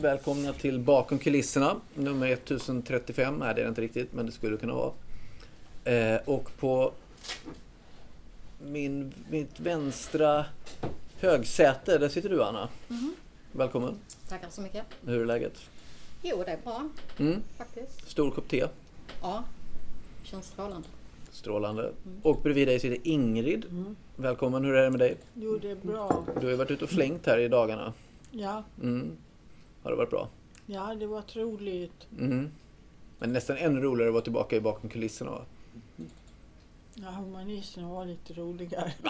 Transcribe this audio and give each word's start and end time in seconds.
Välkomna 0.00 0.52
till 0.52 0.78
Bakom 0.78 1.18
kulisserna, 1.18 1.76
nummer 1.94 2.26
1035. 2.28 3.34
Nej, 3.38 3.54
det 3.54 3.60
är 3.60 3.64
det 3.64 3.68
inte 3.68 3.80
riktigt, 3.80 4.12
men 4.12 4.26
det 4.26 4.32
skulle 4.32 4.56
kunna 4.56 4.74
vara. 4.74 4.92
Eh, 5.84 6.20
och 6.24 6.50
på 6.58 6.92
min, 8.66 9.12
mitt 9.30 9.60
vänstra 9.60 10.44
högsäte, 11.20 11.98
där 11.98 12.08
sitter 12.08 12.28
du 12.28 12.42
Anna. 12.42 12.68
Mhm. 12.88 13.14
Välkommen. 13.52 13.94
Tackar 14.28 14.48
så 14.50 14.60
mycket. 14.60 14.82
Hur 15.06 15.20
är 15.20 15.26
läget? 15.26 15.54
Jo, 16.22 16.42
det 16.46 16.52
är 16.52 16.58
bra 16.64 16.88
Mm. 17.18 17.42
faktiskt. 17.58 18.10
Stor 18.10 18.30
kopp 18.30 18.48
te. 18.48 18.66
Ja, 19.22 19.44
känns 20.22 20.46
strålande. 20.46 20.88
Strålande. 21.30 21.92
Och 22.22 22.40
bredvid 22.42 22.68
dig 22.68 22.80
sitter 22.80 23.08
Ingrid. 23.08 23.64
Välkommen, 24.16 24.64
hur 24.64 24.74
är 24.74 24.82
det 24.84 24.90
med 24.90 25.00
dig? 25.00 25.16
Jo, 25.34 25.58
det 25.62 25.70
är 25.70 25.76
bra. 25.76 26.24
Du 26.34 26.46
har 26.46 26.50
ju 26.50 26.56
varit 26.56 26.70
ute 26.70 26.84
och 26.84 26.90
flängt 26.90 27.26
här 27.26 27.38
i 27.38 27.48
dagarna. 27.48 27.92
Ja, 28.30 28.62
Mm. 28.82 29.10
Har 29.88 29.92
det 29.92 29.96
varit 29.96 30.10
bra? 30.10 30.28
ja 30.66 30.94
det 30.94 31.06
var 31.06 31.22
roligt. 31.34 32.06
Mm. 32.18 32.50
Men 33.18 33.32
nästan 33.32 33.56
ännu 33.56 33.80
roligare 33.80 34.08
att 34.08 34.12
vara 34.14 34.24
tillbaka 34.24 34.56
i 34.56 34.60
bakom 34.60 34.90
kulisserna 34.90 35.30
va? 35.30 35.44
Ja, 36.94 37.10
humanisten 37.10 37.88
var 37.88 38.06
lite 38.06 38.32
roligare. 38.34 38.92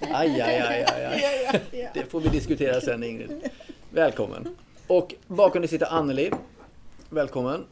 Aj, 0.00 0.40
aj, 0.40 0.58
aj, 0.58 0.84
aj, 0.84 1.04
aj. 1.06 1.90
Det 1.94 2.04
får 2.10 2.20
vi 2.20 2.28
diskutera 2.28 2.80
sen 2.80 3.02
Ingrid. 3.02 3.50
Välkommen. 3.90 4.56
Och 4.86 5.14
bakom 5.26 5.62
dig 5.62 5.68
sitter 5.68 5.86
Anneli. 5.86 6.30
Välkommen. 7.10 7.64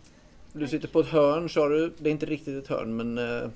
Du 0.52 0.68
sitter 0.68 0.88
på 0.88 1.00
ett 1.00 1.08
hörn 1.08 1.48
sa 1.48 1.68
du. 1.68 1.92
Det 1.98 2.08
är 2.08 2.12
inte 2.12 2.26
riktigt 2.26 2.62
ett 2.64 2.68
hörn 2.68 2.96
men 2.96 3.18
eh, 3.18 3.48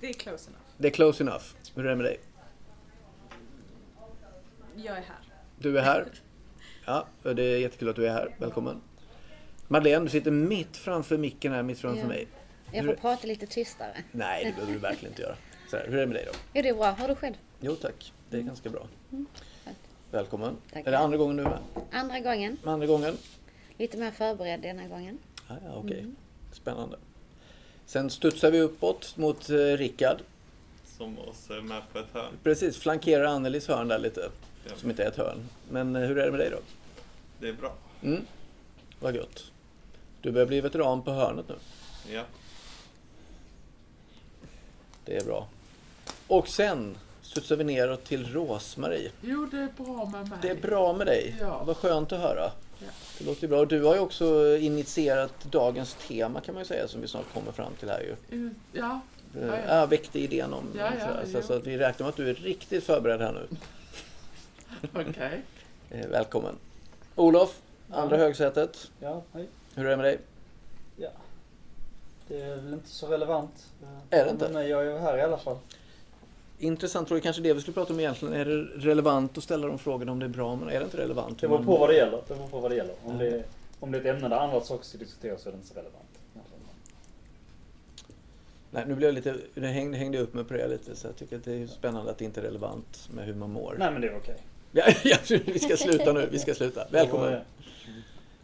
Det 0.00 0.08
är 0.08 0.12
close 0.12 0.50
enough. 0.50 0.62
det 0.76 0.88
är 0.88 0.92
close 0.92 1.22
enough. 1.22 1.44
Hur 1.74 1.86
är 1.86 1.90
det 1.90 1.96
med 1.96 2.04
dig? 2.04 2.20
Jag 4.76 4.96
är 4.96 5.02
här. 5.02 5.18
Du 5.58 5.78
är 5.78 5.82
här. 5.82 6.06
Ja, 6.86 7.06
det 7.22 7.42
är 7.42 7.58
jättekul 7.58 7.88
att 7.88 7.96
du 7.96 8.06
är 8.06 8.12
här. 8.12 8.34
Välkommen. 8.38 8.80
Madeleine, 9.68 10.04
du 10.04 10.10
sitter 10.10 10.30
mitt 10.30 10.76
framför 10.76 11.18
micken 11.18 11.52
här, 11.52 11.62
mitt 11.62 11.78
framför 11.78 12.00
Ja. 12.02 12.06
mig. 12.08 12.26
Jag 12.72 12.82
Hur- 12.82 12.88
får 12.88 12.96
prata 13.00 13.26
lite 13.26 13.46
tystare. 13.46 13.96
Nej, 14.12 14.44
det 14.44 14.52
behöver 14.52 14.72
du 14.72 14.78
verkligen 14.78 15.12
inte 15.12 15.22
göra. 15.22 15.36
Så 15.70 15.76
här, 15.76 15.86
hur 15.86 15.94
är 15.96 16.00
det 16.00 16.06
med 16.06 16.16
dig 16.16 16.24
då? 16.32 16.38
Jo, 16.54 16.62
det 16.62 16.68
är 16.68 16.74
bra. 16.74 16.90
Har 16.90 17.08
du 17.08 17.14
själv? 17.14 17.34
Jo 17.60 17.74
tack, 17.74 18.12
det 18.30 18.36
är 18.36 18.42
ganska 18.42 18.70
bra. 18.70 18.86
skönt. 19.10 19.28
Välkommen. 20.10 20.56
Tack. 20.72 20.86
Är 20.86 20.90
det 20.90 20.98
andra 20.98 21.16
gången 21.18 21.36
du 21.36 21.42
är 21.42 21.48
med? 21.48 21.58
Andra 21.92 22.20
gången. 22.20 22.56
Andra 22.64 22.86
gången? 22.86 23.16
Lite 23.78 23.96
mer 23.96 24.10
förberedd 24.10 24.60
denna 24.60 24.86
gången. 24.88 25.18
Ja, 25.48 25.54
ja, 25.64 25.72
okej. 25.76 26.06
Spännande. 26.52 26.96
Sen 27.86 28.10
studsar 28.10 28.50
vi 28.50 28.60
uppåt 28.60 29.16
mot 29.16 29.50
eh, 29.50 29.54
Rickard. 29.56 30.18
Som 30.96 31.18
oss 31.18 31.50
är 31.50 31.60
med 31.60 31.82
på 31.92 31.98
ett 31.98 32.06
hörn. 32.12 32.32
Precis, 32.42 32.78
flankerar 32.78 33.24
Annelies 33.24 33.68
hörn 33.68 33.88
där 33.88 33.98
lite. 33.98 34.28
Ja. 34.64 34.72
Som 34.76 34.90
inte 34.90 35.04
är 35.04 35.08
ett 35.08 35.16
hörn. 35.16 35.48
Men 35.70 35.96
eh, 35.96 36.02
hur 36.02 36.18
är 36.18 36.24
det 36.24 36.30
med 36.30 36.40
dig 36.40 36.50
då? 36.50 36.58
Det 37.40 37.48
är 37.48 37.52
bra. 37.52 37.74
Mm. 38.02 38.26
Vad 39.00 39.14
gött. 39.14 39.44
Du 40.20 40.32
börjar 40.32 40.46
bli 40.46 40.60
veteran 40.60 41.02
på 41.02 41.10
hörnet 41.10 41.48
nu. 41.48 41.54
Ja. 42.12 42.22
Det 45.04 45.16
är 45.16 45.24
bra. 45.24 45.48
Och 46.26 46.48
sen 46.48 46.96
studsar 47.22 47.56
vi 47.56 47.64
neråt 47.64 48.04
till 48.04 48.32
Rosmarie. 48.32 49.10
Jo, 49.22 49.46
det 49.50 49.56
är 49.58 49.68
bra 49.84 50.04
med 50.12 50.28
mig. 50.28 50.38
Det 50.42 50.50
är 50.50 50.54
bra 50.60 50.92
med 50.92 51.06
dig. 51.06 51.36
Ja. 51.40 51.62
Vad 51.64 51.76
skönt 51.76 52.12
att 52.12 52.20
höra. 52.20 52.50
Ja. 52.78 52.86
Det 53.18 53.24
låter 53.24 53.42
ju 53.42 53.48
bra. 53.48 53.58
Och 53.60 53.68
du 53.68 53.82
har 53.82 53.94
ju 53.94 54.00
också 54.00 54.56
initierat 54.56 55.44
dagens 55.44 55.94
tema 56.08 56.40
kan 56.40 56.54
man 56.54 56.60
ju 56.62 56.66
säga 56.68 56.88
som 56.88 57.00
vi 57.00 57.08
snart 57.08 57.32
kommer 57.34 57.52
fram 57.52 57.72
till 57.80 57.88
här 57.88 58.00
ju. 58.00 58.16
Mm, 58.36 58.54
Ja, 58.72 59.00
Eh, 59.40 59.46
Ja, 59.46 59.56
Ja, 59.66 59.76
ja. 59.80 59.86
väckte 59.86 60.18
idén 60.20 60.52
om 60.52 60.64
Ja, 60.78 60.90
ja, 60.98 61.06
sådär. 61.06 61.26
så, 61.42 61.46
så 61.46 61.52
att 61.52 61.66
vi 61.66 61.78
räknar 61.78 62.04
med 62.04 62.08
att 62.10 62.16
du 62.16 62.30
är 62.30 62.34
riktigt 62.34 62.84
förberedd 62.84 63.20
här 63.20 63.32
nu. 63.32 63.56
okej. 65.10 65.42
Eh, 65.90 66.06
välkommen. 66.08 66.54
Olof, 67.16 67.62
andra 67.90 68.16
Ja. 68.16 68.22
högsätet. 68.22 68.90
Ja, 69.00 69.22
hej. 69.32 69.48
Hur 69.74 69.86
är 69.86 69.90
det 69.90 69.96
med 69.96 70.04
dig? 70.04 70.18
Ja. 70.96 71.08
Det 72.28 72.40
är 72.42 72.56
väl 72.56 72.72
inte 72.72 72.88
så 72.88 73.06
relevant. 73.06 73.72
Är 74.10 74.24
det 74.24 74.30
inte? 74.30 74.48
Men 74.52 74.68
jag 74.68 74.80
är 74.86 74.92
ju 74.92 74.98
här 74.98 75.18
i 75.18 75.22
alla 75.22 75.38
fall. 75.38 75.56
Intressant 76.58 77.08
fråga, 77.08 77.20
kanske 77.20 77.42
det 77.42 77.54
vi 77.54 77.60
skulle 77.60 77.74
prata 77.74 77.92
om 77.92 78.00
egentligen. 78.00 78.34
Är 78.34 78.44
det 78.44 78.62
relevant 78.88 79.38
att 79.38 79.44
ställa 79.44 79.66
de 79.66 79.78
frågorna 79.78 80.12
om 80.12 80.18
det 80.18 80.26
är 80.26 80.30
bra, 80.30 80.56
men 80.56 80.68
är 80.68 80.78
det 80.78 80.84
inte 80.84 80.96
relevant? 80.96 81.40
Det 81.40 81.48
beror 81.48 81.64
på 81.64 81.76
vad 81.76 81.88
det 81.88 81.96
gäller. 81.96 82.22
Det 82.28 82.34
beror 82.34 82.48
på 82.48 82.60
vad 82.60 82.70
det 82.70 82.74
gäller. 82.74 82.94
Om, 83.04 83.18
det, 83.18 83.44
om 83.80 83.90
det 83.92 83.98
är 83.98 84.00
ett 84.00 84.06
ämne 84.16 84.28
där 84.28 84.36
andra 84.36 84.60
saker 84.60 84.84
ska 84.84 84.98
diskuteras 84.98 85.42
så 85.42 85.48
är 85.48 85.52
det 85.52 85.56
inte 85.56 85.68
så 85.68 85.74
relevant. 85.74 86.02
Nej, 88.70 88.84
nu 88.86 88.94
blev 88.94 89.08
jag 89.08 89.14
lite, 89.14 89.36
nu 89.54 89.66
hängde, 89.66 89.98
hängde 89.98 90.18
upp 90.18 90.34
mig 90.34 90.44
på 90.44 90.54
det 90.54 90.68
lite, 90.68 90.96
så 90.96 91.06
jag 91.06 91.16
tycker 91.16 91.36
att 91.36 91.44
det 91.44 91.52
är 91.62 91.66
spännande 91.66 92.10
att 92.10 92.18
det 92.18 92.24
inte 92.24 92.40
är 92.40 92.44
relevant 92.44 93.08
med 93.14 93.26
hur 93.26 93.34
man 93.34 93.50
mår. 93.50 93.74
Nej 93.78 93.92
men 93.92 94.00
det 94.00 94.08
är 94.08 94.16
okej. 94.16 94.36
Ja, 94.72 94.84
ja, 95.04 95.16
vi 95.46 95.58
ska 95.58 95.76
sluta 95.76 96.12
nu, 96.12 96.28
vi 96.32 96.38
ska 96.38 96.54
sluta. 96.54 96.86
Välkommen. 96.90 97.40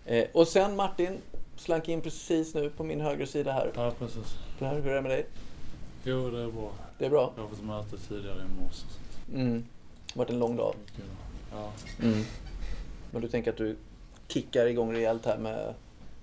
Eh, 0.06 0.24
och 0.32 0.48
sen 0.48 0.76
Martin 0.76 1.18
slank 1.56 1.88
in 1.88 2.00
precis 2.00 2.54
nu 2.54 2.70
på 2.70 2.84
min 2.84 3.00
högra 3.00 3.26
sida 3.26 3.52
här. 3.52 3.70
Ja, 3.74 3.92
precis. 3.98 4.34
Där, 4.58 4.74
hur 4.74 4.86
är 4.86 4.94
det 4.94 5.00
med 5.02 5.10
dig? 5.10 5.26
Jo, 6.04 6.30
det 6.30 6.40
är 6.42 6.46
bra. 6.50 6.70
Det 6.98 7.04
är 7.06 7.10
bra? 7.10 7.32
Jag 7.36 7.42
har 7.42 7.48
fått 7.48 7.64
möte 7.64 7.98
tidigare 8.08 8.36
i 8.38 8.62
morse. 8.64 8.86
Mm. 9.34 9.52
Det 10.06 10.12
har 10.14 10.18
varit 10.24 10.30
en 10.30 10.38
lång 10.38 10.56
dag. 10.56 10.74
det 10.86 10.92
är 10.92 10.96
kul. 10.96 11.14
Ja, 11.52 11.72
Mm. 12.02 12.24
Men 13.10 13.22
du 13.22 13.28
tänker 13.28 13.50
att 13.50 13.56
du 13.56 13.76
kickar 14.28 14.66
igång 14.66 14.92
rejält 14.92 15.26
här 15.26 15.38
med 15.38 15.74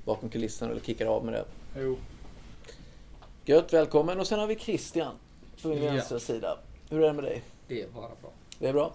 bakom 0.06 0.30
kulisserna 0.30 0.72
eller 0.72 0.82
kickar 0.82 1.06
av 1.06 1.26
med 1.26 1.34
det? 1.34 1.46
jo. 1.82 1.98
Gött, 3.46 3.74
välkommen. 3.74 4.20
Och 4.20 4.28
sen 4.28 4.40
har 4.40 4.48
vi 4.48 4.56
Christian 4.56 5.14
på 5.62 5.68
min 5.68 5.84
Ja. 5.84 5.92
vänstra 5.92 6.20
sida. 6.20 6.58
Hur 6.90 7.02
är 7.04 7.08
det 7.08 7.14
med 7.14 7.24
dig? 7.24 7.42
Det 7.68 7.82
är 7.82 7.88
bara 7.88 8.08
bra. 8.22 8.32
Det 8.59 8.68
är 8.68 8.74
bra? 8.74 8.94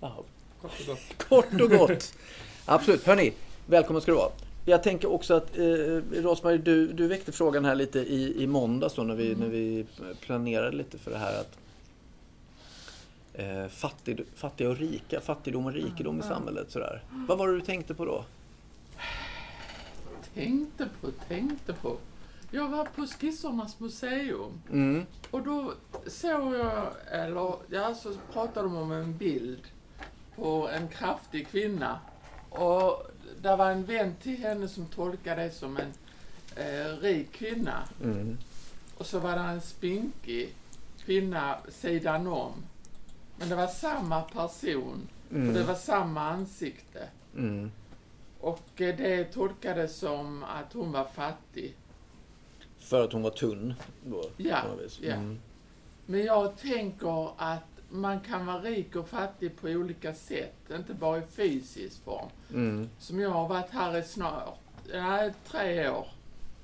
Kort 0.00 0.80
och 0.80 0.86
gott. 0.86 1.00
Kort 1.28 1.60
och 1.60 1.70
gott. 1.70 2.14
Absolut. 2.64 3.06
Hörni, 3.06 3.32
välkommen 3.66 4.02
ska 4.02 4.12
du 4.12 4.16
vara. 4.18 4.30
Jag 4.64 4.82
tänker 4.82 5.10
också 5.12 5.34
att 5.34 5.58
eh, 5.58 5.62
Rosmarie, 6.22 6.58
du, 6.58 6.92
du 6.92 7.06
väckte 7.06 7.32
frågan 7.32 7.64
här 7.64 7.74
lite 7.74 7.98
i, 7.98 8.42
i 8.42 8.46
måndags 8.46 8.94
då 8.94 9.02
när 9.02 9.14
vi, 9.14 9.34
när 9.34 9.48
vi 9.48 9.86
planerade 10.20 10.76
lite 10.76 10.98
för 10.98 11.10
det 11.10 11.18
här 11.18 11.40
att 11.40 11.58
eh, 13.34 13.66
fattig, 13.68 14.24
fattiga 14.34 14.68
och 14.70 14.76
rika, 14.76 15.20
fattigdom 15.20 15.66
och 15.66 15.72
rikedom 15.72 16.20
i 16.20 16.22
samhället 16.22 16.70
sådär. 16.70 17.02
Vad 17.28 17.38
var 17.38 17.48
det 17.48 17.54
du 17.54 17.60
tänkte 17.60 17.94
på 17.94 18.04
då? 18.04 18.24
Tänkte 20.34 20.88
på, 21.00 21.10
tänkte 21.28 21.72
på. 21.72 21.96
Jag 22.50 22.68
var 22.68 22.84
på 22.84 23.06
Skissernas 23.06 23.80
museum 23.80 24.62
Mm. 24.70 25.06
och 25.30 25.42
då 25.42 25.72
såg 26.06 26.54
jag, 26.54 26.86
eller 27.10 27.54
ja, 27.70 27.94
så 27.94 28.12
pratade 28.32 28.68
de 28.68 28.76
om 28.76 28.92
en 28.92 29.16
bild 29.16 29.60
på 30.36 30.68
en 30.68 30.88
kraftig 30.88 31.48
kvinna. 31.48 31.98
Och 32.50 33.06
där 33.42 33.56
var 33.56 33.70
en 33.70 33.84
vän 33.84 34.14
till 34.22 34.36
henne 34.38 34.68
som 34.68 34.86
tolkade 34.86 35.42
det 35.42 35.50
som 35.50 35.76
en 35.76 35.92
eh, 36.56 36.86
rik 37.00 37.32
kvinna. 37.32 37.82
Mm. 38.02 38.38
Och 38.98 39.06
så 39.06 39.18
var 39.18 39.32
det 39.32 39.40
en 39.40 39.60
spinkig 39.60 40.54
kvinna 41.04 41.56
sidan 41.68 42.26
om. 42.26 42.52
Men 43.38 43.48
det 43.48 43.54
var 43.56 43.66
samma 43.66 44.22
person 44.22 45.08
och 45.28 45.34
det 45.34 45.40
Mm. 45.50 45.66
var 45.66 45.74
samma 45.74 46.20
ansikte. 46.30 47.08
Mm. 47.36 47.70
Och 48.40 48.80
eh, 48.80 48.96
det 48.96 49.24
tolkades 49.24 49.96
som 49.96 50.44
att 50.44 50.72
hon 50.72 50.92
var 50.92 51.04
fattig. 51.04 51.74
För 52.78 53.04
att 53.04 53.12
hon 53.12 53.22
var 53.22 53.30
tunn 53.30 53.74
då? 54.04 54.24
Ja, 54.36 54.60
på 54.62 54.68
något 54.68 54.80
vis. 54.84 54.98
ja. 55.02 55.14
Mm. 55.14 55.38
Men 56.06 56.24
jag 56.24 56.56
tänker 56.58 57.30
att 57.36 57.69
man 57.90 58.20
kan 58.20 58.46
vara 58.46 58.60
rik 58.60 58.96
och 58.96 59.08
fattig 59.08 59.56
på 59.56 59.68
olika 59.68 60.14
sätt, 60.14 60.70
inte 60.74 60.94
bara 60.94 61.18
i 61.18 61.22
fysisk 61.22 62.04
form. 62.04 62.28
Mm. 62.50 62.88
Som 62.98 63.20
jag 63.20 63.30
har 63.30 63.48
varit 63.48 63.70
här 63.70 63.98
i 63.98 64.02
snart, 64.02 64.58
nej, 64.92 65.32
tre 65.46 65.88
år 65.88 66.06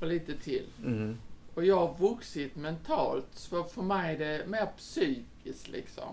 och 0.01 0.07
lite 0.07 0.37
till. 0.37 0.67
Mm. 0.85 1.19
Och 1.55 1.65
jag 1.65 1.87
har 1.87 1.95
vuxit 1.99 2.57
mentalt, 2.57 3.27
så 3.33 3.65
för 3.65 3.83
mig 3.83 4.15
är 4.15 4.19
det 4.19 4.47
mer 4.47 4.67
psykiskt 4.77 5.69
liksom. 5.69 6.09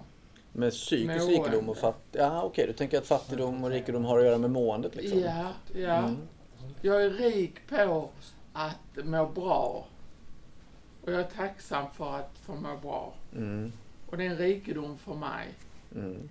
Med 0.51 0.71
psykisk 0.71 1.07
Mående. 1.07 1.25
rikedom 1.25 1.69
och 1.69 1.77
fattigdom? 1.77 2.31
Ja, 2.31 2.43
okej. 2.43 2.67
Du 2.67 2.73
tänker 2.73 2.97
att 2.97 3.07
fattigdom 3.07 3.63
och 3.63 3.69
rikedom 3.69 4.05
har 4.05 4.19
att 4.19 4.25
göra 4.25 4.37
med 4.37 4.51
måendet 4.51 4.95
liksom? 4.95 5.19
Ja, 5.19 5.47
ja. 5.73 5.97
Mm. 5.97 6.17
Jag 6.81 7.03
är 7.03 7.09
rik 7.09 7.67
på 7.69 8.09
att 8.53 9.05
må 9.05 9.25
bra. 9.25 9.87
Och 11.01 11.11
jag 11.11 11.19
är 11.19 11.23
tacksam 11.23 11.85
för 11.93 12.15
att 12.15 12.37
få 12.45 12.55
må 12.55 12.77
bra. 12.81 13.13
Mm. 13.35 13.71
Och 14.13 14.17
det 14.17 14.25
är 14.25 14.29
en 14.29 14.37
rikedom 14.37 14.97
för 14.97 15.13
mig. 15.13 15.47
Mm. 15.95 16.29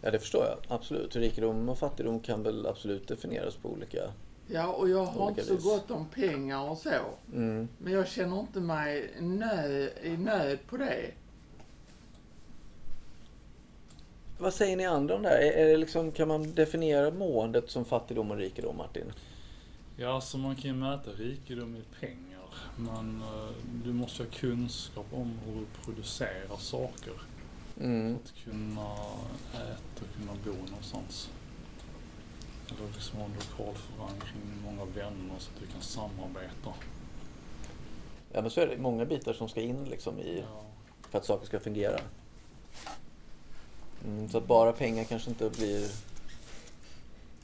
Ja, 0.00 0.10
det 0.10 0.18
förstår 0.18 0.44
jag. 0.44 0.58
Absolut. 0.68 1.16
Rikedom 1.16 1.68
och 1.68 1.78
fattigdom 1.78 2.20
kan 2.20 2.42
väl 2.42 2.66
absolut 2.66 3.08
definieras 3.08 3.56
på 3.56 3.68
olika... 3.68 4.12
Ja, 4.46 4.66
och 4.66 4.88
jag 4.88 5.04
har 5.04 5.28
inte 5.28 5.44
så 5.44 5.54
vis. 5.54 5.64
gott 5.64 5.90
om 5.90 6.08
pengar 6.08 6.70
och 6.70 6.78
så. 6.78 6.90
Mm. 7.34 7.68
Men 7.78 7.92
jag 7.92 8.08
känner 8.08 8.40
inte 8.40 8.60
mig 8.60 9.10
nö, 9.20 9.88
i 10.02 10.16
nöd 10.16 10.58
på 10.66 10.76
det. 10.76 11.10
Vad 14.38 14.54
säger 14.54 14.76
ni 14.76 14.86
andra 14.86 15.14
om 15.14 15.22
det 15.22 15.28
här? 15.28 15.38
Är, 15.38 15.52
är 15.52 15.66
det 15.66 15.76
liksom, 15.76 16.12
kan 16.12 16.28
man 16.28 16.54
definiera 16.54 17.10
måendet 17.10 17.70
som 17.70 17.84
fattigdom 17.84 18.30
och 18.30 18.36
rikedom, 18.36 18.76
Martin? 18.76 19.12
Ja, 19.96 20.20
så 20.20 20.38
man 20.38 20.56
kan 20.56 20.70
ju 20.70 20.76
mäta 20.76 21.10
rikedom 21.10 21.76
i 21.76 22.00
pengar. 22.00 22.29
Men 22.76 23.22
eh, 23.22 23.50
du 23.84 23.92
måste 23.92 24.22
ha 24.22 24.30
kunskap 24.30 25.06
om 25.12 25.38
hur 25.44 25.60
du 25.60 25.66
producerar 25.84 26.56
saker. 26.58 27.12
Mm. 27.80 28.16
Att 28.24 28.44
kunna 28.44 28.92
äta 29.54 30.00
och 30.00 30.16
kunna 30.18 30.32
bo 30.44 30.66
någonstans. 30.70 31.28
du 32.68 32.92
liksom 32.94 33.18
har 33.18 33.24
en 33.26 33.32
lokal 33.32 33.74
förankring, 33.74 34.42
många 34.64 34.84
vänner 34.84 35.34
så 35.38 35.50
att 35.54 35.60
du 35.60 35.66
kan 35.66 35.80
samarbeta. 35.82 36.74
Ja 38.32 38.42
men 38.42 38.50
så 38.50 38.60
är 38.60 38.66
det 38.66 38.78
många 38.78 39.04
bitar 39.04 39.32
som 39.32 39.48
ska 39.48 39.60
in 39.60 39.84
liksom 39.84 40.18
i, 40.18 40.38
Ja. 40.38 40.62
för 41.10 41.18
att 41.18 41.24
saker 41.26 41.46
ska 41.46 41.60
fungera. 41.60 42.00
Mm, 44.04 44.28
så 44.28 44.38
att 44.38 44.46
bara 44.46 44.72
pengar 44.72 45.04
kanske 45.04 45.30
inte 45.30 45.50
blir... 45.50 45.90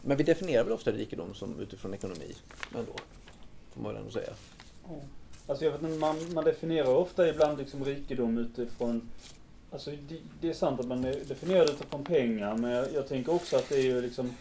Men 0.02 0.17
vi 0.17 0.25
definierar 0.25 0.64
väl 0.64 0.73
ofta 0.73 0.93
rikedom 0.93 1.35
som 1.35 1.61
utifrån 1.61 1.94
ekonomi 1.94 2.35
ändå. 2.75 2.93
Får 3.75 3.82
man 3.82 3.93
väl 3.93 4.00
ändå 4.00 4.12
säga. 4.12 4.32
Mm. 4.88 5.00
Alltså 5.47 5.65
jag 5.65 5.73
vet 5.73 5.83
inte, 5.83 5.99
man, 5.99 6.17
man 6.35 6.44
definierar 6.44 6.94
ofta 6.94 7.29
ibland 7.29 7.59
liksom 7.59 7.85
rikedom 7.85 8.38
utifrån 8.38 9.11
Alltså 9.71 9.91
det, 9.91 10.19
det 10.41 10.49
är 10.49 10.53
sant 10.53 10.81
att 10.81 10.87
man 10.87 11.03
definierar 11.03 11.67
det 11.67 11.73
utifrån 11.73 12.05
pengar 12.05 12.56
men 12.56 12.71
jag, 12.71 12.93
jag 12.94 13.09
tänker 13.09 13.35
också 13.35 13.56
att 13.56 13.69
det 13.69 13.75
är 13.75 13.83
ju 13.83 14.03
liksom 14.03 14.33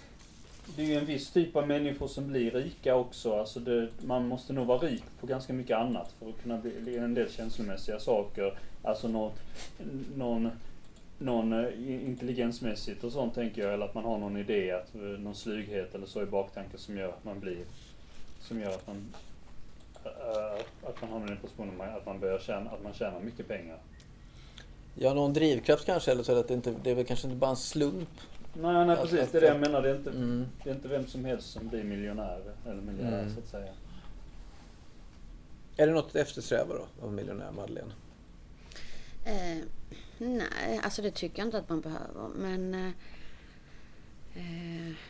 Det 0.76 0.82
är 0.82 0.86
ju 0.86 0.96
en 0.96 1.06
viss 1.06 1.32
typ 1.32 1.56
av 1.56 1.68
människor 1.68 2.08
som 2.08 2.28
blir 2.28 2.52
rika 2.52 2.96
också. 2.96 3.40
Alltså 3.40 3.60
det, 3.60 3.90
man 4.02 4.28
måste 4.28 4.54
nog 4.54 4.68
vara 4.68 4.80
rik 4.80 5.04
på 5.20 5.28
ganska 5.28 5.54
mycket 5.54 5.78
annat 5.78 6.14
för 6.20 6.30
att 6.30 6.44
kunna 6.44 6.58
bli 6.58 6.98
en 6.98 7.14
del 7.14 7.32
känslomässiga 7.32 8.00
saker. 8.00 8.58
Alltså 8.84 9.08
något, 9.08 9.40
någon, 10.16 10.50
någon 11.18 11.54
eh, 11.54 12.06
intelligensmässigt 12.08 13.04
och 13.04 13.12
sånt 13.12 13.36
tänker 13.36 13.62
jag. 13.62 13.74
Eller 13.74 13.86
att 13.86 13.96
man 13.96 14.06
har 14.06 14.18
någon 14.18 14.38
idé, 14.38 14.72
att, 14.72 14.96
eh, 14.96 15.02
någon 15.02 15.36
slughet 15.36 15.96
eller 15.96 16.06
så 16.06 16.22
i 16.22 16.26
baktanken 16.26 16.80
som 16.80 16.98
gör 16.98 17.10
att 17.10 17.24
man 17.24 17.40
blir 17.40 17.66
Som 18.42 18.60
gör 18.60 18.70
att 18.70 18.88
man 18.88 19.14
att 20.84 21.02
man 21.02 21.10
hamnar 21.12 21.28
i 21.30 21.32
en 21.32 21.38
position 21.38 21.82
att 21.82 22.06
man 22.06 22.20
börjar 22.20 22.40
tjäna, 22.40 22.70
att 22.70 22.84
man 22.84 22.94
tjänar 22.94 23.20
mycket 23.20 23.48
pengar. 23.48 23.78
Ja, 24.96 25.14
någon 25.14 25.34
drivkraft 25.34 25.86
kanske, 25.86 26.12
eller 26.12 26.24
så 26.24 26.40
att 26.40 26.48
det, 26.48 26.54
inte, 26.54 26.74
det 26.84 26.92
är 26.92 26.96
väl 26.96 27.06
kanske 27.06 27.28
inte 27.28 27.38
bara 27.38 27.50
en 27.50 27.56
slump. 27.56 28.10
Nej, 28.54 28.86
nej 28.86 28.96
precis. 28.98 29.20
att- 29.20 29.32
Det 29.32 29.38
är 29.38 29.42
det 29.42 29.48
jag 29.48 29.60
menar. 29.60 29.82
Det 29.82 29.90
är 29.90 29.96
inte, 29.96 30.10
Mm. 30.10 30.46
det 30.64 30.70
är 30.70 30.74
inte 30.76 30.88
vem 30.88 31.08
som 31.08 31.26
helst 31.26 31.50
som 31.52 31.68
blir 31.68 31.84
miljonär 31.84 32.42
eller 32.66 32.82
miljardär 32.82 33.20
Mm. 33.22 33.34
så 33.34 33.40
att 33.40 33.48
säga. 33.48 33.72
Är 35.78 35.88
det 35.88 35.94
något 35.94 36.06
att 36.08 36.16
eftersträva 36.16 36.74
då, 36.74 37.06
av 37.06 37.14
miljonär 37.14 37.52
Madeleine? 37.52 37.92
Eh, 39.26 39.64
nej, 40.18 40.80
alltså 40.84 41.02
det 41.02 41.12
tycker 41.12 41.40
jag 41.40 41.48
inte 41.48 41.58
att 41.58 41.70
man 41.70 41.82
behöver. 41.82 42.28
Men 42.36 42.74
eh, 42.74 42.86
eh, 42.88 42.92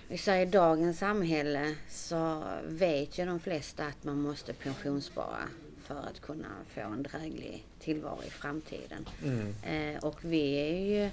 vi 0.07 0.17
säger 0.17 0.45
i 0.45 0.49
dagens 0.49 0.99
samhälle 0.99 1.75
så 1.89 2.43
vet 2.67 3.17
ju 3.17 3.25
de 3.25 3.39
flesta 3.39 3.85
att 3.85 4.03
man 4.03 4.21
måste 4.21 4.53
pensionsspara 4.53 5.47
för 5.83 5.99
att 5.99 6.21
kunna 6.21 6.47
få 6.67 6.81
en 6.81 7.03
dräglig 7.03 7.65
tillvaro 7.79 8.23
i 8.27 8.29
framtiden. 8.29 9.09
Mm. 9.23 9.53
Eh, 9.63 10.03
och 10.03 10.25
vi 10.25 10.55
är 10.55 10.79
ju 10.79 11.09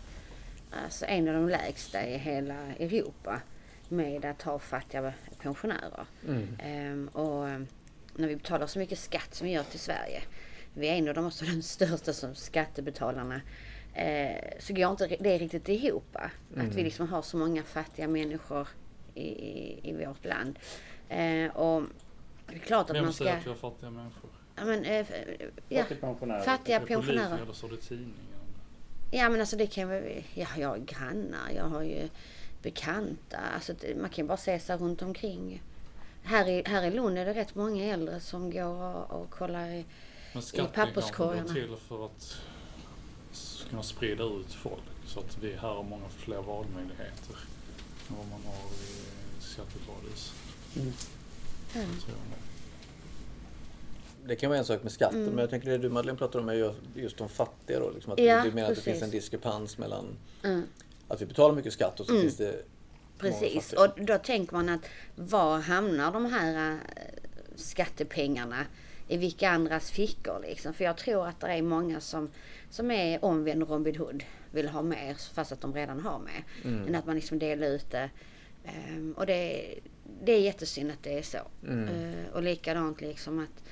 alltså 0.70 1.04
en 1.06 1.28
av 1.28 1.34
de 1.34 1.48
lägsta 1.48 2.06
i 2.06 2.18
hela 2.18 2.54
Europa 2.54 3.40
med 3.88 4.24
att 4.24 4.42
ha 4.42 4.58
fattiga 4.58 5.12
pensionärer. 5.38 6.06
Mm. 6.28 6.48
Ehm, 6.58 7.08
och 7.08 7.48
eh, 7.48 7.60
när 8.14 8.28
vi 8.28 8.36
betalar 8.36 8.66
så 8.66 8.78
mycket 8.78 8.98
skatt 8.98 9.34
som 9.34 9.46
vi 9.46 9.52
gör 9.52 9.62
till 9.62 9.80
Sverige, 9.80 10.22
vi 10.74 10.88
är 10.88 10.92
en 10.92 11.08
av 11.08 11.14
de, 11.14 11.26
också 11.26 11.44
de 11.44 11.62
största 11.62 12.12
som 12.12 12.34
skattebetalarna, 12.34 13.40
eh, 13.94 14.36
så 14.60 14.72
går 14.74 14.90
inte 14.90 15.06
det 15.20 15.38
riktigt 15.38 15.68
ihop. 15.68 16.04
va? 16.12 16.30
Att 16.56 16.74
vi 16.74 16.82
liksom 16.82 17.08
har 17.08 17.22
så 17.22 17.36
många 17.36 17.62
fattiga 17.62 18.08
människor 18.08 18.68
i, 19.14 19.22
i, 19.28 19.80
i 19.90 20.06
vårt 20.06 20.24
land. 20.24 20.58
Eh, 21.08 21.56
och 21.56 21.82
det 22.46 22.54
är 22.54 22.58
klart 22.58 22.90
att 22.90 22.96
Vem 22.96 23.04
man 23.04 23.12
ska... 23.12 23.24
säger 23.24 23.36
att 23.38 23.44
vi 23.46 23.48
har 23.50 23.56
fattiga 23.56 23.90
människor? 23.90 24.30
Ja, 24.56 24.64
men, 24.64 24.84
eh, 24.84 25.06
ja, 25.68 25.82
Fattigpensionärer. 25.82 26.40
fattiga 26.42 26.76
Är 26.76 26.80
det 26.80 26.86
politiker 26.86 27.12
pensionärer. 27.16 27.42
eller 27.42 27.52
står 27.52 27.68
det 27.68 27.74
i 27.74 27.78
tidningen? 27.78 28.14
Ja 29.10 29.28
men 29.28 29.40
alltså 29.40 29.56
det 29.56 29.66
kan 29.66 29.88
väl, 29.88 30.22
ja, 30.34 30.46
jag 30.58 30.68
har 30.68 30.78
grannar, 30.78 31.50
jag 31.56 31.64
har 31.64 31.82
ju 31.82 32.08
bekanta. 32.62 33.38
Alltså 33.54 33.72
man 33.96 34.10
kan 34.10 34.24
ju 34.24 34.28
bara 34.28 34.36
se 34.36 34.58
sig 34.58 34.76
runt 34.76 35.02
omkring. 35.02 35.62
Här 36.22 36.48
i, 36.48 36.62
här 36.66 36.82
i 36.86 36.90
Lund 36.90 37.18
är 37.18 37.24
det 37.24 37.34
rätt 37.34 37.54
många 37.54 37.84
äldre 37.84 38.20
som 38.20 38.50
går 38.50 38.82
och, 38.84 39.10
och 39.22 39.30
kollar 39.30 39.66
i, 39.68 39.84
Men 40.32 40.42
skatten 40.42 40.72
papperskorgarna. 40.86 41.42
går 41.42 41.54
till 41.54 41.76
för 41.88 42.06
att 42.06 42.36
s- 43.62 43.66
kunna 43.70 43.82
sprida 43.82 44.24
ut 44.24 44.52
folk 44.52 44.82
så 45.06 45.20
att 45.20 45.38
vi 45.40 45.52
här 45.52 45.68
har 45.68 45.82
många 45.82 46.08
fler 46.08 46.42
valmöjligheter 46.42 47.36
än 48.10 48.16
vad 48.16 48.26
man 48.28 48.40
har 48.46 48.70
i 48.70 48.92
skatteparadis. 49.40 50.32
Mm. 50.76 50.92
Jag 51.74 51.82
nog. 51.82 52.38
Det 54.26 54.36
kan 54.36 54.50
vara 54.50 54.58
en 54.58 54.64
sak 54.64 54.82
med 54.82 54.92
skatten, 54.92 55.20
Mm. 55.22 55.30
men 55.34 55.38
jag 55.38 55.50
tänker 55.50 55.70
det 55.70 55.78
du 55.78 55.88
Madeleine 55.88 56.18
pratar 56.18 56.38
om 56.38 56.48
är 56.48 56.54
ju 56.54 56.72
just 56.94 57.16
de 57.16 57.28
fattiga 57.28 57.80
då. 57.80 57.90
Liksom 57.90 58.12
att 58.12 58.18
Ja, 58.18 58.42
du 58.44 58.50
menar 58.52 58.62
att 58.62 58.68
det 58.68 58.74
precis. 58.74 58.84
finns 58.84 59.02
en 59.02 59.10
diskrepans 59.10 59.78
mellan 59.78 60.04
mm, 60.42 60.62
att 61.08 61.22
vi 61.22 61.26
betalar 61.26 61.54
mycket 61.54 61.72
skatt 61.72 62.00
och 62.00 62.06
så 62.06 62.12
Mm. 62.12 62.22
finns 62.22 62.36
det 62.36 62.64
precis. 63.18 63.72
Och 63.72 63.88
då 64.04 64.18
tänker 64.18 64.52
man 64.56 64.68
att 64.68 64.80
var 65.16 65.58
hamnar 65.58 66.12
de 66.12 66.26
här 66.26 66.70
eh, 66.72 66.76
skattepengarna? 67.56 68.66
I 69.08 69.16
vilka 69.16 69.50
andras 69.50 69.90
fickor 69.90 70.40
liksom? 70.43 70.75
För 70.75 70.84
jag 70.84 70.96
tror 70.96 71.26
att 71.26 71.40
det 71.40 71.46
är 71.46 71.62
många 71.62 72.00
som, 72.00 72.31
som 72.70 72.90
är 72.90 73.25
omvänd 73.25 73.69
Robin 73.69 73.96
Hood. 73.96 74.25
Vill 74.50 74.69
ha 74.69 74.82
mer 74.82 75.14
fast 75.34 75.52
att 75.52 75.60
de 75.60 75.75
redan 75.75 76.00
har 76.00 76.19
mer. 76.19 76.44
Mm. 76.64 76.88
Än 76.88 76.94
att 76.94 77.06
man 77.06 77.14
liksom 77.14 77.38
delar 77.38 77.66
ut 77.66 77.90
det. 77.90 78.10
Ehm, 78.64 79.12
och 79.16 79.26
det, 79.26 79.64
det 80.22 80.32
är 80.32 80.40
jättesynd 80.40 80.90
att 80.90 81.02
det 81.02 81.19
är 81.19 81.22
så. 81.22 81.38
Mm. 81.66 81.88
Eh, 81.88 82.28
och 82.32 82.43
likadant 82.43 83.00
liksom 83.00 83.38
att 83.38 83.62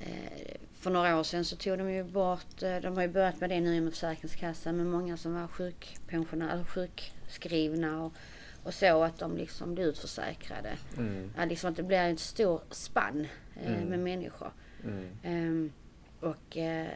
eh, 0.00 0.56
för 0.74 0.90
några 0.90 1.18
år 1.18 1.22
sedan 1.22 1.44
så 1.44 1.56
tog 1.56 1.78
de 1.78 1.90
ju 1.92 2.04
bort, 2.04 2.62
eh, 2.62 2.76
de 2.76 2.94
har 2.96 3.02
ju 3.02 3.08
börjat 3.08 3.40
med 3.40 3.50
det 3.50 3.60
nu 3.60 3.80
med 3.80 3.92
Försäkringskassan, 3.92 4.76
med 4.76 4.86
många 4.86 5.16
som 5.16 5.34
var 5.34 5.48
sjukpensionärer, 5.48 6.64
sjukskrivna 6.64 8.04
och, 8.04 8.12
och 8.62 8.74
så 8.74 9.02
att 9.02 9.18
de 9.18 9.36
liksom 9.36 9.74
blev 9.74 9.86
utförsäkrade. 9.86 10.72
Mm. 10.96 11.32
Ja, 11.36 11.44
liksom 11.44 11.70
att 11.70 11.76
det 11.76 11.82
blir 11.82 11.98
en 11.98 12.18
stor 12.18 12.60
spann 12.70 13.26
Mm. 13.66 13.88
med 13.88 13.98
människor. 13.98 14.52
Mm. 14.84 15.08
Ehm, 15.22 15.72
och 16.20 16.56
eh, 16.56 16.86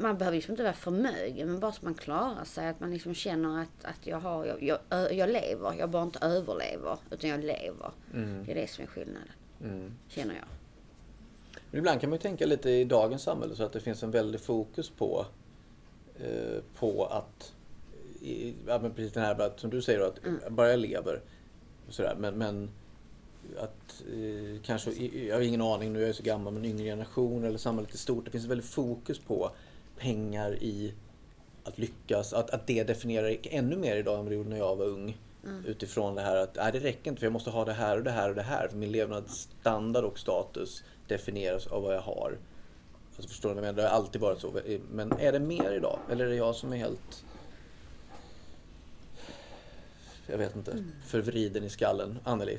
man 0.00 0.18
behöver 0.18 0.36
liksom 0.36 0.52
inte 0.52 0.62
vara 0.62 0.72
förmögen 0.72 1.50
men 1.50 1.60
bara 1.60 1.72
så 1.72 1.84
man 1.84 1.94
klarar 1.94 2.44
sig. 2.44 2.68
Att 2.68 2.80
man 2.80 2.90
liksom 2.90 3.14
känner 3.14 3.62
att, 3.62 3.84
att 3.84 4.06
jag, 4.06 4.20
har, 4.20 4.46
jag, 4.46 4.62
jag, 4.90 5.12
jag 5.14 5.30
lever. 5.30 5.74
Jag 5.78 5.90
bara 5.90 6.02
inte 6.02 6.18
överlever 6.26 6.98
utan 7.10 7.30
jag 7.30 7.40
lever. 7.40 7.90
Mm. 8.14 8.44
Det 8.44 8.50
är 8.52 8.54
det 8.54 8.70
som 8.70 8.84
är 8.84 8.88
skillnaden. 8.88 9.28
Mm. 9.64 9.94
Känner 10.08 10.34
jag. 10.34 10.44
Men 11.70 11.78
ibland 11.78 12.00
kan 12.00 12.10
man 12.10 12.16
ju 12.16 12.22
tänka 12.22 12.46
lite 12.46 12.70
i 12.70 12.84
dagens 12.84 13.22
samhälle 13.22 13.54
så 13.56 13.62
att 13.62 13.72
det 13.72 13.80
finns 13.80 14.02
en 14.02 14.10
väldig 14.10 14.40
fokus 14.40 14.90
på, 14.90 15.26
eh, 16.20 16.62
på 16.78 17.06
att, 17.06 17.52
i, 18.22 18.54
ja, 18.66 18.78
men 18.78 18.90
precis 18.94 19.12
den 19.12 19.22
här, 19.24 19.52
som 19.56 19.70
du 19.70 19.82
säger, 19.82 19.98
då, 19.98 20.06
att 20.06 20.24
Mm. 20.26 20.40
bara 20.54 20.70
jag 20.70 20.80
lever. 20.80 21.20
Sådär, 21.88 22.16
men, 22.18 22.38
men 22.38 22.70
att 23.58 24.02
eh, 24.12 24.62
kanske, 24.62 24.90
jag 25.26 25.36
har 25.36 25.42
ingen 25.42 25.62
aning, 25.62 25.92
nu 25.92 26.02
är 26.02 26.06
jag 26.06 26.16
så 26.16 26.22
gammal, 26.22 26.52
men 26.52 26.64
yngre 26.64 26.84
generationer 26.84 27.48
eller 27.48 27.58
samhället 27.58 27.94
i 27.94 27.98
stort, 27.98 28.24
det 28.24 28.30
finns 28.30 28.44
väldigt 28.44 28.70
fokus 28.70 29.18
på 29.18 29.50
pengar 29.98 30.62
i 30.62 30.94
att 31.64 31.78
lyckas, 31.78 32.32
att, 32.32 32.50
att 32.50 32.66
det 32.66 32.84
definierar 32.84 33.36
ännu 33.42 33.76
mer 33.76 33.96
idag 33.96 34.18
än 34.18 34.24
vad 34.24 34.32
det 34.32 34.36
gjorde 34.36 34.50
när 34.50 34.58
jag 34.58 34.76
var 34.76 34.86
ung. 34.86 35.16
Utifrån 35.66 36.14
det 36.14 36.22
här 36.22 36.36
att 36.36 36.54
nej, 36.56 36.72
det 36.72 36.78
räcker 36.78 37.10
inte 37.10 37.20
för 37.20 37.26
jag 37.26 37.32
måste 37.32 37.50
ha 37.50 37.64
det 37.64 37.72
här 37.72 37.96
och 37.96 38.04
det 38.04 38.10
här 38.10 38.28
och 38.28 38.34
det 38.34 38.42
här. 38.42 38.68
För 38.68 38.76
min 38.76 38.92
levnadsstandard 38.92 40.04
och 40.04 40.18
status 40.18 40.84
definieras 41.08 41.66
av 41.66 41.82
vad 41.82 41.94
jag 41.94 42.00
har. 42.00 42.38
Alltså 43.16 43.28
förstår 43.28 43.48
du 43.48 43.54
vad 43.54 43.64
jag 43.64 43.74
menar? 43.74 43.82
Det 43.82 43.88
har 43.88 43.96
alltid 43.96 44.20
varit 44.20 44.40
så. 44.40 44.60
Men 44.92 45.12
är 45.12 45.32
det 45.32 45.40
mer 45.40 45.72
idag? 45.72 45.98
Eller 46.10 46.24
är 46.24 46.28
det 46.28 46.36
jag 46.36 46.54
som 46.54 46.72
är 46.72 46.76
helt... 46.76 47.24
Jag 50.26 50.38
vet 50.38 50.56
inte. 50.56 50.84
Förvriden 51.06 51.64
i 51.64 51.70
skallen. 51.70 52.18
Anneli? 52.24 52.58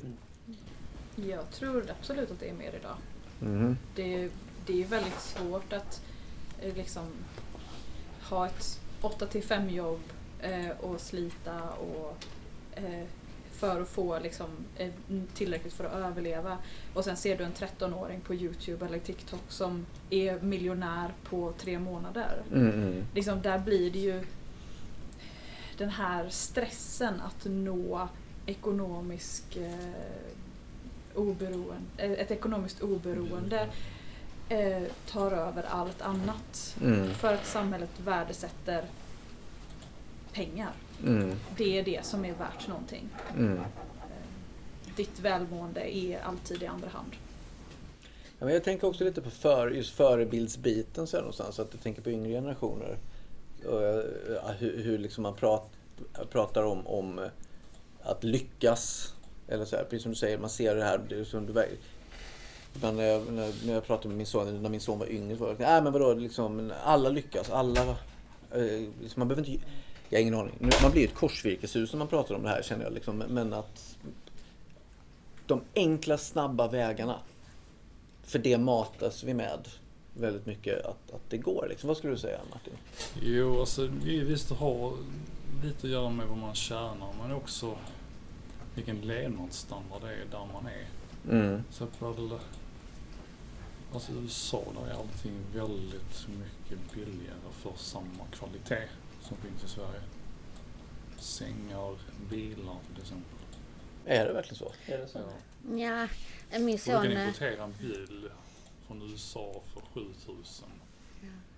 Jag 1.16 1.50
tror 1.50 1.90
absolut 2.00 2.30
att 2.30 2.40
det 2.40 2.48
är 2.48 2.54
mer 2.54 2.74
idag. 2.80 2.96
Mhm. 3.40 3.78
Det, 3.94 4.30
det 4.66 4.82
är 4.82 4.86
väldigt 4.86 5.20
svårt 5.20 5.72
att 5.72 6.02
eh, 6.60 6.76
liksom 6.76 7.06
ha 8.22 8.46
ett 8.46 8.80
8 9.00 9.26
till 9.26 9.42
5 9.42 9.70
jobb 9.70 10.00
eh, 10.40 10.70
och 10.80 11.00
slita 11.00 11.62
och 11.70 12.24
eh, 12.72 13.04
för 13.50 13.80
att 13.80 13.88
få 13.88 14.18
liksom, 14.18 14.46
eh, 14.76 14.90
tillräckligt 15.34 15.72
för 15.72 15.84
att 15.84 15.92
överleva. 15.92 16.58
Och 16.94 17.04
sen 17.04 17.16
ser 17.16 17.38
du 17.38 17.44
en 17.44 17.52
13-åring 17.52 18.20
på 18.20 18.34
Youtube 18.34 18.86
eller 18.86 18.98
TikTok 18.98 19.40
som 19.48 19.86
är 20.10 20.40
miljonär 20.40 21.12
på 21.24 21.52
tre 21.58 21.78
månader. 21.78 22.42
Mm, 22.52 22.70
mm. 22.70 23.04
liksom, 23.14 23.42
där 23.42 23.58
blir 23.58 23.90
det 23.90 23.98
ju 23.98 24.24
den 25.78 25.90
här 25.90 26.28
stressen 26.28 27.14
att 27.20 27.44
nå 27.44 28.08
ekonomisk 28.46 29.56
eh, 29.56 29.94
oberoende, 31.14 31.76
eh, 31.96 32.12
ett 32.12 32.30
ekonomiskt 32.30 32.82
oberoende 32.82 33.68
eh, 34.48 34.82
tar 35.06 35.32
över 35.32 35.62
allt 35.68 36.02
annat. 36.02 36.76
Mm. 36.82 37.10
För 37.14 37.34
att 37.34 37.46
samhället 37.46 37.90
värdesätter 38.04 38.84
pengar. 40.32 40.72
Mm. 41.06 41.36
Det 41.56 41.78
är 41.78 41.84
det 41.84 42.06
som 42.06 42.24
är 42.24 42.34
värt 42.34 42.68
någonting. 42.68 43.08
Mm. 43.36 43.56
Eh, 43.56 43.64
ditt 44.96 45.20
välmående 45.20 45.96
är 45.96 46.22
alltid 46.22 46.62
i 46.62 46.66
andra 46.66 46.88
hand. 46.88 47.12
Ja, 48.38 48.44
men 48.44 48.54
jag 48.54 48.64
tänker 48.64 48.86
också 48.86 49.04
lite 49.04 49.22
på 49.22 49.30
för, 49.30 49.70
just 49.70 49.94
förebildsbiten 49.94 51.06
så 51.06 51.16
någonstans. 51.16 51.58
Att 51.58 51.68
jag 51.72 51.82
tänker 51.82 52.02
på 52.02 52.10
yngre 52.10 52.32
generationer. 52.32 52.98
Och, 53.66 53.82
eh, 53.82 54.50
hur, 54.58 54.82
hur 54.82 54.98
liksom 54.98 55.22
man 55.22 55.34
prat, 55.34 55.70
pratar 56.30 56.62
om, 56.62 56.86
om 56.86 57.28
att 58.02 58.24
lyckas 58.24 59.13
eller 59.48 59.64
så 59.64 59.76
här, 59.76 59.84
precis 59.84 60.02
som 60.02 60.12
du 60.12 60.16
säger, 60.16 60.38
man 60.38 60.50
ser 60.50 60.76
det 60.76 60.84
här. 60.84 61.00
Det 61.08 61.14
är 61.14 61.24
som 61.24 61.46
du, 61.46 61.66
men 62.80 62.96
när 62.96 63.04
jag, 63.04 63.32
när, 63.32 63.66
när 63.66 63.74
jag 63.74 63.86
pratade 63.86 64.08
med 64.08 64.16
min 64.16 64.26
son, 64.26 64.62
när 64.62 64.70
min 64.70 64.80
son 64.80 64.98
var 64.98 65.06
yngre, 65.06 65.36
så 65.36 65.44
var 65.44 65.54
det, 65.54 65.66
nej 65.66 65.82
men 65.82 65.92
vadå, 65.92 66.14
liksom, 66.14 66.72
alla 66.84 67.08
lyckas, 67.08 67.50
alla... 67.50 67.80
Eh, 68.52 68.82
liksom, 69.02 69.20
man 69.20 69.28
behöver 69.28 69.48
inte... 69.48 69.64
Jag 70.08 70.18
har 70.18 70.22
ingen 70.22 70.34
aning. 70.34 70.54
Man 70.82 70.92
blir 70.92 71.02
ju 71.02 71.08
ett 71.08 71.14
korsvirkeshus 71.14 71.92
när 71.92 71.98
man 71.98 72.08
pratar 72.08 72.34
om 72.34 72.42
det 72.42 72.48
här 72.48 72.62
känner 72.62 72.84
jag. 72.84 72.92
Liksom, 72.92 73.18
men 73.18 73.52
att 73.52 73.96
de 75.46 75.60
enkla, 75.74 76.18
snabba 76.18 76.68
vägarna. 76.68 77.18
För 78.22 78.38
det 78.38 78.58
matas 78.58 79.24
vi 79.24 79.34
med 79.34 79.68
väldigt 80.14 80.46
mycket 80.46 80.86
att, 80.86 81.14
att 81.14 81.30
det 81.30 81.38
går. 81.38 81.66
Liksom. 81.70 81.88
Vad 81.88 81.96
skulle 81.96 82.12
du 82.12 82.18
säga 82.18 82.38
Martin? 82.52 82.72
Jo, 83.22 83.60
alltså 83.60 83.88
visst 84.02 84.48
det 84.48 84.54
har 84.54 84.92
lite 85.64 85.86
att 85.86 85.92
göra 85.92 86.10
med 86.10 86.26
vad 86.26 86.38
man 86.38 86.54
tjänar 86.54 87.08
men 87.22 87.32
också 87.32 87.76
vilken 88.74 89.00
levnadsstandard 89.00 90.02
det 90.02 90.12
är 90.12 90.26
där 90.30 90.48
man 90.52 90.66
är. 90.66 90.86
Mm. 91.30 91.62
Så 91.70 91.84
att 91.84 92.02
väl, 92.02 92.38
alltså 93.92 94.12
USA 94.12 94.62
där 94.74 94.90
är 94.90 94.94
allting 94.94 95.44
väldigt 95.54 96.28
mycket 96.28 96.94
billigare 96.94 97.52
för 97.52 97.72
samma 97.76 98.24
kvalitet 98.32 98.88
som 99.20 99.36
finns 99.36 99.64
i 99.64 99.68
Sverige. 99.68 100.00
Sängar, 101.18 101.98
bilar 102.30 102.76
till 102.92 103.02
exempel. 103.02 103.38
Är 104.04 104.26
det 104.26 104.32
verkligen 104.32 104.56
så? 104.56 104.72
Är 104.86 104.98
det 104.98 105.08
så? 105.08 105.18
Ja. 105.76 106.08
Ja, 106.50 106.58
min 106.58 106.78
son... 106.78 107.02
du 107.02 107.08
kan 107.08 107.16
eh, 107.16 107.28
importera 107.28 107.64
en 107.64 107.74
bil 107.80 108.30
från 108.86 109.02
USA 109.02 109.62
för 109.74 109.80
7000 109.80 110.64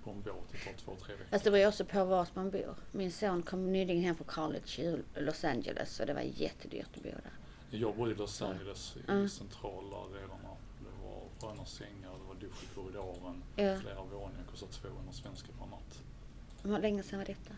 på 0.06 0.10
en 0.10 0.22
båt. 0.22 0.34
Det 0.52 0.58
tar 0.58 0.78
två, 0.84 0.92
tre 1.04 1.14
veckor. 1.14 1.26
Fast 1.30 1.44
det 1.44 1.50
beror 1.50 1.60
ju 1.62 1.68
också 1.68 1.84
på 1.84 2.04
vart 2.04 2.34
man 2.36 2.50
bor. 2.50 2.74
Min 2.92 3.12
son 3.12 3.42
kom 3.42 3.72
nyligen 3.72 4.02
hem 4.02 4.14
från 4.16 4.26
college 4.26 4.70
i 4.78 5.20
Los 5.20 5.44
Angeles 5.44 6.00
och 6.00 6.06
det 6.06 6.14
var 6.14 6.20
jättedyrt 6.20 6.86
att 6.96 7.02
bo 7.02 7.08
där. 7.08 7.32
Jag 7.70 7.96
bodde 7.96 8.12
i 8.12 8.14
Los 8.14 8.42
Angeles 8.42 8.96
i 8.96 9.10
Mm. 9.10 9.28
centrala 9.28 10.08
delarna. 10.08 10.50
Det 10.80 11.04
var 11.04 11.22
sköna 11.50 11.64
sängar, 11.64 12.10
det 12.20 12.28
var 12.28 12.34
dusch 12.40 12.62
i 12.64 12.74
korridoren, 12.74 13.42
Ja. 13.56 13.76
flera 13.80 14.02
våningar, 14.02 14.44
kostade 14.50 14.72
200 14.72 15.12
svenska 15.12 15.48
per 15.58 15.66
natt. 15.66 16.02
Hur 16.62 16.78
länge 16.78 17.02
sedan 17.02 17.18
var 17.18 17.26
detta? 17.26 17.54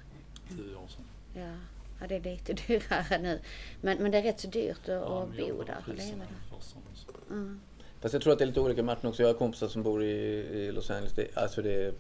Tio 0.49 0.75
år 0.77 0.89
sedan. 0.89 1.05
Ja, 1.35 1.55
ja 2.01 2.07
det 2.07 2.15
är 2.17 2.21
lite 2.21 2.53
dyrare 2.67 3.19
nu. 3.19 3.41
Men, 3.81 3.99
men 4.03 4.11
det 4.11 4.19
är 4.19 4.23
rätt 4.23 4.41
så 4.41 4.49
dyrt 4.49 4.79
att, 4.81 4.89
Ja, 4.89 5.23
att 5.23 5.31
bo 5.31 5.63
där 5.63 5.85
och 5.89 5.95
leva 5.95 6.25
där. 6.25 7.31
Mm. 7.31 7.61
Fast 8.01 8.13
jag 8.13 8.23
tror 8.23 8.33
att 8.33 8.39
det 8.39 8.45
är 8.45 8.47
lite 8.47 8.61
olika 8.61 8.83
Martin 8.83 9.09
också. 9.09 9.23
Jag 9.23 9.29
har 9.29 9.35
kompisar 9.35 9.69
som 9.69 9.83
bor 9.83 10.03
i, 10.05 10.11
i 10.59 10.73
Los 10.73 10.91
Angeles. 10.91 11.13
Det, 11.13 11.37
alltså 11.37 11.63
det, 11.63 11.95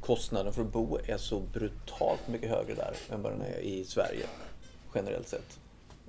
kostnaden 0.00 0.52
för 0.52 0.62
att 0.62 0.72
bo 0.72 0.98
är 1.06 1.16
så 1.16 1.40
brutalt 1.40 2.28
mycket 2.28 2.50
högre 2.50 2.74
där 2.74 2.96
än 3.10 3.22
vad 3.22 3.32
den 3.32 3.42
är 3.42 3.58
i 3.58 3.84
Sverige. 3.84 4.26
Generellt 4.94 5.28
sett. 5.28 5.58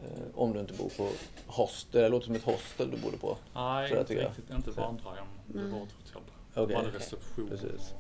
Eh, 0.04 0.24
om 0.36 0.54
du 0.54 0.60
inte 0.60 0.74
bor 0.74 0.90
på 0.90 1.10
hostel. 1.48 2.02
Det 2.02 2.10
låter 2.10 2.26
som 2.26 2.36
ett 2.36 2.44
hostel 2.44 2.92
du 2.92 2.98
bodde 2.98 3.18
på. 3.18 3.38
Nej, 3.56 3.90
Så 3.90 4.00
inte 4.00 4.14
riktigt. 4.14 4.50
Inte 4.50 4.72
vandrarhem. 4.72 5.26
Det 5.48 5.60
var 5.60 5.68
ett 5.68 5.72
hotell. 5.74 6.22
Okej. 6.56 6.68
De 6.68 6.76
hade 6.76 6.98
reception 6.98 7.50
Precis. 7.50 7.94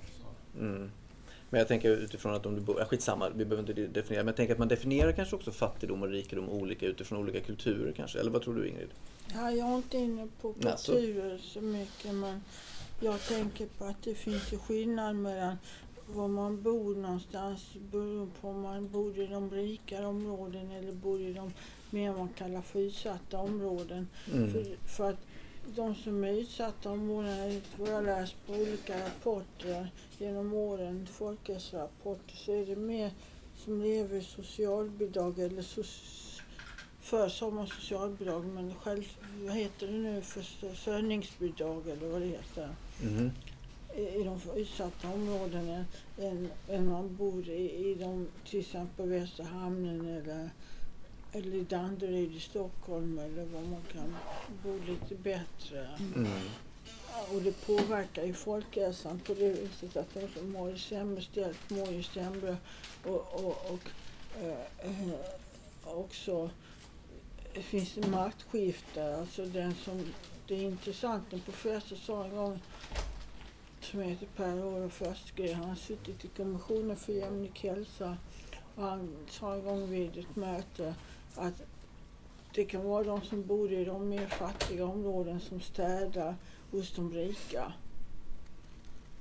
Mm. 0.59 0.91
Men 1.49 1.59
jag 1.59 1.67
tänker 1.67 1.89
utifrån 1.89 2.33
att 2.33 2.45
om 2.45 2.55
du 2.55 2.61
bor... 2.61 2.79
Ja, 2.79 2.85
skitsamma, 2.85 3.29
vi 3.29 3.45
behöver 3.45 3.69
inte 3.69 3.87
definiera. 3.87 4.23
Men 4.23 4.27
jag 4.27 4.35
tänker 4.35 4.53
att 4.53 4.59
man 4.59 4.67
definierar 4.67 5.11
kanske 5.11 5.35
också 5.35 5.51
fattigdom 5.51 6.03
och 6.03 6.09
rikedom 6.09 6.49
olika 6.49 6.85
utifrån 6.85 7.19
olika 7.19 7.39
kulturer 7.39 7.91
kanske. 7.91 8.19
Eller 8.19 8.31
vad 8.31 8.41
tror 8.41 8.55
du 8.55 8.67
Ingrid? 8.67 8.89
Ja, 9.33 9.51
jag 9.51 9.69
är 9.69 9.75
inte 9.75 9.97
inne 9.97 10.27
på 10.41 10.53
kulturer 10.53 11.37
så 11.37 11.61
mycket 11.61 12.13
men 12.13 12.43
jag 13.03 13.21
tänker 13.21 13.65
på 13.65 13.85
att 13.85 14.03
det 14.03 14.15
finns 14.15 14.53
ju 14.53 14.57
skillnad 14.57 15.15
mellan 15.15 15.57
var 16.07 16.27
man 16.27 16.61
bor 16.61 16.95
någonstans 16.95 17.67
beroende 17.91 18.31
på 18.41 18.49
om 18.49 18.61
man 18.61 18.89
bor 18.89 19.19
i 19.19 19.27
de 19.27 19.51
rikare 19.51 20.05
områden 20.05 20.71
eller 20.71 20.91
bor 20.91 21.21
i 21.21 21.33
de 21.33 21.53
mer 21.89 22.13
man 22.13 22.29
kallar 22.29 22.61
för 22.61 22.79
utsatta 22.79 23.39
områden. 23.39 24.07
Mm. 24.33 24.51
För, 24.51 24.87
för 24.87 25.09
att 25.09 25.19
de 25.75 25.95
som 25.95 26.23
är 26.23 26.33
utsatta 26.33 26.91
områden, 26.91 27.61
vad 27.77 27.89
jag 27.89 28.03
läst 28.03 28.35
på 28.47 28.53
olika 28.53 29.05
rapporter 29.05 29.91
genom 30.17 30.53
åren, 30.53 31.07
folkhälsorapporter, 31.11 32.35
så 32.35 32.51
är 32.51 32.65
det 32.65 32.75
mer 32.75 33.11
som 33.57 33.81
lever 33.81 34.17
i 34.17 34.23
socialbidrag 34.23 35.39
eller 35.39 35.61
soc- 35.61 36.41
för 36.99 37.29
som 37.29 37.67
socialbidrag 37.67 38.45
men 38.45 38.75
själv, 38.75 39.03
vad 39.41 39.55
heter 39.55 39.87
det 39.87 39.93
nu, 39.93 40.21
försörjningsbidrag 40.21 41.89
eller 41.89 42.07
vad 42.07 42.21
det 42.21 42.27
heter 42.27 42.69
Mhm. 43.03 43.31
i 43.95 44.23
de 44.23 44.39
utsatta 44.55 45.09
områdena 45.13 45.85
än, 46.17 46.49
än 46.69 46.89
man 46.89 47.15
bor 47.15 47.49
i, 47.49 47.89
i 47.89 47.95
de, 47.95 48.27
till 48.49 48.59
exempel 48.59 49.09
Västra 49.09 49.45
hamnen 49.45 50.07
eller, 50.07 50.49
eller 51.31 51.55
i 51.55 51.63
Danderyd 51.63 52.35
i 52.35 52.39
Stockholm 52.39 53.19
eller 53.19 53.45
var 53.45 53.61
man 53.61 53.81
kan 53.93 54.15
bo 54.63 54.79
lite 54.87 55.15
bättre. 55.15 55.87
Mm. 56.15 56.27
Och 57.33 57.41
det 57.41 57.65
påverkar 57.65 58.23
ju 58.23 58.33
folkhälsan 58.33 59.19
på 59.19 59.33
det 59.33 59.49
viset 59.49 59.97
att 59.97 60.13
de 60.13 60.27
som 60.27 60.71
det 60.71 60.79
sämre 60.79 61.21
ställt 61.21 61.69
mår 61.69 61.89
ju 61.89 62.03
sämre 62.03 62.57
och, 63.05 63.43
och, 63.45 63.71
och 63.71 63.89
eh, 64.41 64.57
eh, 64.79 65.13
också 65.83 66.49
finns 67.53 67.93
det 67.93 68.07
maktskifte. 68.07 69.17
Alltså 69.17 69.45
den 69.45 69.75
som, 69.75 70.13
det 70.47 70.55
är 70.55 70.61
intressant, 70.63 71.33
en 71.33 71.39
professor 71.39 71.95
sa 71.95 72.25
en 72.25 72.35
gång 72.35 72.59
som 73.81 73.99
heter 73.99 74.27
Per-Olof 74.35 75.01
Östgren, 75.01 75.55
han 75.55 75.69
har 75.69 75.75
suttit 75.75 76.25
i 76.25 76.27
kommissionen 76.27 76.95
för 76.95 77.13
jämlik 77.13 77.63
hälsa 77.63 78.17
och 78.75 78.83
han 78.83 79.15
sa 79.29 79.53
en 79.55 79.63
gång 79.63 79.89
vid 79.89 80.17
ett 80.17 80.35
möte 80.35 80.95
att 81.35 81.61
det 82.55 82.65
kan 82.65 82.83
vara 82.83 83.03
de 83.03 83.21
som 83.21 83.43
bor 83.43 83.71
i 83.71 83.85
de 83.85 84.09
mer 84.09 84.27
fattiga 84.27 84.85
områden 84.85 85.39
som 85.39 85.61
städar 85.61 86.35
hos 86.71 86.95
de 86.95 87.13
rika. 87.13 87.73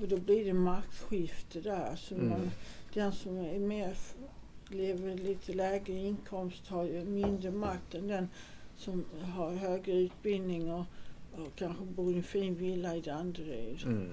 Och 0.00 0.08
då 0.08 0.16
blir 0.16 0.44
det 0.44 0.52
maktskifte 0.52 1.60
där. 1.60 1.96
Så 1.96 2.14
Mm. 2.14 2.28
man, 2.28 2.50
den 2.94 3.12
som 3.12 3.36
är 3.36 3.58
mer, 3.58 3.96
lever 4.68 5.16
lite 5.16 5.52
lägre 5.52 5.92
inkomst 5.92 6.68
har 6.68 6.84
ju 6.84 7.04
mindre 7.04 7.50
makt 7.50 7.94
än 7.94 8.08
den 8.08 8.28
som 8.76 9.04
har 9.34 9.50
högre 9.50 9.92
utbildning 9.92 10.72
och, 10.72 10.84
och 11.32 11.54
kanske 11.56 11.84
bor 11.84 12.12
i 12.12 12.16
en 12.16 12.22
fin 12.22 12.54
villa 12.54 12.96
i 12.96 13.00
Danderyd. 13.00 13.82
Mm. 13.84 14.10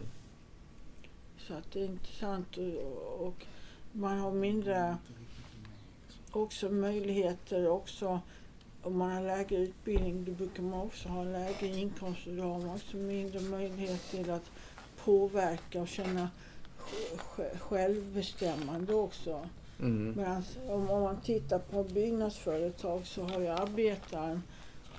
Så 1.37 1.53
att 1.53 1.71
det 1.71 1.81
är 1.81 1.85
intressant 1.85 2.57
och, 2.57 3.27
och 3.27 3.45
man 3.91 4.17
har 4.17 4.31
mindre 4.31 4.97
också 6.31 6.69
möjligheter 6.69 7.67
också 7.69 8.19
om 8.81 8.97
man 8.97 9.11
har 9.11 9.21
lägre 9.23 9.55
utbildning 9.57 10.25
då 10.25 10.31
brukar 10.31 10.63
man 10.63 10.81
också 10.81 11.09
ha 11.09 11.23
lägre 11.23 11.67
inkomst 11.67 12.27
och 12.27 12.35
då 12.35 12.43
har 12.43 12.59
man 12.59 12.69
också 12.75 12.97
mindre 12.97 13.39
möjlighet 13.39 14.01
till 14.11 14.29
att 14.31 14.51
påverka 15.03 15.81
och 15.81 15.87
känna 15.87 16.29
sj- 16.79 17.17
sj- 17.35 17.57
självbestämmande 17.59 18.93
också. 18.93 19.49
Mm. 19.79 20.13
Medan 20.17 20.43
om, 20.69 20.89
om 20.89 21.01
man 21.01 21.21
tittar 21.21 21.59
på 21.59 21.83
byggnadsföretag 21.83 23.07
så 23.07 23.23
har 23.23 23.39
ju 23.39 23.47
arbetaren, 23.47 24.43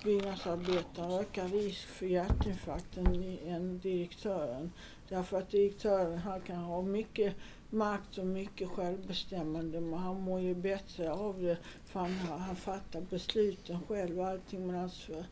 byggnadsarbetaren 0.04 1.10
ökad 1.20 1.52
risk 1.52 1.86
för 1.88 2.06
hjärtinfarkt 2.06 2.96
än, 2.96 3.38
än 3.46 3.78
direktören. 3.78 4.72
Därför 5.08 5.38
att 5.38 5.50
direktören 5.50 6.18
han 6.18 6.40
kan 6.40 6.56
ha 6.56 6.82
mycket 6.82 7.34
makt 7.70 8.18
och 8.18 8.26
mycket 8.26 8.68
självbestämmande 8.68 9.80
men 9.80 9.98
han 9.98 10.20
mår 10.20 10.40
ju 10.40 10.54
bättre 10.54 11.12
av 11.12 11.42
det 11.42 11.56
för 11.86 12.00
han, 12.00 12.14
har- 12.14 12.38
han 12.38 12.56
fattar 12.56 13.00
besluten 13.00 13.78
själv 13.88 14.20
och 14.20 14.26
allting 14.28 14.66
medan 14.66 14.90
för 14.90 15.24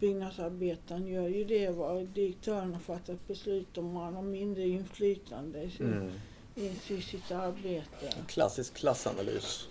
byggnadsarbetaren 0.00 1.06
gör 1.06 1.28
ju 1.28 1.44
det 1.44 1.70
vad 1.70 2.06
direktören 2.08 2.72
har 2.74 2.80
fattat 2.80 3.26
beslut 3.26 3.78
om 3.78 3.96
och 3.96 4.02
han 4.02 4.14
har 4.14 4.22
mindre 4.22 4.68
inflytande 4.68 5.62
i, 5.62 5.70
sin, 5.70 5.86
Mm. 5.92 6.10
i, 6.54 6.66
i 6.94 7.00
sitt 7.02 7.30
arbete. 7.30 8.14
Klassisk 8.26 8.74
klassanalys. 8.74 9.68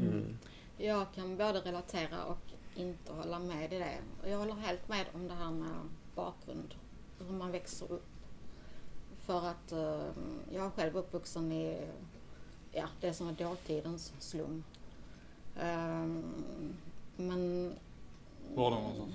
Mm. 0.00 0.36
Jag 0.78 1.06
kan 1.14 1.36
både 1.36 1.60
relatera 1.60 2.24
och 2.24 2.38
inte 2.76 3.12
hålla 3.12 3.38
med 3.38 3.72
i 3.72 3.78
det. 3.78 3.98
Och 4.22 4.28
Jag 4.28 4.38
håller 4.38 4.54
helt 4.54 4.88
med 4.88 5.06
om 5.14 5.28
det 5.28 5.34
här 5.34 5.50
med 5.50 5.88
bakgrund, 6.14 6.74
hur 7.18 7.34
man 7.34 7.52
växer 7.52 7.92
upp. 7.92 8.06
För 9.18 9.46
att 9.46 9.72
eh, 9.72 10.06
jag 10.52 10.66
är 10.66 10.70
själv 10.70 10.96
uppvuxen 10.96 11.52
i 11.52 11.86
ja, 12.72 12.88
det 13.00 13.12
som 13.12 13.26
var 13.26 13.34
dåtidens 13.34 14.12
slum. 14.18 14.64
Ehm, 15.60 16.24
men... 17.16 17.72
Var 18.54 18.70
då 18.70 18.76
någonstans? 18.76 19.12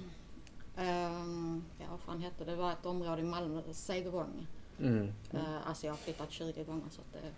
Ehm, 0.78 1.63
ja, 1.80 1.86
vad 1.89 2.00
fan 2.00 2.22
hette 2.22 2.46
det? 2.46 2.51
Det 2.51 2.58
var 2.58 2.72
ett 2.72 2.86
område 2.86 3.22
i 3.22 3.25
Malmö, 3.25 3.62
Segevång. 3.72 4.48
Mm. 4.80 5.12
Eh, 5.32 5.68
alltså 5.68 5.86
jag 5.86 5.94
har 5.94 5.98
flyttat 5.98 6.32
20 6.32 6.63
gånger 6.63 6.89
så 6.89 7.01
att 7.01 7.13
det... 7.13 7.32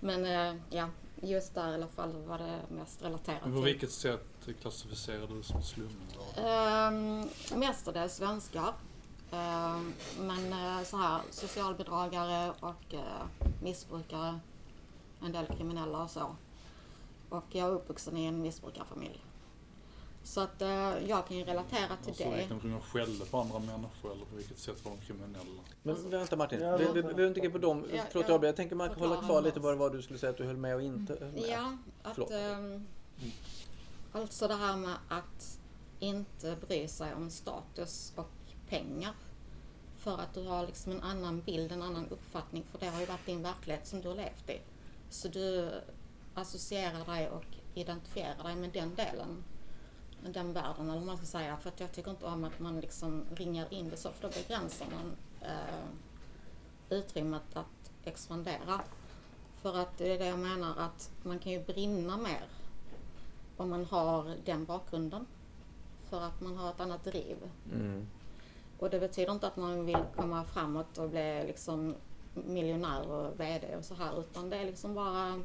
Men 0.00 0.24
eh, 0.24 0.62
ja, 0.70 0.88
just 1.22 1.54
där 1.54 1.70
i 1.70 1.74
alla 1.74 1.88
fall 1.88 2.12
var 2.12 2.38
det 2.38 2.60
mest 2.68 3.02
relaterat 3.02 3.44
Men 3.44 3.54
på 3.54 3.60
vilket 3.60 3.92
sätt 3.92 4.37
klassificerar 4.54 5.26
du 5.26 5.42
som 5.42 5.62
slumområde? 5.62 7.28
Um, 7.52 7.60
mestadels 7.60 8.14
svenskar. 8.16 8.74
Ehm, 9.32 9.92
men 10.20 10.52
eh, 10.52 10.84
så 10.84 10.96
här, 10.96 11.20
socialbidragare 11.30 12.52
och 12.60 12.94
eh, 12.94 13.48
missbrukare. 13.62 14.40
En 15.22 15.32
del 15.32 15.46
kriminella 15.46 16.02
och 16.02 16.10
så. 16.10 16.36
Och 17.28 17.44
jag 17.50 17.68
är 17.68 17.72
uppvuxen 17.72 18.16
i 18.16 18.24
en 18.24 18.42
missbrukarfamilj. 18.42 19.24
Så 20.22 20.40
att 20.40 20.62
eh, 20.62 21.08
jag 21.08 21.26
kan 21.26 21.36
ju 21.36 21.44
relatera 21.44 21.96
till 22.02 22.08
Alltså 22.08 22.24
det. 22.24 22.36
vilken 22.36 22.70
de 22.72 22.80
skällde 22.80 23.24
på 23.24 23.40
andra 23.40 23.58
människor 23.58 24.12
eller 24.12 24.24
på 24.24 24.36
vilket 24.36 24.58
sätt 24.58 24.84
var 24.84 24.92
de 24.92 25.06
kriminella. 25.06 25.60
Men 25.82 26.10
vänta 26.10 26.36
Martin, 26.36 26.60
Ja, 26.60 26.76
vi, 26.76 27.02
behöver 27.02 27.26
inte 27.26 27.40
gå 27.40 27.50
på 27.50 27.58
dem. 27.58 27.84
Ja, 27.94 28.02
Förlåt 28.10 28.28
ja. 28.28 28.34
jag, 28.34 28.44
jag 28.44 28.56
tänker 28.56 28.76
man 28.76 28.88
Förklara 28.88 29.08
hålla 29.08 29.22
kvar 29.22 29.42
lite 29.42 29.52
annars. 29.54 29.62
bara 29.62 29.76
vad 29.76 29.92
du 29.92 30.02
skulle 30.02 30.18
säga 30.18 30.30
att 30.30 30.36
du 30.36 30.44
höll 30.44 30.56
med 30.56 30.74
och 30.74 30.82
inte 30.82 31.16
höll 31.20 31.32
med. 31.32 31.42
Ja, 31.48 31.76
att 32.02 32.18
alltså 34.12 34.48
det 34.48 34.54
här 34.54 34.76
med 34.76 34.96
att 35.08 35.58
inte 35.98 36.56
bry 36.66 36.88
sig 36.88 37.14
om 37.14 37.30
status 37.30 38.12
och 38.16 38.30
pengar. 38.68 39.14
För 39.96 40.18
att 40.18 40.34
du 40.34 40.46
har 40.46 40.66
liksom 40.66 40.92
en 40.92 41.00
annan 41.00 41.40
bild, 41.40 41.72
en 41.72 41.82
annan 41.82 42.08
uppfattning. 42.08 42.64
För 42.70 42.78
det 42.78 42.86
har 42.86 43.00
ju 43.00 43.06
varit 43.06 43.26
din 43.26 43.42
verklighet 43.42 43.86
som 43.86 44.00
du 44.00 44.08
har 44.08 44.14
levt 44.14 44.50
i. 44.50 44.60
Så 45.10 45.28
du 45.28 45.70
associerar 46.34 47.04
dig 47.04 47.28
och 47.30 47.44
identifierar 47.74 48.44
dig 48.44 48.56
med 48.56 48.70
den 48.70 48.94
delen. 48.94 49.44
Med 50.22 50.32
den 50.32 50.52
världen, 50.52 50.88
eller 50.88 50.98
vad 50.98 51.06
man 51.06 51.16
ska 51.16 51.26
säga. 51.26 51.56
För 51.56 51.68
att 51.68 51.80
jag 51.80 51.92
tycker 51.92 52.10
inte 52.10 52.26
om 52.26 52.44
att 52.44 52.60
man 52.60 52.80
liksom 52.80 53.24
ringar 53.34 53.74
in 53.74 53.90
det 53.90 53.96
så, 53.96 54.12
för 54.12 54.28
då 54.28 54.34
begränsar 54.34 54.86
man 54.86 55.16
eh, 55.40 55.88
utrymmet 56.90 57.56
att 57.56 57.92
expandera. 58.04 58.80
För 59.62 59.76
att 59.76 59.98
det 59.98 60.14
är 60.14 60.18
det 60.18 60.26
jag 60.26 60.38
menar 60.38 60.74
att 60.78 61.10
man 61.22 61.38
kan 61.38 61.52
ju 61.52 61.64
brinna 61.64 62.16
mer 62.16 62.44
om 63.58 63.70
man 63.70 63.84
har 63.84 64.34
den 64.44 64.64
bakgrunden. 64.64 65.26
För 66.10 66.20
att 66.20 66.40
man 66.40 66.56
har 66.56 66.70
ett 66.70 66.80
annat 66.80 67.04
driv. 67.04 67.36
Mm. 67.72 68.06
Och 68.78 68.90
det 68.90 69.00
betyder 69.00 69.32
inte 69.32 69.46
att 69.46 69.56
man 69.56 69.86
vill 69.86 69.98
komma 70.16 70.44
framåt 70.44 70.98
och 70.98 71.10
bli 71.10 71.44
liksom 71.46 71.94
miljonär 72.34 73.10
och 73.10 73.40
VD 73.40 73.76
och 73.76 73.84
så 73.84 73.94
här 73.94 74.20
utan 74.20 74.50
det 74.50 74.56
är 74.56 74.64
liksom 74.64 74.94
bara 74.94 75.42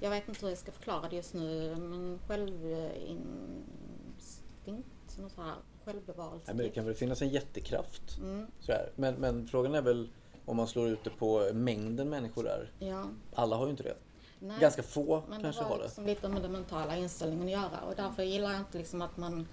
jag 0.00 0.10
vet 0.10 0.28
inte 0.28 0.40
hur 0.40 0.48
jag 0.48 0.58
ska 0.58 0.72
förklara 0.72 1.08
det 1.08 1.16
just 1.16 1.34
nu 1.34 1.76
men 1.76 2.18
självinstinkt, 2.28 5.18
något 5.18 5.32
så 5.32 5.42
här 5.42 5.54
självbevarelse. 5.84 6.44
Nej, 6.46 6.56
men 6.56 6.66
det 6.66 6.72
kan 6.72 6.84
väl 6.84 6.94
finnas 6.94 7.22
en 7.22 7.28
jättekraft. 7.28 8.18
mm, 8.18 8.46
Sådär. 8.60 8.90
Men, 8.96 9.14
men 9.14 9.46
frågan 9.46 9.74
är 9.74 9.82
väl 9.82 10.08
om 10.44 10.56
man 10.56 10.66
slår 10.66 10.88
ut 10.88 11.04
det 11.04 11.10
på 11.10 11.50
mängden 11.54 12.08
människor 12.08 12.44
där. 12.44 12.72
ja. 12.78 13.04
Alla 13.34 13.56
har 13.56 13.64
ju 13.64 13.70
inte 13.70 13.82
det. 13.82 13.96
Nej. 14.38 14.56
Ganska 14.60 14.82
få 14.82 15.22
Men 15.28 15.42
kanske 15.42 15.62
det 15.62 15.68
har 15.68 15.76
det. 15.78 15.84
liksom 15.84 16.06
lite 16.06 16.28
med 16.28 16.42
den 16.42 16.52
mentala 16.52 16.96
inställningen 16.96 17.44
att 17.46 17.50
göra 17.72 17.80
och 17.88 17.94
därför 17.96 18.22
gillar 18.22 18.50
jag 18.50 18.60
inte 18.60 18.78
liksom 18.78 19.02
att 19.02 19.16
man 19.16 19.48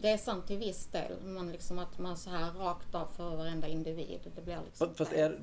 det 0.00 0.08
är 0.10 0.18
sant 0.18 0.46
till 0.46 0.58
viss 0.58 0.86
del, 0.86 1.12
men 1.22 1.52
liksom 1.52 1.78
att 1.78 1.98
man 1.98 2.16
så 2.16 2.30
här 2.30 2.52
rakt 2.52 2.94
av 2.94 3.06
för 3.16 3.36
varenda 3.36 3.66
individ. 3.68 4.20
Det 4.36 4.44
blir 4.44 4.58
liksom 4.64 4.94
Fast 4.94 5.12
är, 5.12 5.40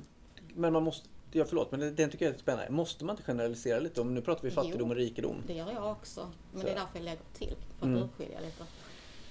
men 0.54 0.72
man 0.72 0.82
måste, 0.82 1.08
ja 1.32 1.44
förlåt 1.48 1.70
men 1.70 1.80
det- 1.80 1.90
den 1.90 2.10
tycker 2.10 2.24
jag 2.26 2.34
är 2.34 2.38
spännande. 2.38 2.70
Måste 2.70 3.04
man 3.04 3.12
inte 3.16 3.22
generalisera 3.22 3.78
lite? 3.80 4.00
Om 4.00 4.14
nu 4.14 4.20
pratar 4.20 4.42
vi 4.42 4.50
fattigdom 4.50 4.80
Jo. 4.80 4.90
och 4.90 4.96
rikedom. 4.96 5.36
Det 5.46 5.52
gör 5.54 5.72
jag 5.72 5.90
också. 5.92 6.28
Men 6.52 6.60
Så. 6.60 6.66
det 6.66 6.72
är 6.72 6.76
därför 6.78 6.98
jag 6.98 7.04
lägger 7.04 7.22
till. 7.34 7.56
För 7.78 7.86
att 7.86 7.92
Mm. 7.92 8.02
urskilja 8.02 8.40
lite. 8.40 8.64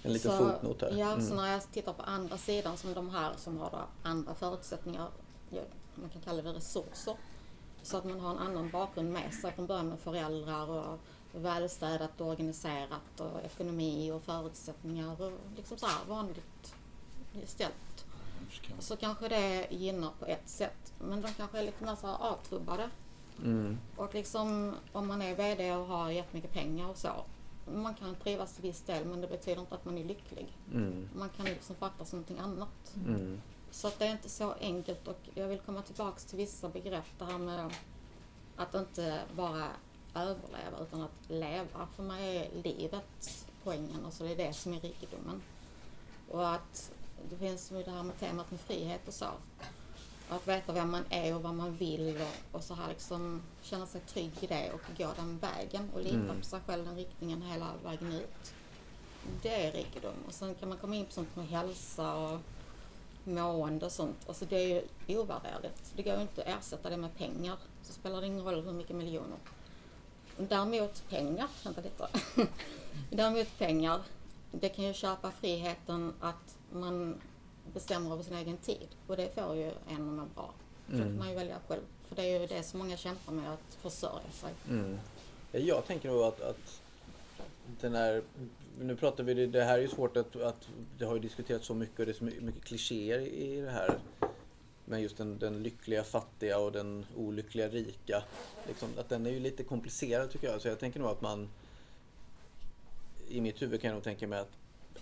En 0.04 0.14
liten 0.14 0.32
Så- 0.32 0.38
fotnot 0.38 0.82
här. 0.82 0.92
Ja, 0.98 1.12
Mm. 1.14 1.26
så 1.28 1.36
när 1.36 1.52
jag 1.52 1.72
tittar 1.72 1.94
på 1.94 2.02
andra 2.04 2.38
sidan 2.38 2.78
som 2.78 2.94
de 2.94 3.10
här 3.10 3.32
som 3.38 3.58
har 3.58 3.86
andra 4.04 4.36
förutsättningar, 4.36 5.08
man 5.96 6.10
kan 6.10 6.22
kalla 6.22 6.42
det 6.42 6.54
resurser. 6.54 7.16
Så 7.86 7.98
att 7.98 8.06
man 8.06 8.20
har 8.20 8.32
en 8.32 8.38
annan 8.38 8.70
bakgrund 8.70 9.12
med 9.12 9.34
sig 9.34 9.52
från 9.52 9.68
början 9.68 9.90
med 9.90 10.00
föräldrar 10.00 10.70
och 10.70 11.00
välstädat 11.32 12.22
och 12.22 12.28
organiserat 12.28 13.20
och 13.20 13.46
ekonomi 13.46 14.12
och 14.12 14.22
förutsättningar 14.22 15.22
och 15.22 15.32
liksom 15.56 15.78
så 15.78 15.86
här 15.86 16.06
vanligt 16.08 16.76
ställt. 17.46 18.06
Så 18.80 18.96
kanske 18.96 19.28
det 19.28 19.68
gynnar 19.70 20.12
på 20.20 20.26
ett 20.26 20.50
sätt. 20.50 20.94
Men 21.00 21.22
de 21.22 21.34
kanske 21.34 21.60
är 21.60 21.64
lite 21.64 21.86
mer 21.86 21.96
så 21.96 22.08
här 22.08 22.18
avtrubbade. 22.20 22.90
Mm. 23.44 23.78
Och 23.96 24.14
liksom 24.14 24.76
om 24.92 25.08
man 25.08 25.22
är 25.22 25.36
VD 25.36 25.76
och 25.76 25.88
har 25.88 26.10
jättemycket 26.10 26.54
pengar 26.54 26.90
och 26.90 26.98
så. 26.98 27.12
Man 27.76 27.94
kan 27.94 28.16
trivas 28.16 28.54
till 28.54 28.64
viss 28.64 28.82
del 28.82 29.06
men 29.06 29.22
det 29.22 29.28
betyder 29.28 29.62
inte 29.62 29.76
att 29.76 29.86
man 29.86 29.98
är 29.98 30.04
lycklig. 30.04 30.58
Mm. 30.74 31.10
Man 31.16 31.30
kan 31.30 31.46
liksom 31.46 31.76
fatta 31.76 32.06
som 32.06 32.20
någonting 32.20 32.40
annat. 32.40 32.96
Mm. 33.06 33.42
Så 33.76 33.88
att 33.88 34.00
det 34.00 34.06
är 34.06 34.12
inte 34.12 34.30
så 34.30 34.54
enkelt 34.54 35.08
och 35.08 35.20
jag 35.34 35.48
vill 35.48 35.60
komma 35.60 35.82
tillbaks 35.82 36.26
till 36.26 36.38
vissa 36.38 36.70
begrepp. 36.70 37.06
Det 37.18 37.26
här 37.26 37.38
med 37.38 37.74
att 38.56 38.76
inte 38.76 39.22
bara 39.36 39.68
överleva 40.16 40.80
utan 40.82 41.02
att 41.02 41.30
leva. 41.30 41.88
För 41.96 42.04
mig 42.04 42.38
är 42.38 42.62
livet 42.64 43.46
poängen 43.64 44.06
och 44.06 44.14
så 44.14 44.24
det 44.24 44.32
är 44.32 44.38
det 44.48 44.54
som 44.54 44.74
är 44.74 44.80
rikedomen. 44.80 45.42
Och 46.32 46.50
att 46.54 46.92
det 47.30 47.38
finns 47.38 47.72
ju 47.72 47.84
det 47.84 47.92
här 47.92 48.04
med 48.04 48.20
temat 48.20 48.52
med 48.52 48.60
frihet 48.60 49.08
och 49.08 49.14
så. 49.14 49.26
Att 50.30 50.48
veta 50.48 50.74
vem 50.74 50.92
man 50.92 51.04
är 51.10 51.36
och 51.36 51.44
vad 51.44 51.54
man 51.54 51.76
vill 51.76 52.22
och, 52.22 52.58
och 52.58 52.64
så 52.64 52.74
här 52.74 52.90
liksom 52.90 53.42
känna 53.62 53.86
sig 53.86 54.02
trygg 54.02 54.32
i 54.40 54.48
det 54.48 54.72
och 54.74 54.98
gå 54.98 55.12
den 55.16 55.38
vägen 55.40 55.90
och 55.94 56.02
lita 56.02 56.16
Mm. 56.16 56.40
på 56.40 56.46
sig 56.46 56.60
själv 56.66 56.86
den 56.86 56.96
riktningen 56.96 57.42
hela 57.42 57.68
vägen 57.84 58.12
ut. 58.12 58.54
Det 59.42 59.68
är 59.68 59.72
rikedom. 59.72 60.16
Och 60.28 60.34
sen 60.34 60.56
kan 60.56 60.70
man 60.70 60.78
komma 60.78 60.96
in 60.96 61.06
på 61.06 61.12
sånt 61.12 61.36
med 61.36 61.48
hälsa 61.48 62.16
och 62.16 62.40
mående 63.26 63.86
och 63.86 63.92
sånt. 63.92 64.18
Alltså 64.28 64.46
det 64.46 64.56
är 64.56 64.84
ju 65.08 65.18
ovärderligt. 65.20 65.94
Det 65.96 66.04
går 66.04 66.14
ju 66.16 66.22
inte 66.22 66.42
att 66.44 66.48
ersätta 66.60 66.90
det 66.90 66.98
med 66.98 67.18
pengar. 67.18 67.58
Så 67.84 67.94
spelar 67.94 68.22
det 68.22 68.28
ingen 68.28 68.46
roll 68.46 68.62
hur 68.66 68.74
mycket 68.74 68.96
miljoner. 68.96 69.38
Däremot 70.38 71.04
pengar, 71.10 71.48
vänta 71.64 71.82
lite. 71.82 72.08
Däremot 73.10 73.58
pengar, 73.58 74.02
det 74.52 74.70
kan 74.70 74.86
ju 74.86 74.94
köpa 74.94 75.32
friheten 75.32 76.14
att 76.20 76.58
man 76.72 77.22
bestämmer 77.74 78.12
över 78.14 78.24
sin 78.24 78.36
egen 78.36 78.58
tid. 78.58 78.88
Och 79.08 79.18
det 79.18 79.36
får 79.36 79.56
ju 79.56 79.72
en 79.90 79.96
att 79.96 80.02
må 80.02 80.26
bra. 80.36 80.54
Så 80.90 80.94
Mm. 80.96 81.08
kan 81.08 81.18
man 81.18 81.30
ju 81.30 81.36
välja 81.36 81.58
själv. 81.68 81.82
För 82.08 82.16
det 82.16 82.22
är 82.24 82.40
ju 82.40 82.48
det 82.48 82.64
som 82.64 82.80
många 82.80 82.98
kämpar 82.98 83.34
med, 83.34 83.54
att 83.54 83.76
försörja 83.82 84.32
sig. 84.32 84.54
Mm. 84.70 84.98
Jag 85.52 85.86
tänker 85.86 86.10
nog 86.10 86.22
att, 86.24 86.42
att 86.42 86.82
den 87.82 87.96
här, 87.96 88.22
nu 88.80 88.96
pratar 88.96 89.24
vi, 89.24 89.46
det- 89.48 89.64
här 89.64 89.78
är 89.78 89.82
ju 89.82 89.88
svårt 89.88 90.18
att, 90.18 90.36
att 90.36 90.68
det 90.98 91.06
har 91.06 91.14
ju 91.14 91.20
diskuterats 91.22 91.68
så 91.68 91.74
mycket 91.74 92.00
och 92.00 92.06
det 92.06 92.12
är 92.12 92.14
så 92.14 92.24
mycket, 92.24 92.64
klichéer 92.64 93.20
i 93.20 93.62
det 93.62 93.72
här. 93.72 93.98
Men 94.86 95.02
just 95.02 95.18
den, 95.18 95.38
den 95.40 95.64
lyckliga 95.64 96.04
fattiga 96.04 96.60
och 96.60 96.72
den 96.72 97.06
olyckliga 97.16 97.70
rika. 97.70 98.24
Liksom, 98.68 98.90
att 98.98 99.10
den 99.10 99.26
är 99.26 99.30
ju 99.30 99.40
lite 99.40 99.64
komplicerad 99.64 100.32
tycker 100.32 100.48
jag. 100.48 100.62
Så 100.62 100.68
jag 100.68 100.80
tänker 100.80 101.00
nog 101.00 101.10
att 101.10 101.22
man 101.22 101.50
i 103.30 103.42
mitt 103.42 103.62
huvud 103.62 103.82
kan 103.82 103.88
jag 103.88 103.96
nog 103.96 104.04
tänka 104.04 104.28
mig 104.28 104.40
att 104.40 104.52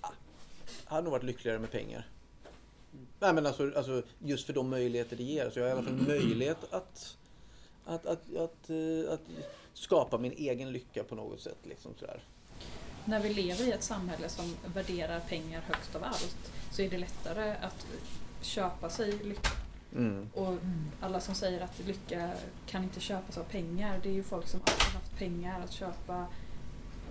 ah, 0.02 0.12
hade 0.86 1.02
nog 1.04 1.12
varit 1.12 1.24
lyckligare 1.24 1.60
med 1.60 1.72
pengar. 1.72 2.08
Nej 3.20 3.34
men 3.34 3.46
alltså, 3.46 3.72
alltså 3.76 4.04
just 4.20 4.46
för 4.46 4.54
de 4.54 4.70
möjligheter 4.70 5.16
det 5.18 5.24
ger. 5.24 5.50
Så 5.50 5.60
jag 5.60 5.64
har 5.66 5.70
i 5.70 5.72
alla 5.74 5.84
fall 5.84 6.00
en 6.00 6.08
möjlighet 6.08 6.74
att, 6.74 7.18
att, 7.86 8.06
att, 8.06 8.36
att, 8.36 8.70
eh, 8.70 9.14
att 9.14 9.22
skapa 9.74 10.18
min 10.18 10.32
egen 10.32 10.72
lycka 10.72 11.04
på 11.04 11.16
något 11.16 11.42
sätt. 11.42 11.58
Liksom 11.64 11.92
sådär. 12.00 12.24
När 13.06 13.20
vi 13.20 13.34
lever 13.34 13.68
i 13.68 13.72
ett 13.72 13.84
samhälle 13.84 14.30
som 14.30 14.56
värderar 14.74 15.20
pengar 15.20 15.62
högst 15.62 15.96
av 15.96 16.04
allt 16.04 16.52
så 16.72 16.82
är 16.82 16.90
det 16.90 16.98
lättare 16.98 17.56
att 17.62 17.86
köpa 18.42 18.90
sig 18.90 19.12
lycka. 19.12 19.50
Mm. 19.96 20.30
Och 20.34 20.58
alla 21.02 21.20
som 21.20 21.36
säger 21.36 21.62
att 21.62 21.80
lycka 21.88 22.32
kan 22.68 22.84
inte 22.84 23.00
köpas 23.00 23.38
av 23.38 23.44
pengar, 23.44 24.00
det 24.04 24.10
är 24.10 24.14
ju 24.14 24.24
folk 24.24 24.48
som 24.48 24.60
alltid 24.60 24.94
haft 24.94 25.18
pengar 25.18 25.62
att 25.62 25.72
köpa 25.72 26.28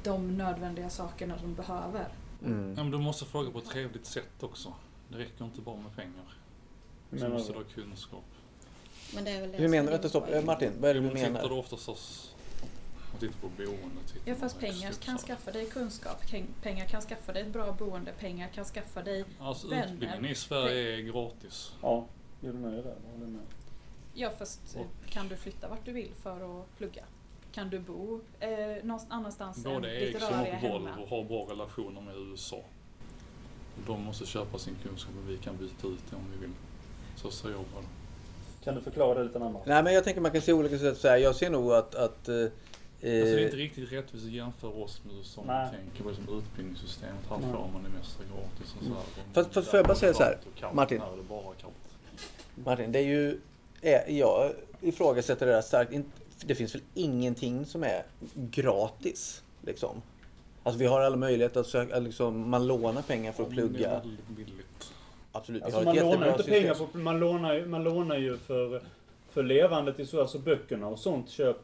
de 0.02 0.36
nödvändiga 0.38 0.90
sakerna 0.90 1.36
de 1.42 1.54
behöver. 1.54 2.08
Mm. 2.44 2.74
Ja, 2.76 2.82
men 2.82 2.90
du 2.90 2.98
måste 2.98 3.24
fråga 3.24 3.50
på 3.50 3.58
ett 3.58 3.68
trevligt 3.68 4.06
sätt 4.06 4.42
också. 4.42 4.74
Det 5.08 5.18
räcker 5.18 5.44
inte 5.44 5.60
bara 5.60 5.76
med 5.76 5.96
pengar. 5.96 6.36
Du 7.10 7.16
Menar 7.16 7.30
måste 7.30 7.52
du? 7.52 7.58
ha 7.58 7.64
kunskap. 7.64 8.24
Men 9.14 9.24
det 9.24 9.30
är 9.30 9.40
väl 9.40 9.52
det 9.52 9.58
Hur 9.58 9.68
menar 9.68 9.98
du? 9.98 10.08
Stopp. 10.08 10.44
Martin, 10.44 10.72
vad 10.80 10.90
är 10.90 10.94
det 10.94 11.00
du 11.00 11.06
Jo, 11.06 11.12
men 11.12 11.24
Tittar 11.24 11.42
du 11.42 11.48
menar? 11.48 11.58
oftast 11.58 11.88
Om 13.12 13.18
tittar 13.20 13.40
på 13.40 13.48
boende. 13.48 14.00
tittar 14.06 14.20
Ja 14.24 14.32
man 14.32 14.36
fast 14.40 14.60
pengar 14.60 14.92
kan 14.92 15.18
skaffa 15.18 15.50
dig 15.52 15.66
kunskap, 15.66 16.16
pengar 16.62 16.86
kan 16.86 17.02
skaffa 17.02 17.32
dig 17.32 17.42
ett 17.42 17.52
bra 17.52 17.72
boende, 17.72 18.12
pengar 18.12 18.48
kan 18.48 18.64
skaffa 18.64 19.02
dig... 19.02 19.24
Alltså 19.40 19.68
vänner. 19.68 19.84
utbildningen 19.84 20.24
i 20.26 20.34
Sverige 20.34 20.96
är 20.96 21.00
gratis. 21.00 21.72
Ja, 21.82 22.06
den 22.40 22.64
är 22.64 22.70
ju 22.76 22.82
det. 22.82 22.94
Jag 23.04 23.12
håller 23.18 23.26
med. 23.32 23.42
Ja 24.14 24.30
fast 24.38 24.60
eh, 24.76 24.80
Och- 24.80 24.86
kan 25.10 25.28
du 25.28 25.36
flytta 25.36 25.68
vart 25.68 25.84
du 25.84 25.92
vill 25.92 26.10
för 26.22 26.60
att 26.60 26.78
plugga? 26.78 27.02
Kan 27.52 27.70
du 27.70 27.78
bo 27.78 28.20
eh, 28.40 28.50
någonstans 28.82 29.06
annanstans 29.10 29.56
än 29.56 29.62
Både 29.74 29.90
ditt 29.90 30.02
Ericsson 30.14 30.30
röriga 30.38 30.56
och 30.56 30.62
Volvo 30.62 30.86
hemma? 30.86 31.06
har 31.08 31.24
bra 31.24 31.46
relationer 31.50 32.00
med 32.00 32.14
USA. 32.16 32.56
De 33.86 34.02
måste 34.04 34.26
köpa 34.26 34.58
sin 34.58 34.74
kunskap 34.82 35.14
och 35.24 35.30
vi 35.30 35.36
kan 35.38 35.56
byta 35.56 35.86
ut 35.86 36.00
det 36.10 36.16
om 36.16 36.22
vi 36.32 36.38
vill. 36.38 36.50
Så 37.16 37.30
ser 37.30 37.50
jag 37.50 37.58
på 37.58 37.80
det. 37.80 37.86
Kan 38.64 38.74
du 38.74 38.80
förklara 38.80 39.18
det 39.18 39.24
lite 39.24 39.38
närmare? 39.38 39.62
Nej 39.66 39.82
men 39.82 39.94
jag 39.94 40.04
tänker 40.04 40.20
man 40.20 40.30
kan 40.30 40.40
se 40.42 40.52
olika 40.52 40.78
sätt. 40.78 40.98
Så 40.98 41.08
här, 41.08 41.16
jag 41.16 41.36
ser 41.36 41.50
nog 41.50 41.72
att, 41.72 41.94
att 41.94 42.28
eh, 42.28 42.46
Alltså 43.04 43.14
det 43.24 43.30
är 43.32 43.38
eh, 43.38 43.44
inte 43.44 43.56
riktigt 43.56 43.92
rättvist 43.92 44.24
att 44.26 44.32
jämföra 44.32 44.70
oss 44.70 45.00
med 45.04 45.14
USA. 45.16 45.42
Nej. 45.46 45.56
Man 45.64 45.70
tänker 45.74 46.02
på 46.02 46.10
det 46.10 46.16
som 46.16 46.38
utbildningssystemet. 46.38 47.14
Här 47.30 47.38
får 47.38 47.48
man 47.72 47.82
det 47.82 47.98
mesta 47.98 48.22
gratis 48.34 48.74
och 48.78 48.84
så 48.84 48.90
här. 48.94 49.32
Fast- 49.32 49.54
fast 49.54 49.68
får 49.70 49.78
jag 49.78 49.86
bara 49.86 49.94
säga 49.96 50.14
så 50.14 50.22
här, 50.22 50.38
Och 50.52 50.58
kallt, 50.58 50.74
Martin. 50.74 51.00
Det. 52.54 52.62
Martin, 52.64 52.92
det 52.92 52.98
är 52.98 53.02
ju... 53.06 53.40
Är, 53.82 54.10
jag 54.10 54.52
ifrågasätter 54.80 55.46
det 55.46 55.52
där 55.52 55.60
starkt. 55.62 55.92
Det 56.44 56.54
finns 56.54 56.74
väl 56.74 56.82
ingenting 56.94 57.66
som 57.66 57.84
är 57.84 58.02
gratis? 58.34 59.42
Liksom. 59.66 60.02
Alltså 60.62 60.78
vi 60.78 60.86
har 60.86 61.00
alla 61.00 61.16
möjligheter 61.16 61.60
att 61.60 61.66
söka, 61.66 61.98
liksom, 61.98 62.50
man 62.50 62.66
lånar 62.66 63.02
pengar 63.02 63.32
för 63.32 63.42
att 63.42 63.48
Det 63.48 63.54
plugga. 63.54 63.90
är 63.90 64.00
väldigt 64.00 64.28
billigt. 64.28 64.92
Absolut, 65.32 65.62
Alltså 65.62 65.82
man 65.82 65.96
lånar 65.96 66.28
inte 66.32 66.42
pengar 66.42 66.74
på, 66.74 66.98
man 66.98 67.20
lånar 67.20 67.54
ju, 67.54 67.66
man 67.66 67.84
lånar 67.84 68.16
ju 68.18 68.36
för, 68.36 68.82
för 69.30 69.42
levandet 69.42 70.00
i 70.00 70.06
så, 70.06 70.20
alltså 70.20 70.38
böckerna 70.38 70.86
och 70.86 70.98
sånt 70.98 71.30
köp, 71.30 71.56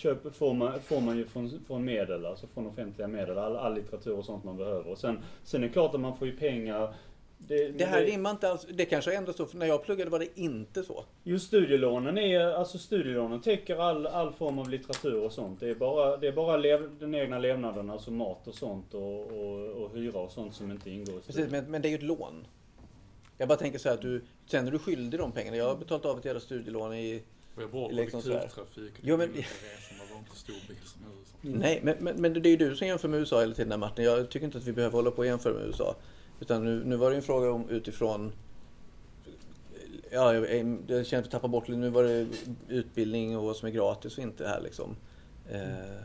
köper, 0.00 0.30
får, 0.30 0.54
man, 0.54 0.80
får 0.80 1.00
man 1.00 1.16
ju 1.16 1.24
från, 1.24 1.60
från 1.66 1.84
medel, 1.84 2.26
alltså 2.26 2.46
från 2.46 2.66
offentliga 2.66 3.08
medel, 3.08 3.38
all, 3.38 3.56
all 3.56 3.74
litteratur 3.74 4.18
och 4.18 4.24
sånt 4.24 4.44
man 4.44 4.56
behöver. 4.56 4.90
Och 4.90 4.98
sen, 4.98 5.18
sen 5.44 5.62
är 5.62 5.66
det 5.66 5.72
klart 5.72 5.94
att 5.94 6.00
man 6.00 6.16
får 6.16 6.26
ju 6.26 6.36
pengar. 6.36 6.94
Det, 7.38 7.68
Det 7.78 7.84
här 7.84 8.02
rimmar 8.02 8.30
inte 8.30 8.50
alls. 8.50 8.66
Det 8.70 8.84
kanske 8.84 9.16
ändå 9.16 9.32
så, 9.32 9.46
för 9.46 9.56
när 9.56 9.66
jag 9.66 9.84
pluggade 9.84 10.10
var 10.10 10.18
det 10.18 10.40
inte 10.40 10.82
så. 10.82 11.04
Just 11.22 11.46
studielånen 11.46 12.18
är, 12.18 12.40
alltså 12.40 12.78
studielånen 12.78 13.40
täcker 13.40 13.76
all, 13.76 14.06
all 14.06 14.32
form 14.32 14.58
av 14.58 14.70
litteratur 14.70 15.24
och 15.24 15.32
sånt. 15.32 15.60
Det 15.60 15.70
är 15.70 15.74
bara, 15.74 16.16
det 16.16 16.28
är 16.28 16.32
bara 16.32 16.56
lev, 16.56 16.90
den 16.98 17.14
egna 17.14 17.38
levnaden, 17.38 17.90
alltså 17.90 18.10
mat 18.10 18.48
och 18.48 18.54
sånt 18.54 18.94
och, 18.94 19.26
och, 19.26 19.70
och 19.70 19.90
hyra 19.94 20.18
och 20.18 20.30
sånt 20.30 20.54
som 20.54 20.70
inte 20.70 20.90
ingår 20.90 21.18
i 21.18 21.20
Precis, 21.26 21.50
men, 21.50 21.70
men 21.70 21.82
det 21.82 21.88
är 21.88 21.90
ju 21.90 21.96
ett 21.96 22.02
lån. 22.02 22.46
Jag 23.38 23.48
bara 23.48 23.58
tänker 23.58 23.78
så 23.78 23.88
här 23.88 23.96
att 23.96 24.02
du, 24.02 24.22
sen 24.46 24.66
är 24.66 24.70
du 24.70 24.78
skyldig 24.78 25.20
de 25.20 25.32
pengarna. 25.32 25.56
Jag 25.56 25.68
har 25.68 25.76
betalat 25.76 26.04
av 26.04 26.18
ett 26.18 26.24
jävla 26.24 26.40
studielån 26.40 26.94
i... 26.94 27.22
Vi 27.56 27.62
har 27.62 27.70
bra 27.70 27.88
kollektivtrafik. 27.88 28.92
Jo, 29.02 29.16
men- 29.16 29.28
billiga 29.28 29.46
resor, 29.46 29.96
Man 29.98 30.06
behöver 30.06 30.18
inte 30.18 30.36
stor 30.36 30.54
bil 30.68 30.76
som 30.84 31.00
i 31.02 31.04
USA. 31.20 31.36
Nej, 31.40 31.80
men, 31.82 31.96
men, 32.00 32.20
men 32.22 32.32
det 32.32 32.48
är 32.48 32.50
ju 32.50 32.56
du 32.56 32.76
som 32.76 32.86
jämför 32.86 33.08
med 33.08 33.20
USA 33.20 33.40
hela 33.40 33.54
tiden 33.54 33.70
här, 33.70 33.78
Martin. 33.78 34.04
Jag 34.04 34.30
tycker 34.30 34.46
inte 34.46 34.58
att 34.58 34.64
vi 34.64 34.72
behöver 34.72 34.96
hålla 34.96 35.10
på 35.10 35.18
och 35.18 35.26
jämföra 35.26 35.54
med 35.54 35.66
USA. 35.66 35.96
Utan 36.40 36.64
nu, 36.64 36.84
nu 36.84 36.96
var 36.96 37.10
det 37.10 37.16
en 37.16 37.22
fråga 37.22 37.50
om 37.50 37.68
utifrån... 37.68 38.32
Ja, 40.10 40.34
jag, 40.34 40.44
jag 40.86 41.06
känner 41.06 41.20
att 41.22 41.26
vi 41.26 41.30
tappar 41.30 41.48
bort 41.48 41.68
lite. 41.68 41.80
Nu 41.80 41.90
var 41.90 42.02
det 42.02 42.26
utbildning 42.68 43.36
och 43.36 43.44
vad 43.44 43.56
som 43.56 43.68
är 43.68 43.72
gratis 43.72 44.18
och 44.18 44.22
inte 44.22 44.48
här 44.48 44.60
liksom. 44.60 44.96
Eh, 45.50 46.02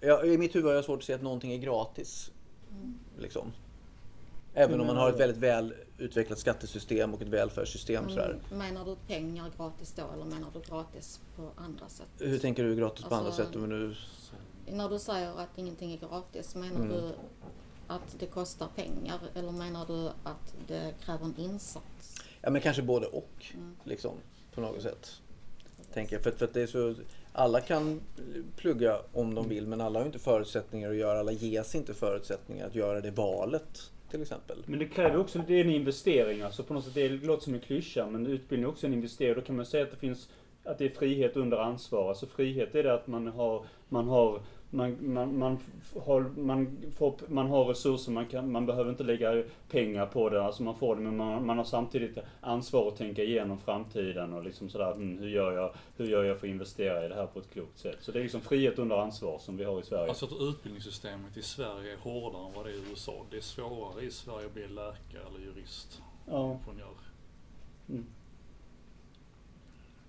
ja, 0.00 0.24
I 0.24 0.38
mitt 0.38 0.54
huvud 0.54 0.66
har 0.68 0.74
jag 0.74 0.84
svårt 0.84 0.98
att 0.98 1.04
se 1.04 1.12
att 1.12 1.22
någonting 1.22 1.52
är 1.52 1.58
gratis. 1.58 2.30
Liksom. 3.18 3.52
Även 4.54 4.80
om 4.80 4.86
man 4.86 4.96
har 4.96 5.10
ett 5.10 5.20
väldigt 5.20 5.38
väl 5.38 5.74
utvecklat 5.98 6.38
skattesystem 6.38 7.14
och 7.14 7.22
ett 7.22 7.28
välfärdssystem. 7.28 8.08
Sådär. 8.08 8.38
Mm, 8.50 8.58
menar 8.58 8.84
du 8.84 8.96
pengar 9.06 9.50
gratis 9.56 9.92
då 9.96 10.02
eller 10.14 10.24
menar 10.24 10.48
du 10.52 10.60
gratis 10.60 11.20
på 11.36 11.50
andra 11.56 11.88
sätt? 11.88 12.06
Hur 12.18 12.38
tänker 12.38 12.64
du 12.64 12.76
gratis 12.76 13.04
på 13.04 13.14
andra 13.14 13.26
Alltså- 13.26 13.44
sätt? 13.44 13.56
Vi 13.56 13.66
nu... 13.66 13.94
När 14.66 14.88
du 14.88 14.98
säger 14.98 15.28
att 15.40 15.48
ingenting 15.58 15.92
är 15.92 15.96
gratis, 15.98 16.54
menar 16.54 16.76
Mm. 16.76 16.88
du 16.88 17.10
att 17.86 18.16
det 18.18 18.26
kostar 18.26 18.68
pengar 18.76 19.20
eller 19.34 19.52
menar 19.52 19.86
du 19.86 20.08
att 20.22 20.54
det 20.66 20.94
kräver 21.04 21.24
en 21.24 21.34
insats? 21.38 22.14
Ja 22.40 22.50
men 22.50 22.60
kanske 22.60 22.82
både 22.82 23.06
och. 23.06 23.46
Mm. 23.54 23.76
Liksom, 23.84 24.12
på 24.54 24.60
något 24.60 24.82
sätt. 24.82 25.10
Tänker 25.92 26.16
jag. 26.16 26.22
För, 26.22 26.30
för 26.30 26.44
att 26.44 26.54
det 26.54 26.62
är 26.62 26.66
så, 26.66 26.94
alla 27.32 27.60
kan 27.60 28.00
plugga 28.56 29.00
om 29.12 29.34
de 29.34 29.48
vill 29.48 29.66
men 29.66 29.80
alla 29.80 29.98
har 29.98 30.06
inte 30.06 30.18
förutsättningar 30.18 30.90
att 30.90 30.96
göra, 30.96 31.20
alla 31.20 31.32
ges 31.32 31.74
inte 31.74 31.94
förutsättningar 31.94 32.66
att 32.66 32.74
göra 32.74 33.00
det 33.00 33.10
valet. 33.10 33.90
Till 34.14 34.22
exempel. 34.22 34.56
Men 34.66 34.78
det 34.78 34.86
kräver 34.86 35.16
också, 35.16 35.38
det 35.46 35.54
är 35.54 35.64
en 35.64 35.70
investering 35.70 36.42
alltså 36.42 36.62
på 36.62 36.74
något 36.74 36.84
sätt. 36.84 36.94
Det 36.94 37.08
låter 37.08 37.44
som 37.44 37.54
en 37.54 37.60
klyscha 37.60 38.06
men 38.06 38.26
utbildning 38.26 38.68
är 38.68 38.72
också 38.72 38.86
en 38.86 38.92
investering. 38.92 39.34
Då 39.34 39.40
kan 39.40 39.56
man 39.56 39.66
säga 39.66 39.84
att 39.84 39.90
det 39.90 39.96
finns, 39.96 40.28
att 40.64 40.78
det 40.78 40.84
är 40.84 40.88
frihet 40.88 41.36
under 41.36 41.56
ansvar. 41.56 42.08
Alltså 42.08 42.26
frihet 42.26 42.74
är 42.74 42.82
det 42.82 42.94
att 42.94 43.06
man 43.06 43.26
har, 43.26 43.64
man 43.88 44.08
har 44.08 44.40
man, 44.74 45.12
man, 45.12 45.38
man, 45.38 45.58
har, 46.06 46.20
man, 46.20 46.76
får, 46.96 47.14
man 47.28 47.46
har 47.46 47.64
resurser, 47.64 48.12
man, 48.12 48.26
kan, 48.26 48.52
man 48.52 48.66
behöver 48.66 48.90
inte 48.90 49.02
lägga 49.02 49.42
pengar 49.68 50.06
på 50.06 50.28
det. 50.28 50.42
Alltså 50.42 50.62
man 50.62 50.74
får 50.74 50.96
det 50.96 51.02
men 51.02 51.16
man, 51.16 51.46
man 51.46 51.58
har 51.58 51.64
samtidigt 51.64 52.18
ansvar 52.40 52.88
att 52.88 52.96
tänka 52.96 53.22
igenom 53.22 53.58
framtiden 53.58 54.32
och 54.32 54.44
liksom 54.44 54.68
sådär, 54.68 54.92
mm, 54.92 55.18
hur, 55.18 55.28
gör 55.28 55.52
jag, 55.52 55.74
hur 55.96 56.06
gör 56.06 56.24
jag 56.24 56.38
för 56.38 56.46
att 56.46 56.50
investera 56.50 57.06
i 57.06 57.08
det 57.08 57.14
här 57.14 57.26
på 57.26 57.38
ett 57.38 57.50
klokt 57.52 57.78
sätt? 57.78 57.98
Så 58.00 58.12
det 58.12 58.18
är 58.18 58.22
liksom 58.22 58.40
frihet 58.40 58.78
under 58.78 58.96
ansvar 58.96 59.38
som 59.38 59.56
vi 59.56 59.64
har 59.64 59.80
i 59.80 59.82
Sverige. 59.82 60.08
Alltså 60.08 60.24
att 60.24 60.40
utbildningssystemet 60.40 61.36
i 61.36 61.42
Sverige 61.42 61.92
är 61.92 61.98
hårdare 61.98 62.46
än 62.46 62.52
vad 62.54 62.64
det 62.64 62.70
är 62.70 62.74
i 62.74 62.90
USA. 62.90 63.26
Det 63.30 63.36
är 63.36 63.40
svårare 63.40 64.04
i 64.04 64.10
Sverige 64.10 64.46
att 64.46 64.54
bli 64.54 64.68
läkare 64.68 65.22
eller 65.28 65.40
jurist. 65.46 66.02
ja. 66.26 66.58
Ingenjör. 66.66 66.88
Mm. 67.88 68.06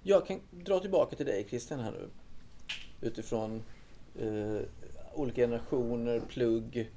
Jag 0.04 0.28
kan 0.28 0.39
dra 0.51 0.80
tillbaka 0.80 1.15
till 1.15 1.25
dig 1.25 1.45
Christian 1.49 1.80
här 1.80 1.91
nu. 1.91 2.10
Utifrån 3.01 3.63
eh, 4.19 4.62
olika 5.13 5.41
generationer, 5.41 6.21
plugg. 6.30 6.91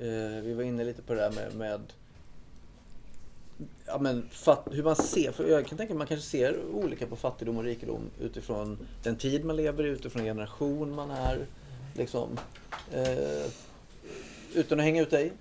Eh, 0.00 0.42
vi 0.42 0.54
var 0.54 0.62
inne 0.62 0.84
lite 0.84 1.02
på 1.02 1.14
det 1.14 1.20
där 1.20 1.32
med, 1.32 1.54
med 1.54 1.80
ja, 3.86 3.98
men 3.98 4.28
fatt, 4.30 4.68
hur 4.70 4.82
man 4.82 4.96
ser, 4.96 5.32
för 5.32 5.48
jag 5.48 5.66
kan 5.66 5.78
tänka 5.78 5.94
mig 5.94 5.98
man 5.98 6.06
kanske 6.06 6.26
ser 6.26 6.64
olika 6.72 7.06
på 7.06 7.16
fattigdom 7.16 7.56
och 7.56 7.64
rikedom 7.64 8.10
utifrån 8.20 8.78
den 9.02 9.16
tid 9.16 9.44
man 9.44 9.56
lever 9.56 9.86
i, 9.86 9.88
utifrån 9.88 10.24
generation 10.24 10.94
man 10.94 11.10
är. 11.10 11.46
Liksom. 11.94 12.38
Eh, 12.92 13.50
utan 14.54 14.78
att 14.78 14.84
hänga 14.84 15.02
ut 15.02 15.10
dig. 15.10 15.32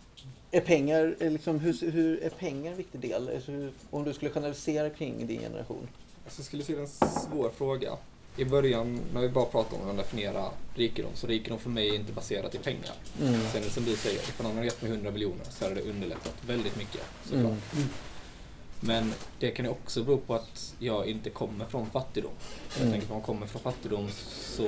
Är 0.52 0.62
pengar, 0.62 1.16
eh, 1.20 1.32
liksom, 1.32 1.60
hur, 1.60 1.92
hur 1.92 2.24
är 2.24 2.30
pengar 2.30 2.72
en 2.72 2.78
viktig 2.78 3.02
del? 3.02 3.30
Alltså, 3.36 3.52
hur, 3.52 3.72
om 3.90 4.04
du 4.04 4.14
skulle 4.14 4.32
generalisera 4.32 4.90
kring 4.90 5.28
din 5.28 5.40
generation? 5.40 5.88
Alltså, 6.26 6.40
jag 6.40 6.46
skulle 6.46 6.64
säga 6.64 6.78
det 6.78 6.82
är 6.82 7.08
en 7.08 7.12
svår 7.12 7.50
fråga. 7.50 7.98
I 8.40 8.46
början, 8.46 9.00
när 9.14 9.22
vi 9.22 9.30
bara 9.30 9.46
pratade 9.46 9.84
om 9.84 9.90
att 9.90 9.98
definiera 9.98 10.46
rikedom, 10.76 11.12
så 11.14 11.28
rikedom 11.28 11.60
för 11.60 11.70
mig 11.70 11.90
är 11.90 11.94
inte 11.96 12.12
baserat 12.14 12.56
i 12.56 12.58
pengar. 12.58 12.92
Mm. 13.22 13.34
Sen 13.42 13.62
är 13.62 13.66
det 13.66 13.72
som 13.72 13.84
du 13.86 13.96
säger, 13.96 14.20
ifall 14.20 14.46
någon 14.48 14.58
har 14.58 14.64
gett 14.64 14.82
mig 14.82 14.92
100 14.92 15.12
miljoner 15.12 15.44
så 15.50 15.66
har 15.66 15.76
det 15.76 15.82
underlättat 15.82 16.36
väldigt 16.48 16.78
mycket 16.78 17.02
såklart. 17.24 17.44
Mm. 17.76 17.88
Men 18.82 19.14
det 19.40 19.52
kan 19.52 19.66
ju 19.66 19.72
också 19.72 20.04
bero 20.04 20.18
på 20.18 20.36
att 20.36 20.76
jag 20.80 21.06
inte 21.08 21.30
kommer 21.30 21.66
från 21.66 21.90
fattigdom. 21.90 22.32
Jag 22.74 22.82
Mm. 22.88 22.92
tänker 22.92 23.06
att 23.08 23.12
om 23.12 23.18
man 23.18 23.26
kommer 23.26 23.48
från 23.48 23.62
fattigdom 23.62 24.08
så 24.30 24.66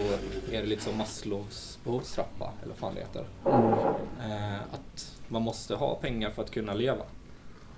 är 0.52 0.62
det 0.62 0.66
lite 0.66 0.84
som 0.84 0.98
Maslows 0.98 1.80
behovstrappa, 1.84 2.54
eller 2.64 2.70
vad 2.74 2.78
fan 2.78 2.96
det 2.96 3.02
heter. 3.02 3.26
Eh, 4.30 4.56
att 4.62 5.12
man 5.28 5.42
måste 5.42 5.76
ha 5.76 5.96
pengar 5.96 6.30
för 6.32 6.44
att 6.44 6.52
kunna 6.52 6.74
leva. 6.74 7.04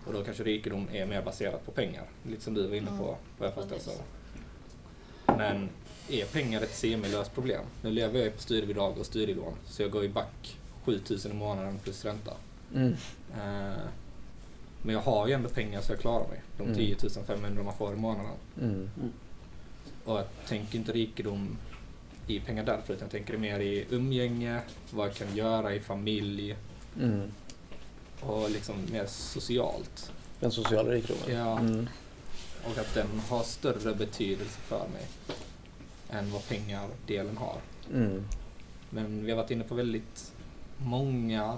Och 0.08 0.14
då 0.14 0.24
kanske 0.24 0.44
rikedom 0.44 0.88
är 0.94 1.06
mer 1.06 1.22
baserat 1.22 1.66
på 1.66 1.72
pengar. 1.72 2.04
Lite 2.24 2.42
som 2.44 2.54
du 2.54 2.68
var 2.68 2.76
inne 2.76 2.88
på, 2.88 3.04
Mm, 3.04 3.16
vad 3.38 3.48
jag 3.48 3.56
fattar 3.56 3.80
så. 3.80 3.92
Men 5.26 5.70
är 6.10 6.26
pengar 6.26 6.62
ett 6.62 6.76
semilöst 6.76 7.34
problem? 7.34 7.62
Nu 7.82 7.92
lever 7.92 8.20
jag 8.20 8.36
på 8.36 8.42
studiebidrag 8.42 8.98
och 8.98 9.06
studielån, 9.06 9.54
så 9.68 9.82
jag 9.82 9.92
går 9.92 10.04
ju 10.04 10.10
back 10.10 10.58
7000 10.86 11.32
i 11.32 11.36
månaden 11.36 11.80
plus 11.84 12.06
ränta. 12.06 12.32
Mm. 12.76 12.94
Eh, 13.34 13.78
men 14.82 14.96
jag 14.96 15.02
har 15.02 15.28
ju 15.28 15.34
ändå 15.34 15.50
pengar 15.50 15.82
så 15.82 15.92
jag 15.92 16.00
klarar 16.00 16.28
mig. 16.28 16.42
De 16.58 16.64
Mm. 16.64 16.76
10 16.76 16.96
500 17.28 17.64
man 17.64 17.74
får 17.78 17.94
i 17.94 17.96
månaden. 17.96 18.32
Mm. 18.62 18.90
Och 20.06 20.18
jag 20.18 20.26
tänker 20.48 20.78
inte 20.78 20.92
rikedom 20.92 21.58
i 22.28 22.40
pengar 22.40 22.64
därför, 22.64 22.94
utan 22.94 23.06
jag 23.06 23.12
tänker 23.12 23.38
mer 23.38 23.60
i 23.60 23.86
umgänge, 23.90 24.62
vad 24.92 25.08
jag 25.08 25.16
kan 25.16 25.36
göra 25.36 25.76
i 25.76 25.80
familj 25.80 26.56
Mm. 27.02 27.32
och 28.20 28.50
liksom 28.50 28.76
mer 28.92 29.06
socialt. 29.06 30.12
Den 30.40 30.52
sociala 30.52 30.92
rikedomen. 30.92 31.38
Ja. 31.38 31.60
Mm. 31.60 31.88
Och 32.64 32.78
att 32.78 32.94
den 32.94 33.08
har 33.30 33.44
större 33.44 33.96
betydelse 33.96 34.60
för 34.60 34.88
mig 34.88 35.06
än 36.14 36.32
vad 36.32 36.48
pengar-delen 36.48 37.38
har. 37.38 37.58
Mm. 37.94 38.24
Men 38.90 39.26
vi 39.26 39.32
har 39.32 39.38
varit 39.38 39.52
inne 39.52 39.64
på 39.64 39.76
väldigt 39.76 40.34
många 40.78 41.58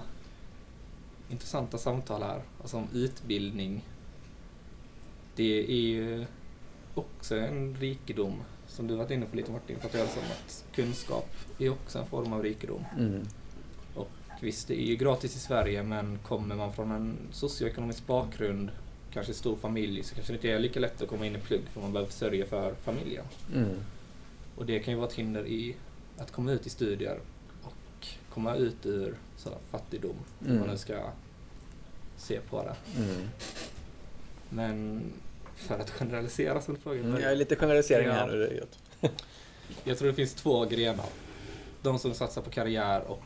intressanta 1.30 1.78
samtal 1.78 2.22
här. 2.22 2.42
Alltså 2.60 2.76
om 2.76 2.88
utbildning. 2.92 3.84
Det 5.34 5.70
är 5.70 5.80
ju 5.80 6.26
också 6.94 7.36
en 7.36 7.76
rikedom, 7.76 8.42
som 8.68 8.86
du 8.86 8.94
varit 8.94 9.10
inne 9.10 9.26
på 9.26 9.36
lite 9.36 9.52
Martin, 9.52 9.80
för 9.80 9.86
att 9.86 10.12
som 10.12 10.22
att 10.22 10.64
kunskap 10.74 11.28
är 11.58 11.70
också 11.70 11.98
en 11.98 12.06
form 12.06 12.32
av 12.32 12.42
rikedom. 12.42 12.84
Mm. 12.98 13.26
Och 13.94 14.10
visst, 14.40 14.68
det 14.68 14.82
är 14.82 14.86
ju 14.86 14.96
gratis 14.96 15.36
i 15.36 15.38
Sverige, 15.38 15.82
men 15.82 16.18
kommer 16.18 16.54
man 16.54 16.72
från 16.72 16.90
en 16.90 17.16
socioekonomisk 17.32 18.06
bakgrund, 18.06 18.70
kanske 19.12 19.34
stor 19.34 19.56
familj, 19.56 20.02
så 20.02 20.14
kanske 20.14 20.32
det 20.32 20.36
inte 20.36 20.50
är 20.50 20.58
lika 20.58 20.80
lätt 20.80 21.02
att 21.02 21.08
komma 21.08 21.26
in 21.26 21.36
i 21.36 21.38
plugg, 21.38 21.62
för 21.72 21.80
man 21.80 21.92
behöver 21.92 22.12
sörja 22.12 22.46
för 22.46 22.74
familjen. 22.74 23.24
Mm. 23.54 23.76
Och 24.56 24.66
det 24.66 24.78
kan 24.78 24.94
ju 24.94 25.00
vara 25.00 25.08
ett 25.08 25.14
hinder 25.14 25.46
i 25.46 25.76
att 26.18 26.32
komma 26.32 26.52
ut 26.52 26.66
i 26.66 26.70
studier 26.70 27.20
och 27.62 28.06
komma 28.30 28.54
ut 28.54 28.86
ur 28.86 29.14
sådär 29.36 29.58
fattigdom, 29.70 30.16
Mm. 30.46 30.58
man 30.58 30.68
nu 30.68 30.76
ska 30.78 31.10
se 32.16 32.40
på 32.40 32.62
det. 32.62 32.76
Mm. 33.02 33.28
Men 34.48 35.02
för 35.56 35.78
att 35.78 35.90
generalisera 35.90 36.60
som 36.60 36.74
du 36.74 36.80
frågade. 36.80 37.08
Mm. 37.08 37.20
Jag 37.22 37.32
är 37.32 37.36
lite 37.36 37.56
generalisering 37.56 38.06
Ja. 38.06 38.12
här 38.12 38.26
nu, 38.26 38.38
det 38.38 38.46
är 38.46 38.54
gött. 38.54 38.78
Jag 39.84 39.98
tror 39.98 40.08
det 40.08 40.14
finns 40.14 40.34
två 40.34 40.64
grenar. 40.64 41.06
De 41.82 41.98
som 41.98 42.14
satsar 42.14 42.42
på 42.42 42.50
karriär 42.50 43.00
och 43.00 43.22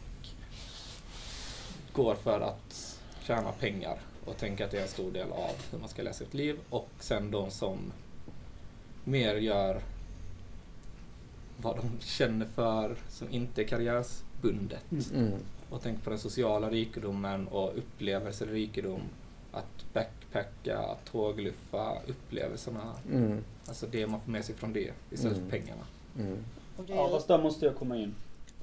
går 1.93 2.15
för 2.15 2.41
att 2.41 2.99
tjäna 3.23 3.53
pengar 3.53 3.99
och 4.25 4.37
tänker 4.37 4.65
att 4.65 4.71
det 4.71 4.79
är 4.79 4.83
en 4.83 4.89
stor 4.89 5.11
del 5.13 5.33
av 5.33 5.51
hur 5.71 5.79
man 5.79 5.89
ska 5.89 6.03
läsa 6.03 6.19
sitt 6.25 6.35
liv. 6.35 6.59
Och 6.71 6.89
sen 7.01 7.31
de 7.31 7.51
som 7.51 7.93
mer 9.05 9.35
gör 9.35 9.81
vad 11.63 11.77
de 11.77 11.91
känner 12.01 12.47
för 12.47 12.97
som 13.09 13.31
inte 13.31 13.63
är 13.63 13.67
karriärsbundet. 13.67 14.85
Mm. 15.15 15.33
Och 15.71 15.83
tänker 15.83 16.03
på 16.05 16.11
den 16.11 16.19
sociala 16.19 16.71
rikedomen 16.71 17.49
och 17.49 17.73
upplevelser-rikedom. 17.79 19.01
Att 19.53 19.85
backpacka, 19.93 20.85
tågluffa, 21.13 21.97
upplevelserna. 22.07 22.93
Mm. 23.13 23.39
Alltså 23.67 23.87
det 23.91 24.07
man 24.07 24.21
får 24.21 24.31
med 24.33 24.45
sig 24.45 24.55
från 24.55 24.73
det 24.73 24.91
istället 25.11 25.37
Mm. 25.39 25.51
för 25.51 25.59
pengarna. 25.59 25.83
Mm. 26.19 26.39
Och 26.77 26.85
det 26.85 26.93
Ja, 26.95 27.09
fast 27.11 27.29
där 27.29 27.43
måste 27.43 27.67
jag 27.67 27.77
komma 27.77 27.97
in. 27.97 28.15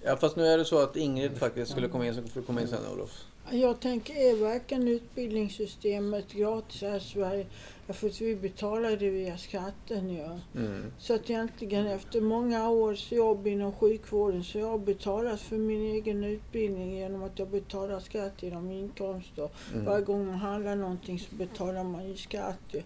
Ja, 0.03 0.17
fast 0.17 0.36
nu 0.36 0.45
är 0.45 0.57
det 0.57 0.65
så 0.65 0.79
att 0.83 0.95
Ingrid 0.95 1.38
faktiskt 1.38 1.71
skulle 1.71 1.88
komma 1.88 2.07
in, 2.07 2.15
så 2.15 2.21
får 2.21 2.39
du 2.39 2.45
komma 2.45 2.62
in 2.62 2.67
sen 2.67 2.79
Olof. 2.93 3.23
Jag 3.51 3.79
tänker, 3.79 4.13
är 4.13 4.36
verkligen 4.36 4.88
utbildningssystemet 4.88 6.33
gratis 6.33 6.81
här 6.81 6.97
i 6.97 6.99
Sverige? 6.99 7.45
För 7.88 8.07
att 8.07 8.21
vi 8.21 8.36
betalar 8.36 8.97
det 8.97 9.10
via 9.10 9.38
skatten 9.38 10.10
ju. 10.10 10.23
Mm. 10.55 10.91
Så 10.97 11.15
att 11.15 11.29
egentligen 11.29 11.88
efter 11.88 12.21
många 12.21 12.69
års 12.69 13.12
jobb 13.12 13.47
inom 13.47 13.73
sjukvården 13.73 14.43
så 14.43 14.57
jag 14.57 14.67
har 14.67 14.77
betalat 14.77 15.41
för 15.41 15.57
min 15.57 15.81
egen 15.81 16.23
utbildning 16.23 16.97
genom 16.97 17.23
att 17.23 17.39
jag 17.39 17.47
betalar 17.47 17.99
skatt 17.99 18.43
genom 18.43 18.71
inkomst. 18.71 19.38
Och 19.38 19.51
Mm. 19.73 19.86
Varje 19.86 20.05
gång 20.05 20.25
man 20.25 20.36
handlar 20.36 20.75
någonting 20.75 21.19
så 21.19 21.36
betalar 21.36 21.83
man 21.83 22.07
ju 22.10 22.17
skatt. 22.17 22.60
Ju. 22.71 22.81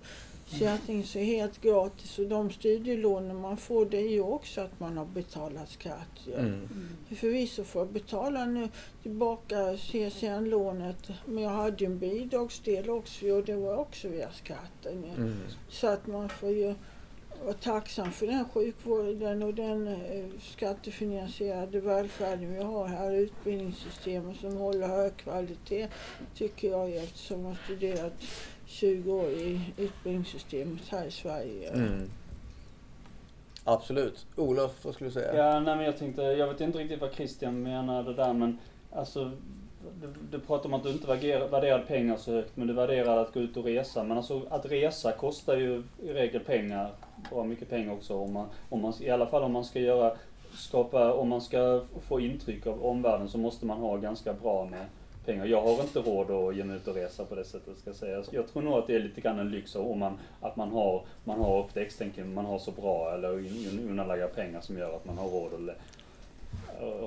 Så 0.51 0.57
så 0.57 1.19
är 1.19 1.21
det 1.21 1.25
helt 1.25 1.61
gratis. 1.61 2.19
Och 2.19 2.27
de 2.27 2.51
studielånen 2.51 3.41
man 3.41 3.57
får 3.57 3.85
det 3.85 3.97
är 3.97 4.09
ju 4.09 4.21
också 4.21 4.61
att 4.61 4.79
man 4.79 4.97
har 4.97 5.05
betalat 5.05 5.69
skatt. 5.69 6.27
Ju. 6.27 6.33
Mm. 6.33 6.67
Förvisso 7.15 7.63
får 7.63 7.81
jag 7.81 7.91
betala 7.91 8.45
nu 8.45 8.69
tillbaka 9.01 9.77
CSN-lånet. 9.77 11.09
Men 11.25 11.43
jag 11.43 11.49
hade 11.49 11.83
ju 11.83 11.85
en 11.85 11.99
bidragsdel 11.99 12.89
också 12.89 13.27
och 13.27 13.43
det 13.43 13.55
var 13.55 13.77
också 13.77 14.07
via 14.07 14.31
skatten. 14.31 15.03
ju. 15.03 15.23
Mm. 15.23 15.33
Så 15.69 15.87
att 15.87 16.07
man 16.07 16.29
får 16.29 16.49
ju 16.49 16.75
vara 17.43 17.53
tacksam 17.53 18.11
för 18.11 18.27
den 18.27 18.45
sjukvården 18.45 19.43
och 19.43 19.53
den 19.53 19.87
eh, 19.87 20.25
skattefinansierade 20.41 21.79
välfärden 21.79 22.53
vi 22.53 22.63
har 22.63 22.87
här. 22.87 23.11
Utbildningssystemet 23.11 24.37
som 24.37 24.57
håller 24.57 24.87
hög 24.87 25.17
kvalitet 25.17 25.87
tycker 26.35 26.69
jag 26.69 26.95
eftersom 26.95 27.41
jag 27.41 27.47
har 27.47 27.57
studerat 27.65 28.13
20 28.71 29.13
år 29.13 29.29
i 29.29 29.61
utbildningssystemet 29.77 30.81
här 30.89 31.05
i 31.05 31.11
Sverige. 31.11 31.69
Mm. 31.69 32.09
Absolut. 33.63 34.25
Olof, 34.35 34.85
vad 34.85 34.93
skulle 34.93 35.09
du 35.09 35.13
säga? 35.13 35.35
Ja, 35.35 35.59
nej 35.59 35.75
men 35.75 35.85
jag 35.85 35.97
tänkte, 35.97 36.21
jag 36.21 36.47
vet 36.47 36.61
inte 36.61 36.79
riktigt 36.79 37.01
vad 37.01 37.13
Christian 37.13 37.63
menade 37.63 38.13
där 38.13 38.33
men 38.33 38.57
alltså 38.91 39.31
du, 40.01 40.13
du 40.31 40.39
pratar 40.39 40.65
om 40.65 40.73
att 40.73 40.83
du 40.83 40.89
inte 40.89 41.07
värderar 41.07 41.79
pengar 41.79 42.17
så 42.17 42.31
högt 42.31 42.57
men 42.57 42.67
du 42.67 42.73
värderar 42.73 43.17
att 43.17 43.33
gå 43.33 43.39
ut 43.39 43.57
och 43.57 43.65
resa. 43.65 44.03
Men 44.03 44.17
alltså 44.17 44.41
att 44.49 44.65
resa 44.65 45.11
kostar 45.11 45.57
ju 45.57 45.83
i 45.99 46.13
regel 46.13 46.41
pengar, 46.41 46.91
bra 47.29 47.43
mycket 47.43 47.69
pengar 47.69 47.93
också 47.93 48.17
om 48.17 48.33
man, 48.33 48.47
om 48.69 48.81
man, 48.81 48.93
i 48.99 49.09
alla 49.09 49.27
fall 49.27 49.43
om 49.43 49.51
man 49.51 49.65
ska 49.65 49.79
göra, 49.79 50.15
skapa, 50.53 51.13
om 51.13 51.29
man 51.29 51.41
ska 51.41 51.81
få 52.07 52.19
intryck 52.19 52.67
av 52.67 52.85
omvärlden 52.85 53.29
så 53.29 53.37
måste 53.37 53.65
man 53.65 53.77
ha 53.77 53.97
ganska 53.97 54.33
bra 54.33 54.65
med 54.65 54.85
pengar. 55.25 55.45
Jag 55.45 55.61
har 55.61 55.83
inte 55.83 55.99
råd 55.99 56.31
att 56.31 56.55
ge 56.55 56.63
mig 56.63 56.75
ut 56.75 56.87
och 56.87 56.95
resa 56.95 57.25
på 57.25 57.35
det 57.35 57.43
sättet 57.45 57.77
ska 57.77 57.89
jag 57.89 57.97
säga. 57.97 58.23
Jag 58.31 58.47
tror 58.47 58.61
nog 58.63 58.73
att 58.73 58.87
det 58.87 58.95
är 58.95 58.99
lite 58.99 59.21
grann 59.21 59.39
en 59.39 59.51
lyx 59.51 59.75
om 59.75 59.99
man, 59.99 60.17
att 60.41 60.55
man 60.55 60.69
har, 60.71 61.05
man 61.23 61.39
har 61.39 61.57
ofta 61.63 61.81
extänken, 61.81 62.33
man 62.33 62.45
har 62.45 62.59
så 62.59 62.71
bra 62.71 63.13
eller 63.13 63.29
un- 63.33 63.89
undanlagda 63.89 64.27
pengar 64.27 64.61
som 64.61 64.77
gör 64.77 64.95
att 64.95 65.05
man 65.05 65.17
har 65.17 65.27
råd 65.29 65.53
att, 65.69 65.77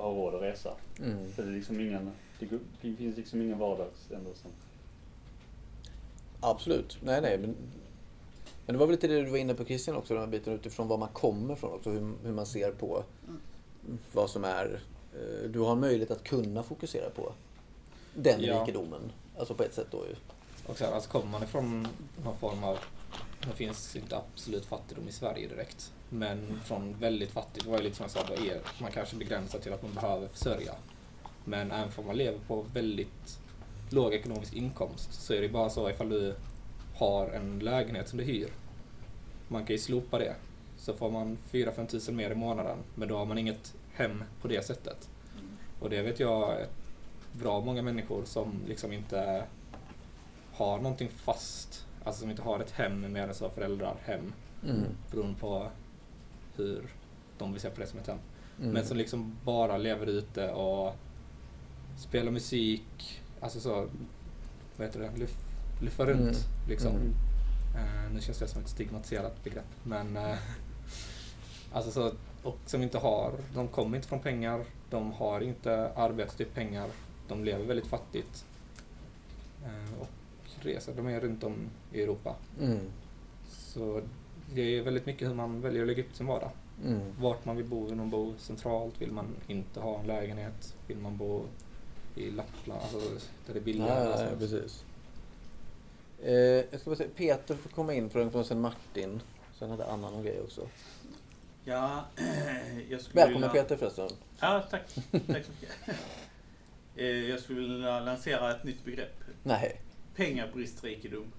har 0.02 0.14
råd 0.14 0.34
att 0.34 0.42
resa. 0.42 0.70
Mm. 0.98 1.32
För 1.32 1.42
det 1.42 1.48
är 1.48 1.54
liksom 1.54 1.80
ingen, 1.80 2.10
det 2.38 2.46
finns 2.96 3.16
liksom 3.16 3.42
ingen 3.42 3.58
vardags 3.58 4.10
ändå 4.10 4.30
som... 4.34 4.50
Absolut. 6.40 6.98
Nej, 7.02 7.20
nej. 7.22 7.38
Men, 7.38 7.54
men 8.66 8.74
det 8.74 8.78
var 8.78 8.86
väl 8.86 8.94
lite 8.94 9.08
det 9.08 9.22
du 9.22 9.30
var 9.30 9.38
inne 9.38 9.54
på 9.54 9.64
Christian 9.64 9.96
också, 9.96 10.14
den 10.14 10.22
här 10.22 10.30
biten 10.30 10.52
utifrån 10.52 10.88
var 10.88 10.98
man 10.98 11.08
kommer 11.08 11.54
från 11.54 11.72
också, 11.72 11.90
hur, 11.90 12.12
hur 12.24 12.32
man 12.32 12.46
ser 12.46 12.70
på 12.72 13.02
vad 14.12 14.30
som 14.30 14.44
är... 14.44 14.80
eh, 15.14 15.50
Du 15.50 15.58
har 15.60 15.76
möjlighet 15.76 16.10
att 16.10 16.24
kunna 16.24 16.62
fokusera 16.62 17.10
på 17.10 17.32
den 18.14 18.40
Ja. 18.42 18.62
rikedomen. 18.62 19.12
Alltså 19.38 19.54
på 19.54 19.62
ett 19.62 19.74
sätt 19.74 19.86
då 19.90 20.04
ju. 20.06 20.14
Och 20.66 20.78
sen, 20.78 20.92
alltså 20.94 21.10
kommer 21.10 21.26
man 21.26 21.42
ifrån 21.42 21.88
någon 22.24 22.36
form 22.36 22.64
av, 22.64 22.78
det 23.40 23.52
finns 23.56 23.96
inte 23.96 24.16
absolut 24.16 24.64
fattigdom 24.66 25.08
i 25.08 25.12
Sverige 25.12 25.48
direkt, 25.48 25.92
men 26.08 26.60
från 26.64 26.94
väldigt 27.00 27.30
fattigt, 27.30 27.66
var 27.66 27.76
ju 27.78 27.84
lite 27.84 27.96
som 27.96 28.02
jag 28.04 28.10
sa, 28.10 28.34
är 28.34 28.60
man 28.82 28.90
kanske 28.92 29.16
begränsad 29.16 29.62
till 29.62 29.72
att 29.72 29.82
man 29.82 29.94
behöver 29.94 30.26
försörja. 30.28 30.74
Men 31.44 31.70
även 31.70 31.90
om 31.96 32.06
man 32.06 32.16
lever 32.16 32.38
på 32.48 32.62
väldigt 32.72 33.38
låg 33.90 34.14
ekonomisk 34.14 34.52
inkomst 34.54 35.12
så 35.22 35.34
är 35.34 35.40
det 35.40 35.48
bara 35.48 35.70
så 35.70 35.90
ifall 35.90 36.08
du 36.08 36.34
har 36.96 37.26
en 37.30 37.58
lägenhet 37.58 38.08
som 38.08 38.18
du 38.18 38.24
hyr. 38.24 38.48
Man 39.48 39.66
kan 39.66 39.76
ju 39.76 39.78
slopa 39.82 40.18
det. 40.18 40.34
Så 40.78 40.94
får 40.94 41.10
man 41.10 41.38
4-5 41.52 41.86
tusen 41.86 42.16
mer 42.16 42.30
i 42.30 42.34
månaden, 42.34 42.78
men 42.94 43.08
då 43.08 43.16
har 43.16 43.24
man 43.24 43.38
inget 43.38 43.74
hem 43.92 44.24
på 44.42 44.48
det 44.48 44.64
sättet. 44.66 45.08
Och 45.80 45.90
det 45.90 46.02
vet 46.02 46.20
jag 46.20 46.56
bra 47.40 47.60
många 47.60 47.82
människor 47.82 48.24
som 48.24 48.52
liksom 48.68 48.92
inte 48.92 49.44
har 50.52 50.76
någonting 50.78 51.08
fast, 51.08 51.86
alltså 52.04 52.20
som 52.20 52.30
inte 52.30 52.42
har 52.42 52.60
ett 52.60 52.70
hem 52.70 53.00
med 53.00 53.28
en 53.28 53.34
föräldrar 53.34 53.96
hem, 54.04 54.32
Mm. 54.64 54.84
beroende 55.10 55.40
på 55.40 55.66
hur 56.56 56.82
de 57.38 57.52
vill 57.52 57.60
se 57.60 57.70
på 57.70 57.80
det 57.80 57.86
som 57.86 57.98
ett 57.98 58.06
hem. 58.06 58.18
Mm. 58.60 58.70
Men 58.72 58.84
som 58.86 58.96
liksom 58.96 59.36
bara 59.44 59.76
lever 59.78 60.06
ute 60.06 60.52
och 60.52 60.94
spelar 61.98 62.32
musik, 62.32 63.22
alltså 63.40 63.60
så, 63.60 63.88
vad 64.76 64.86
heter 64.86 65.00
det, 65.00 65.10
Luff, 65.20 65.36
luffa 65.82 66.04
runt 66.04 66.20
Mm. 66.20 66.68
liksom. 66.68 66.92
Eh, 67.76 68.12
nu 68.14 68.20
känns 68.20 68.38
det 68.38 68.48
som 68.48 68.62
ett 68.62 68.68
stigmatiserat 68.68 69.44
begrepp, 69.44 69.64
men 69.82 70.16
eh, 70.16 70.36
alltså 71.72 71.90
så, 71.90 72.12
och 72.42 72.58
som 72.66 72.82
inte 72.82 72.98
har, 72.98 73.32
de 73.54 73.68
kommer 73.68 73.96
inte 73.96 74.08
från 74.08 74.20
pengar, 74.20 74.64
de 74.90 75.12
har 75.12 75.40
inte 75.40 75.92
arbetat 75.96 76.36
till 76.36 76.46
pengar, 76.46 76.88
de 77.28 77.44
lever 77.44 77.64
väldigt 77.64 77.86
fattigt 77.86 78.44
eh, 79.64 80.00
och 80.00 80.08
reser, 80.60 80.94
de 80.94 81.06
är 81.06 81.20
runt 81.20 81.44
om 81.44 81.54
i 81.92 82.02
Europa. 82.02 82.36
Mm. 82.60 82.78
Så 83.48 84.00
det 84.54 84.78
är 84.78 84.82
väldigt 84.82 85.06
mycket 85.06 85.28
hur 85.28 85.34
man 85.34 85.60
väljer 85.60 85.82
att 85.82 85.88
lägga 85.88 86.02
upp 86.02 86.14
sin 86.14 86.26
vardag. 86.26 86.50
Mm. 86.84 87.00
Vart 87.18 87.44
man 87.44 87.56
vill 87.56 87.66
bo, 87.66 87.86
vill 87.86 87.96
man 87.96 88.10
bo 88.10 88.34
centralt, 88.38 89.02
vill 89.02 89.12
man 89.12 89.26
inte 89.46 89.80
ha 89.80 90.00
en 90.00 90.06
lägenhet, 90.06 90.74
vill 90.86 90.98
man 90.98 91.16
bo 91.16 91.42
i 92.14 92.30
Lappland, 92.30 92.80
alltså 92.82 92.98
där 93.46 93.52
det 93.52 93.58
är 93.58 93.64
billigare. 93.64 94.04
Ja, 94.04 94.20
ja, 94.20 94.28
ja, 94.30 94.36
precis. 94.38 94.84
Eh, 96.22 96.34
jag 96.34 96.80
ska 96.80 96.90
bara 96.90 96.96
säga, 96.96 97.10
Peter 97.16 97.54
får 97.54 97.70
komma 97.70 97.94
in 97.94 98.10
för 98.10 98.36
och 98.36 98.46
sen 98.46 98.60
Martin. 98.60 99.22
Sen 99.58 99.70
hade 99.70 99.86
Anna 99.86 100.10
någon 100.10 100.22
grej 100.22 100.40
också. 100.40 100.68
Ja, 101.64 102.04
jag 102.90 103.00
skulle 103.00 103.24
Välkommen 103.24 103.50
vilja... 103.50 103.62
Peter 103.62 103.76
förresten. 103.76 104.08
Ja, 104.40 104.64
tack. 104.70 104.94
Tack 105.10 105.44
så 105.44 105.52
mycket. 105.52 105.68
Eh, 106.96 107.06
Jag 107.30 107.40
skulle 107.40 107.60
vilja 107.60 108.00
lansera 108.00 108.50
ett 108.56 108.64
nytt 108.64 108.84
begrepp. 108.84 109.20
Nej. 109.42 109.80
Pengabristrikedom. 110.16 111.32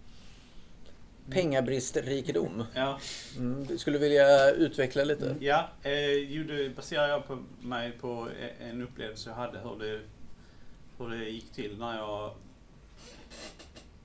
Pengabristrikedom. 1.29 2.63
Ja, 2.73 2.99
Mm. 3.37 3.65
du 3.67 3.77
skulle 3.77 3.97
vilja 3.97 4.51
utveckla 4.51 5.03
lite? 5.03 5.35
ja 5.39 5.69
eh, 5.83 6.43
det 6.47 6.75
baserar 6.75 7.07
jag 7.09 7.27
på 7.27 7.43
mig 7.61 7.91
på 7.91 8.27
e- 8.41 8.53
en 8.59 8.81
upplevelse 8.81 9.29
jag 9.29 9.35
hade 9.37 9.59
hur 9.59 9.79
det, 9.79 10.01
hur 10.97 11.09
det 11.09 11.29
gick 11.29 11.51
till 11.51 11.77
när 11.79 11.97
jag 11.97 12.31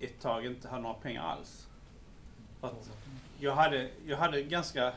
ett 0.00 0.20
tag 0.20 0.46
inte 0.46 0.68
hade 0.68 0.82
några 0.82 0.94
pengar 0.94 1.22
alls. 1.22 1.66
Att 2.60 2.90
jag, 3.40 3.54
hade, 3.54 3.88
jag 4.06 4.16
hade 4.16 4.42
ganska 4.42 4.92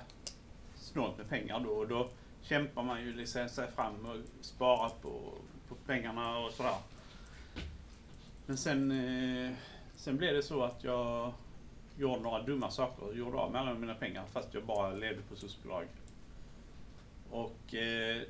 snålt 0.75 1.17
med 1.17 1.29
pengar 1.29 1.59
då 1.59 1.69
och 1.69 1.87
då 1.87 2.09
kämpar 2.41 2.83
man 2.83 3.01
ju 3.01 3.13
liksom 3.15 3.49
sig 3.49 3.67
fram 3.75 4.05
och 4.05 4.17
sparar 4.45 4.89
på, 5.01 5.33
på 5.73 5.85
pengarna 5.85 6.37
och 6.37 6.51
sådär. 6.51 6.75
Men 8.45 8.57
sen, 8.57 8.91
eh, 8.91 9.51
sen 9.95 10.17
blev 10.17 10.33
det 10.33 10.43
så 10.43 10.63
att 10.63 10.83
jag 10.83 11.33
gjorde 11.97 12.21
några 12.21 12.41
dumma 12.41 12.71
saker 12.71 13.05
Jag 13.05 13.17
gjorde 13.17 13.37
av 13.37 13.51
med 13.51 13.61
alla 13.61 13.73
mina 13.73 13.95
pengar 13.95 14.23
fast 14.31 14.53
jag 14.53 14.63
bara 14.65 14.91
levde 14.91 15.21
på 15.21 15.35
socialbidrag. 15.35 15.87
Och 17.31 17.75
eh, 17.75 18.21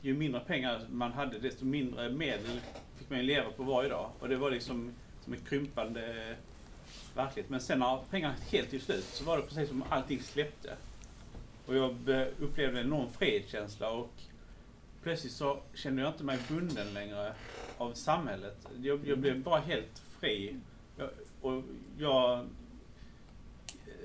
ju 0.00 0.14
mindre 0.14 0.40
pengar 0.40 0.86
man 0.90 1.12
hade 1.12 1.38
desto 1.38 1.64
mindre 1.64 2.10
medel 2.10 2.60
fick 2.96 3.10
man 3.10 3.18
ju 3.18 3.24
leva 3.24 3.50
på 3.50 3.62
varje 3.62 3.88
dag. 3.88 4.10
Och 4.20 4.28
det 4.28 4.36
var 4.36 4.50
liksom 4.50 4.92
som 5.24 5.32
en 5.32 5.40
krympande 5.40 6.28
eh, 6.30 6.36
verklighet. 7.14 7.50
Men 7.50 7.60
sen 7.60 7.78
när 7.78 7.98
pengarna 8.10 8.34
helt 8.50 8.70
till 8.70 8.80
slut 8.80 9.04
så 9.04 9.24
var 9.24 9.36
det 9.36 9.42
precis 9.42 9.68
som 9.68 9.84
allting 9.88 10.22
släppte. 10.22 10.76
Och 11.66 11.76
jag 11.76 11.90
upplevde 12.40 12.80
en 12.80 12.86
enorm 12.86 13.08
fredskänsla 13.12 13.90
och 13.90 14.12
plötsligt 15.02 15.32
så 15.32 15.58
kände 15.74 16.02
jag 16.02 16.10
inte 16.10 16.24
mig 16.24 16.38
bunden 16.48 16.94
längre 16.94 17.34
av 17.78 17.92
samhället. 17.92 18.68
Jag, 18.82 19.08
jag 19.08 19.18
blev 19.18 19.42
bara 19.42 19.60
helt 19.60 20.02
fri. 20.20 20.56
Jag, 20.96 21.10
och 21.40 21.62
jag 21.98 22.46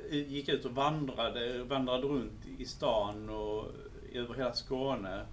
eh, 0.10 0.34
gick 0.34 0.50
ut 0.50 0.66
och 0.66 0.72
vandrade, 0.72 1.64
vandrade 1.64 2.08
runt 2.08 2.48
i 2.58 2.66
stan 2.66 3.30
och 3.30 3.66
över 4.14 4.34
hela 4.34 4.54
Skåne. 4.54 5.26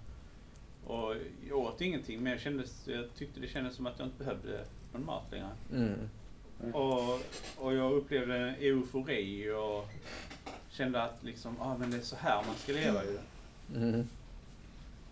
Och 0.87 1.14
jag 1.48 1.59
åt 1.59 1.81
ingenting 1.81 2.22
men 2.22 2.33
jag, 2.33 2.40
kände, 2.40 2.64
jag 2.87 3.14
tyckte 3.14 3.40
det 3.40 3.48
kändes 3.48 3.74
som 3.74 3.87
att 3.87 3.98
jag 3.98 4.07
inte 4.07 4.24
behövde 4.24 4.64
någon 4.92 5.07
mat 5.07 5.24
längre. 5.31 5.50
Mm. 5.72 6.09
Och, 6.74 7.20
och 7.57 7.74
jag 7.74 7.92
upplevde 7.92 8.37
en 8.37 8.55
eufori 8.55 9.50
och 9.50 9.88
kände 10.70 11.03
att 11.03 11.24
liksom, 11.24 11.61
ah, 11.61 11.77
men 11.77 11.90
det 11.90 11.96
är 11.96 12.00
så 12.00 12.16
här 12.16 12.44
man 12.46 12.55
ska 12.55 12.72
leva 12.72 13.05
ju. 13.05 13.18
Mm. 13.77 14.09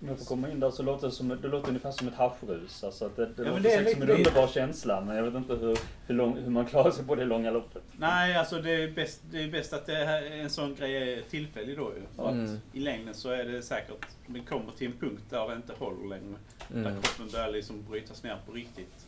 Om 0.03 0.09
jag 0.09 0.19
får 0.19 0.25
komma 0.25 0.51
in 0.51 0.61
där 0.61 0.71
så 0.71 0.83
låter 0.83 1.07
det, 1.07 1.12
som, 1.12 1.29
det 1.29 1.49
låter 1.49 1.69
ungefär 1.69 1.91
som 1.91 2.09
ett 2.09 2.15
haschrus. 2.15 2.85
Alltså 2.85 3.07
att 3.07 3.17
det, 3.17 3.27
det 3.27 3.43
Ja, 3.43 3.49
låter 3.49 3.62
det 3.62 3.73
är 3.73 3.79
säkert 3.79 3.93
som 3.93 4.03
en 4.03 4.11
underbar 4.11 4.47
känsla 4.49 5.01
men 5.01 5.17
jag 5.17 5.23
vet 5.23 5.35
inte 5.35 5.55
hur, 5.55 5.79
hur, 6.07 6.15
lång, 6.15 6.37
hur 6.38 6.51
man 6.51 6.67
klarar 6.67 6.91
sig 6.91 7.05
på 7.05 7.15
det 7.15 7.25
långa 7.25 7.51
loppet. 7.51 7.83
Nej, 7.99 8.37
alltså 8.37 8.62
det 8.62 8.71
är 8.71 8.88
bäst, 8.91 9.21
det 9.31 9.43
är 9.43 9.49
bäst 9.49 9.73
att 9.73 9.87
det 9.87 9.95
här, 9.95 10.23
en 10.23 10.51
sån 10.51 10.75
grej 10.75 11.12
är 11.12 11.23
tillfällig 11.23 11.77
då 11.77 11.93
ju. 11.97 12.03
För 12.17 12.29
Mm. 12.31 12.45
att 12.55 12.77
i 12.77 12.81
längden 12.81 13.15
så 13.15 13.31
är 13.31 13.45
det 13.45 13.62
säkert, 13.62 14.07
det 14.27 14.41
kommer 14.41 14.73
till 14.79 14.87
en 14.87 14.93
punkt 14.99 15.23
där 15.31 15.49
det 15.49 15.55
inte 15.55 15.73
håller 15.79 16.09
längre. 16.09 16.35
Där 16.69 16.81
Mm. 16.91 17.03
kroppen 17.03 17.29
börjar 17.33 17.51
liksom 17.53 17.85
brytas 17.91 18.23
ner 18.23 18.37
på 18.47 18.53
riktigt. 18.53 19.07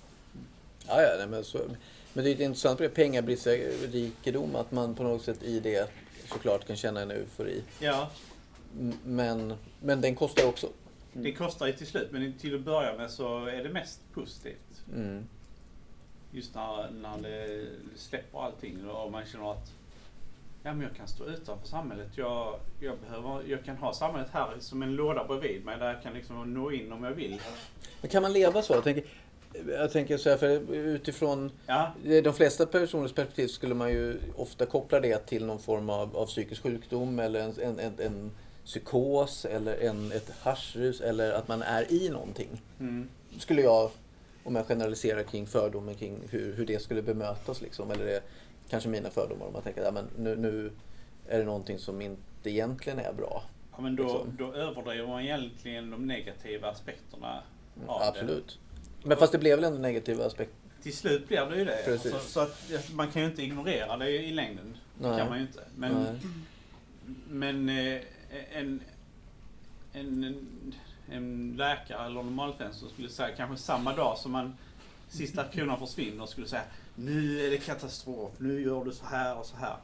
Ja, 0.89 1.03
ja, 1.03 1.09
nej, 1.19 1.27
men, 1.27 1.45
så, 1.45 1.59
men 2.13 2.25
det 2.25 2.31
är 2.31 2.35
ju 2.37 2.45
intressant 2.45 2.79
med 2.81 2.97
rikedom, 3.93 4.57
att 4.57 4.73
man 4.73 4.95
på 4.95 5.03
något 5.03 5.23
sätt 5.23 5.43
i 5.43 5.61
det 5.61 5.91
såklart 6.33 6.67
kan 6.67 6.77
känna 6.77 7.01
en 7.01 7.11
eufori. 7.11 7.63
Ja, 7.81 8.11
Men, 9.05 9.55
men 9.81 10.01
den 10.01 10.15
kostar 10.15 10.47
också. 10.49 10.69
Det 11.15 11.33
kostar 11.33 11.67
ju 11.67 11.73
till 11.73 11.87
slut 11.87 12.09
men 12.13 12.33
till 12.33 12.55
att 12.55 12.61
börja 12.61 12.97
med 12.97 13.11
så 13.11 13.47
är 13.47 13.63
det 13.63 13.69
mest 13.69 14.01
positivt. 14.15 14.83
Mm. 14.95 15.25
Just 16.31 16.55
när, 16.55 16.91
när 16.91 17.19
det 17.23 17.67
släpper 17.97 18.45
allting 18.45 18.89
och 18.89 19.13
man 19.13 19.27
känner 19.27 19.53
att 19.53 19.73
ja, 20.63 20.73
men 20.73 20.81
jag 20.81 20.97
kan 20.97 21.09
stå 21.09 21.27
utanför 21.27 21.67
samhället. 21.67 22.09
Jag, 22.15 22.55
jag, 22.81 22.99
behöver, 22.99 23.43
jag 23.49 23.65
kan 23.65 23.77
ha 23.77 23.95
samhället 23.95 24.29
här 24.33 24.55
som 24.61 24.83
en 24.83 24.95
låda 24.95 25.25
bredvid 25.25 25.65
mig 25.65 25.79
där 25.79 25.93
jag 25.93 26.03
kan 26.03 26.15
liksom 26.15 26.55
nå 26.55 26.73
in 26.73 26.93
om 26.93 27.05
jag 27.05 27.13
vill. 27.13 27.41
Men 28.01 28.11
kan 28.11 28.23
man 28.23 28.33
leva 28.33 28.63
så? 28.63 28.73
Jag 28.75 28.85
tänker, 28.85 29.05
jag 29.69 29.93
tänker 29.93 30.17
så 30.17 30.31
här, 30.31 30.37
för 30.37 30.75
utifrån 30.75 31.51
Ja, 31.67 31.93
de 32.03 32.35
flesta 32.35 32.67
personers 32.67 33.13
perspektiv 33.13 33.49
skulle 33.49 33.75
man 33.75 33.91
ju 33.91 34.19
ofta 34.37 34.67
koppla 34.67 35.01
det 35.01 35.19
till 35.19 35.47
någon 35.47 35.59
form 35.59 35.91
av, 35.91 36.17
av 36.17 36.27
psykisk 36.27 36.63
sjukdom 36.63 37.19
eller 37.19 37.41
en, 37.41 37.61
en, 37.61 37.79
en, 37.79 38.01
en 38.01 38.31
psykos 38.65 39.45
eller 39.45 39.77
en, 39.77 40.13
ett 40.13 40.31
haschrus 40.41 41.01
eller 41.01 41.33
att 41.33 41.49
man 41.49 41.63
är 41.63 41.93
i 41.93 42.09
någonting. 42.09 42.49
mm, 42.81 43.09
Skulle 43.39 43.63
jag, 43.63 43.91
om 44.45 44.55
jag 44.57 44.67
generaliserar 44.67 45.23
kring 45.23 45.47
fördomar 45.47 45.93
kring 45.95 46.19
hur, 46.31 46.53
hur 46.55 46.67
det 46.67 46.83
skulle 46.83 47.03
bemötas 47.03 47.61
liksom. 47.63 47.91
Eller 47.91 48.05
det, 48.05 48.23
kanske 48.69 48.89
mina 48.89 49.11
fördomar 49.11 49.47
om 49.47 49.53
man 49.53 49.63
tänker 49.63 49.83
att 49.83 49.95
ja, 49.95 50.03
nu, 50.19 50.37
nu 50.37 50.73
är 51.29 51.39
det 51.39 51.45
någonting 51.45 51.79
som 51.79 52.01
inte 52.01 52.51
egentligen 52.51 52.99
är 52.99 53.13
bra. 53.13 53.45
ja 53.77 53.81
men 53.83 53.97
då, 53.97 54.03
Liksom. 54.03 54.37
då 54.39 54.53
överdriver 54.55 55.07
man 55.09 55.23
egentligen 55.23 55.91
de 55.91 56.07
negativa 56.07 56.69
aspekterna 56.71 57.43
Mm, 57.77 57.89
av 57.89 58.01
det. 58.01 58.07
Absolut. 58.09 58.59
Men 59.05 59.17
fast 59.17 59.33
det 59.33 59.39
blev 59.39 59.57
väl 59.57 59.65
ändå 59.65 59.79
negativa 59.79 60.25
aspekter? 60.27 60.57
Till 60.83 60.97
slut 60.97 61.29
blir 61.29 61.47
det 61.47 61.57
ju 61.59 61.65
det. 61.65 61.79
Precis. 61.85 62.15
Så, 62.23 62.41
att 62.41 62.71
man 62.93 63.11
kan 63.11 63.23
ju 63.23 63.29
inte 63.29 63.43
ignorera 63.43 63.97
det 63.97 64.11
i 64.11 64.31
längden. 64.31 64.77
Det 64.99 65.09
Nej. 65.09 65.19
kan 65.19 65.29
man 65.29 65.39
ju 65.39 65.43
inte. 65.47 65.61
Men, 65.77 65.93
Nej. 65.93 66.21
men 67.29 67.69
eh, 67.69 68.01
en, 68.53 68.83
en, 69.93 70.35
en, 71.09 71.55
läkare 71.57 72.07
eller 72.07 72.23
normalsvensk 72.23 72.79
som 72.79 72.89
skulle 72.89 73.09
säga 73.09 73.37
kanske 73.37 73.57
samma 73.57 73.93
dag 73.97 74.19
som 74.19 74.33
man 74.33 74.57
sista 75.09 75.45
kronan 75.45 75.79
försvinner 75.79 76.27
skulle 76.27 76.47
säga 76.49 76.63
nu 76.95 77.41
är 77.47 77.51
det 77.51 77.59
katastrof, 77.59 78.33
nu 78.39 78.61
gör 78.63 78.85
du 78.85 78.93
så 78.93 79.07
här 79.07 79.39
och 79.39 79.47
så 79.47 79.57
här. 79.57 79.77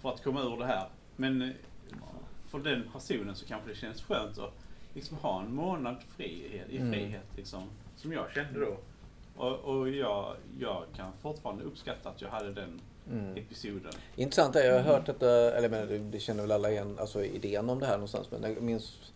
För 0.00 0.08
att 0.12 0.22
komma 0.22 0.40
ur 0.42 0.56
det 0.56 0.66
här. 0.66 0.88
Men 1.16 1.42
eh, 1.42 1.50
för 2.48 2.58
den 2.58 2.84
personen 2.92 3.36
så 3.36 3.46
kanske 3.46 3.68
det 3.68 3.74
känns 3.74 4.02
skönt 4.02 4.38
att 4.38 4.54
liksom 4.94 5.16
ha 5.16 5.42
en 5.42 5.54
månad 5.54 5.96
frihet, 6.16 6.68
i 6.70 6.76
Mm. 6.76 6.92
frihet. 6.92 7.26
Liksom, 7.36 7.68
som 7.96 8.12
jag 8.12 8.32
kände 8.34 8.60
då. 8.60 8.78
Och, 9.36 9.58
och 9.58 9.88
jag, 9.90 10.36
jag 10.58 10.84
kan 10.96 11.12
fortfarande 11.22 11.64
uppskatta 11.64 12.08
att 12.08 12.22
jag 12.22 12.30
hade 12.30 12.52
den 12.52 12.80
Mm. 13.12 13.36
episoden. 13.36 13.92
Intressant 14.16 14.56
är, 14.56 14.64
jag 14.64 14.74
har 14.74 14.80
hört 14.82 15.06
detta, 15.06 15.30
eller 15.56 15.68
men, 15.68 16.10
det- 16.10 16.20
känner 16.20 16.42
väl 16.42 16.52
alla 16.52 16.70
igen, 16.70 16.96
alltså 17.00 17.24
idén 17.24 17.70
om 17.70 17.80
det 17.80 17.86
här 17.86 17.94
någonstans. 17.94 18.30
Men 18.30 18.42
jag 18.42 18.62
minns 18.62 19.12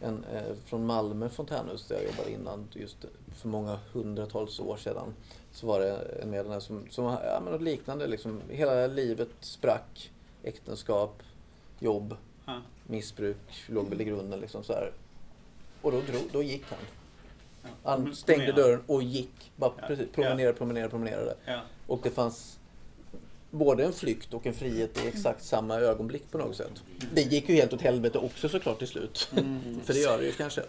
en 0.00 0.24
eh, 0.34 0.42
från 0.64 0.86
Malmö 0.86 1.28
fontänhus 1.28 1.86
där 1.88 1.96
jag 1.96 2.04
jobbade 2.04 2.30
innan, 2.32 2.68
just 2.72 2.96
för 3.36 3.48
många 3.48 3.78
hundratals 3.92 4.60
år 4.60 4.76
sedan. 4.76 5.14
Så 5.52 5.66
var 5.66 5.80
det 5.80 5.96
en 6.22 6.30
medlem 6.30 6.60
som, 6.60 6.86
som 6.90 7.04
ja, 7.04 7.40
men 7.44 7.52
något 7.52 7.62
liknande 7.62 8.06
liksom, 8.06 8.40
hela 8.48 8.86
livet 8.86 9.28
sprack. 9.40 10.10
Äktenskap, 10.42 11.22
jobb, 11.78 12.16
Ja. 12.46 12.60
missbruk 12.86 13.36
låg 13.68 13.88
väl 13.88 14.00
i 14.00 14.04
grunden 14.04 14.40
liksom 14.40 14.64
så 14.64 14.72
här. 14.72 14.92
Och 15.82 15.92
då, 15.92 16.00
drog, 16.00 16.22
då 16.32 16.42
gick 16.42 16.64
han. 16.68 16.78
Han 17.82 18.14
stängde 18.16 18.52
dörren 18.52 18.82
och 18.86 19.02
gick. 19.02 19.52
Bara 19.56 19.72
Ja. 19.80 19.86
precis, 19.86 20.06
promenerade, 20.12 20.52
promenerade, 20.58 20.90
promenerade. 20.90 21.34
Ja. 21.44 21.60
Och 21.86 22.00
det 22.02 22.10
fanns 22.10 22.58
både 23.54 23.84
en 23.84 23.92
flykt 23.92 24.34
och 24.34 24.46
en 24.46 24.54
frihet 24.54 25.04
i 25.04 25.08
exakt 25.08 25.44
samma 25.44 25.74
ögonblick 25.76 26.30
på 26.30 26.38
något 26.38 26.56
sätt. 26.56 26.82
Det 27.14 27.22
gick 27.22 27.48
ju 27.48 27.54
helt 27.54 27.72
åt 27.72 27.80
helvete 27.82 28.18
också 28.18 28.48
såklart 28.48 28.78
till 28.78 28.88
slut. 28.88 29.28
Mm. 29.36 29.80
För 29.84 29.94
det 29.94 30.00
gör 30.00 30.18
det 30.18 30.24
ju 30.24 30.32
kanske 30.32 30.62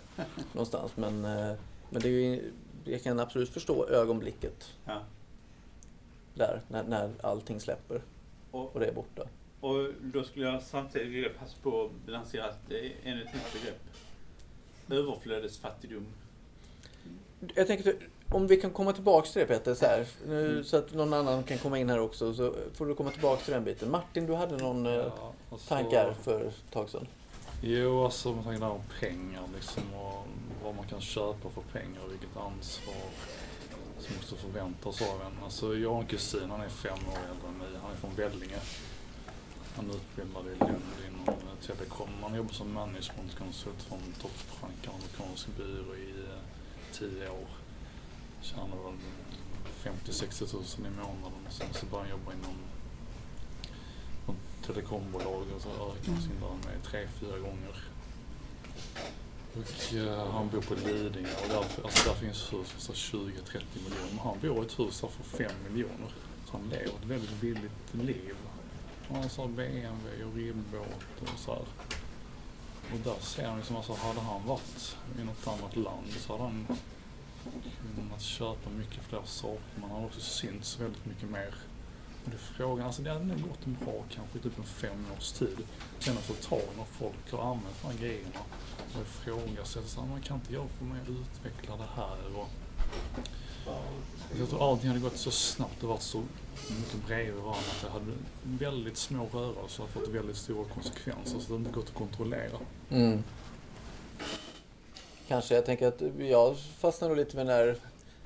någonstans. 0.53 0.91
Men, 0.95 1.25
eh, 1.25 1.53
men 1.89 2.01
det 2.01 2.07
är 2.07 2.11
ju, 2.11 2.51
jag 2.85 3.03
kan 3.03 3.19
absolut 3.19 3.49
förstå 3.49 3.87
ögonblicket 3.87 4.71
Ja. 4.85 5.01
där 6.33 6.61
när, 6.67 6.83
när 6.83 7.11
allting 7.21 7.59
släpper 7.59 8.01
Och, 8.51 8.73
och 8.73 8.79
det 8.79 8.85
är 8.87 8.93
borta. 8.93 9.21
och 9.61 9.87
då 10.01 10.23
skulle 10.23 10.45
jag 10.45 10.63
samtidigt 10.63 11.07
vilja 11.07 11.29
passa 11.39 11.55
på 11.63 11.83
att 11.85 11.91
balansera 12.05 12.45
att 12.45 12.59
det 12.69 12.85
är 12.85 12.91
ännu 13.03 13.21
ett 13.23 13.33
nytt 13.33 13.53
begrepp. 13.53 13.79
Överflödesfattigdom. 14.89 16.05
Jag 17.55 17.67
tänker 17.67 17.95
om 18.33 18.47
vi 18.47 18.57
kan 18.57 18.71
komma 18.71 18.93
tillbaks 18.93 19.31
till 19.33 19.39
det 19.39 19.45
Peter, 19.47 19.75
så, 19.75 19.85
här, 19.85 20.05
nu, 20.27 20.63
så 20.63 20.77
att 20.77 20.93
någon 20.93 21.13
annan 21.13 21.43
kan 21.43 21.57
komma 21.57 21.77
in 21.79 21.89
här 21.89 21.99
också. 21.99 22.33
Så 22.33 22.53
får 22.73 22.85
du 22.85 22.95
komma 22.95 23.11
tillbaks 23.11 23.43
till 23.43 23.53
den 23.53 23.63
biten. 23.63 23.91
Martin, 23.91 24.25
du 24.25 24.33
hade 24.33 24.57
någon 24.57 24.85
eh, 24.85 24.93
Ja, 24.93 25.33
alltså- 25.51 25.67
tankar 25.69 26.15
för 26.21 26.41
ett 26.45 26.71
tag 26.71 26.89
sedan. 26.89 27.07
Jo, 27.61 28.03
alltså 28.03 28.33
med 28.33 28.43
tanke 28.43 28.59
där 28.59 28.69
om 28.69 28.81
pengar 28.99 29.43
liksom 29.55 29.83
och 29.93 30.27
vad 30.63 30.75
man 30.75 30.87
kan 30.87 31.01
köpa 31.01 31.49
för 31.49 31.61
pengar 31.79 32.01
och 32.05 32.11
vilket 32.11 32.37
ansvar 32.37 33.03
som 33.99 34.15
måste 34.15 34.35
förväntas 34.35 35.01
av 35.01 35.21
en. 35.21 35.43
Alltså 35.43 35.75
jag 35.77 35.93
har 35.93 35.99
en 36.01 36.05
kusin, 36.07 36.49
han 36.51 36.61
är 36.61 36.69
fem 36.69 36.93
år 37.11 37.17
äldre 37.31 37.47
än 37.47 37.57
mig. 37.57 37.67
Han 37.81 37.91
är 37.91 37.95
från 37.95 38.15
Vellinge. 38.15 38.59
Han 39.75 39.89
är 39.89 39.93
utbildad 39.95 40.43
i 40.45 40.59
Lund 40.59 40.97
inom 41.07 41.27
eh, 41.27 41.65
telekom. 41.67 42.09
Han 42.21 42.35
jobbar 42.35 42.53
som 42.53 42.73
managementkonsult 42.73 43.81
för 43.87 43.95
en 43.95 44.13
topprank 44.21 44.87
amerikansk 44.95 45.47
byrå 45.57 45.95
i 45.95 46.09
eh, 46.29 46.39
tio 46.93 47.29
år. 47.29 47.49
Tjänar 48.43 48.77
väl 48.83 48.97
50-60 49.83 50.51
tusen 50.51 50.85
i 50.85 50.89
månaden 50.89 51.47
och 51.47 51.53
sen 51.53 51.73
så 51.73 51.85
börjar 51.85 52.03
han 52.03 52.11
jobba 52.11 52.33
inom 52.33 52.55
telekombolag 54.65 55.45
och 55.55 55.61
så 55.61 55.69
ökar 55.69 56.11
han 56.11 56.21
sin 56.21 56.39
lön 56.41 56.57
med 56.65 56.83
tre, 56.83 57.07
fyra 57.19 57.39
gånger. 57.39 57.75
Och 59.53 59.93
eh, 59.93 60.31
han 60.31 60.49
bor 60.49 60.61
på 60.61 60.73
Lidingö 60.73 61.29
och 61.43 61.49
där, 61.49 61.83
alltså 61.83 62.09
där 62.09 62.15
finns 62.15 62.53
hus 62.53 62.67
för 62.67 62.93
20-30 62.93 63.17
miljoner. 63.73 64.09
Men 64.09 64.19
han 64.19 64.39
bor 64.41 64.63
i 64.63 64.65
ett 64.65 64.79
hus 64.79 65.01
där 65.01 65.07
för 65.07 65.23
5 65.37 65.51
miljoner. 65.69 66.13
Så 66.45 66.51
han 66.51 66.69
lever 66.69 66.85
ett 66.85 67.05
väldigt 67.05 67.41
billigt 67.41 67.93
liv. 67.93 68.35
Han 69.07 69.23
har 69.23 69.29
så 69.29 69.47
BMW 69.47 70.23
och 70.23 70.35
ribbåt 70.35 71.21
och 71.21 71.39
så 71.39 71.51
här. 71.51 71.65
Och 72.93 72.99
där 73.03 73.19
ser 73.19 73.47
man 73.47 73.57
liksom, 73.57 73.75
alltså 73.75 73.93
hade 73.93 74.19
han 74.19 74.47
varit 74.47 74.97
i 75.19 75.23
något 75.23 75.47
annat 75.47 75.75
land 75.75 76.07
så 76.19 76.33
hade 76.33 76.43
han 76.43 76.67
Mm, 77.45 77.95
kunnat 77.95 78.21
köpa 78.21 78.69
mycket 78.69 79.03
fler 79.03 79.21
saker. 79.25 79.81
Man 79.81 79.91
hade 79.91 80.05
också 80.05 80.19
synts 80.19 80.79
väldigt 80.79 81.05
mycket 81.05 81.29
mer. 81.29 81.55
Och 82.23 82.29
det 82.29 82.35
är 82.35 82.55
frågan, 82.57 82.85
alltså 82.85 83.01
det 83.01 83.09
hade 83.09 83.25
nog 83.25 83.41
gått 83.41 83.65
bra 83.65 84.03
kanske 84.09 84.37
i 84.37 84.41
typ 84.41 84.57
en 84.57 84.63
fem 84.63 85.05
års 85.17 85.31
tid. 85.31 85.57
Sen 85.99 86.17
att 86.17 86.23
få 86.23 86.33
tag 86.33 86.61
när 86.77 86.85
folk 86.85 87.31
har 87.31 87.51
använt 87.51 87.81
de 87.81 87.87
här 87.87 87.97
grejerna 87.97 88.39
och 88.95 89.01
ifrågasätter 89.01 89.87
så 89.87 90.01
ah, 90.01 90.05
man 90.05 90.21
kan 90.21 90.37
inte 90.37 90.53
jag 90.53 90.69
få 90.79 90.85
mer 90.85 91.01
utveckla 91.01 91.77
det 91.77 91.89
här? 91.95 92.37
Och 92.37 92.49
jag 94.39 94.49
tror 94.49 94.71
allting 94.71 94.87
hade 94.87 94.99
gått 94.99 95.17
så 95.17 95.31
snabbt 95.31 95.83
och 95.83 95.89
varit 95.89 96.01
så 96.01 96.23
mycket 96.69 97.07
bredvid 97.07 97.33
varandra 97.33 97.59
att 97.59 97.81
det 97.81 97.89
hade 97.89 98.11
väldigt 98.43 98.97
små 98.97 99.29
rörelser 99.33 99.85
fått 99.87 100.07
väldigt 100.07 100.37
stora 100.37 100.65
konsekvenser 100.65 101.39
så 101.39 101.47
det 101.47 101.53
hade 101.53 101.55
inte 101.55 101.71
gått 101.71 101.89
att 101.89 101.95
kontrollera. 101.95 102.57
Mm. 102.89 103.23
Kanske, 105.27 105.55
jag 105.55 105.65
tänker 105.65 105.87
att 105.87 106.01
jag 106.17 106.57
fastnar 106.57 107.07
nog 107.07 107.17
lite 107.17 107.35
med 107.35 107.47
den 107.47 107.75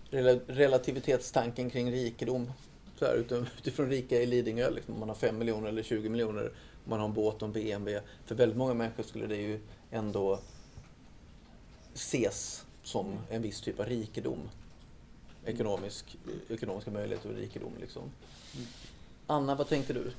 rela- 0.10 0.40
relativitetstanken 0.48 1.70
kring 1.70 1.92
rikedom. 1.92 2.52
Så 3.00 3.06
här, 3.06 3.14
utifrån, 3.16 3.48
utifrån 3.58 3.90
rika 3.90 4.22
i 4.22 4.26
Lidingö, 4.26 4.70
liksom, 4.70 4.94
om 4.94 5.00
man 5.00 5.10
har 5.10 5.16
5 5.16 5.38
miljoner 5.38 5.70
eller 5.70 5.84
20 5.84 6.10
miljoner, 6.10 6.44
om 6.84 6.90
man 6.90 7.00
har 7.00 7.08
en 7.08 7.14
båt 7.14 7.36
och 7.42 7.48
en 7.48 7.54
BMW. 7.54 8.02
För 8.26 8.36
väldigt 8.36 8.58
många 8.58 8.74
människor 8.74 9.04
skulle 9.04 9.28
det 9.28 9.36
ju 9.36 9.60
ändå 9.92 10.40
ses 11.94 12.66
som 12.84 13.20
en 13.30 13.42
viss 13.42 13.62
typ 13.62 13.80
av 13.80 13.86
rikedom. 13.86 14.40
Ekonomisk, 15.46 16.18
ekonomiska 16.50 16.92
möjligheter 16.92 17.30
och 17.30 17.36
rikedom. 17.36 17.72
Liksom. 17.82 18.04
Anna, 19.28 19.56
vad 19.56 19.70
tänkte 19.70 19.94
du? 19.94 20.12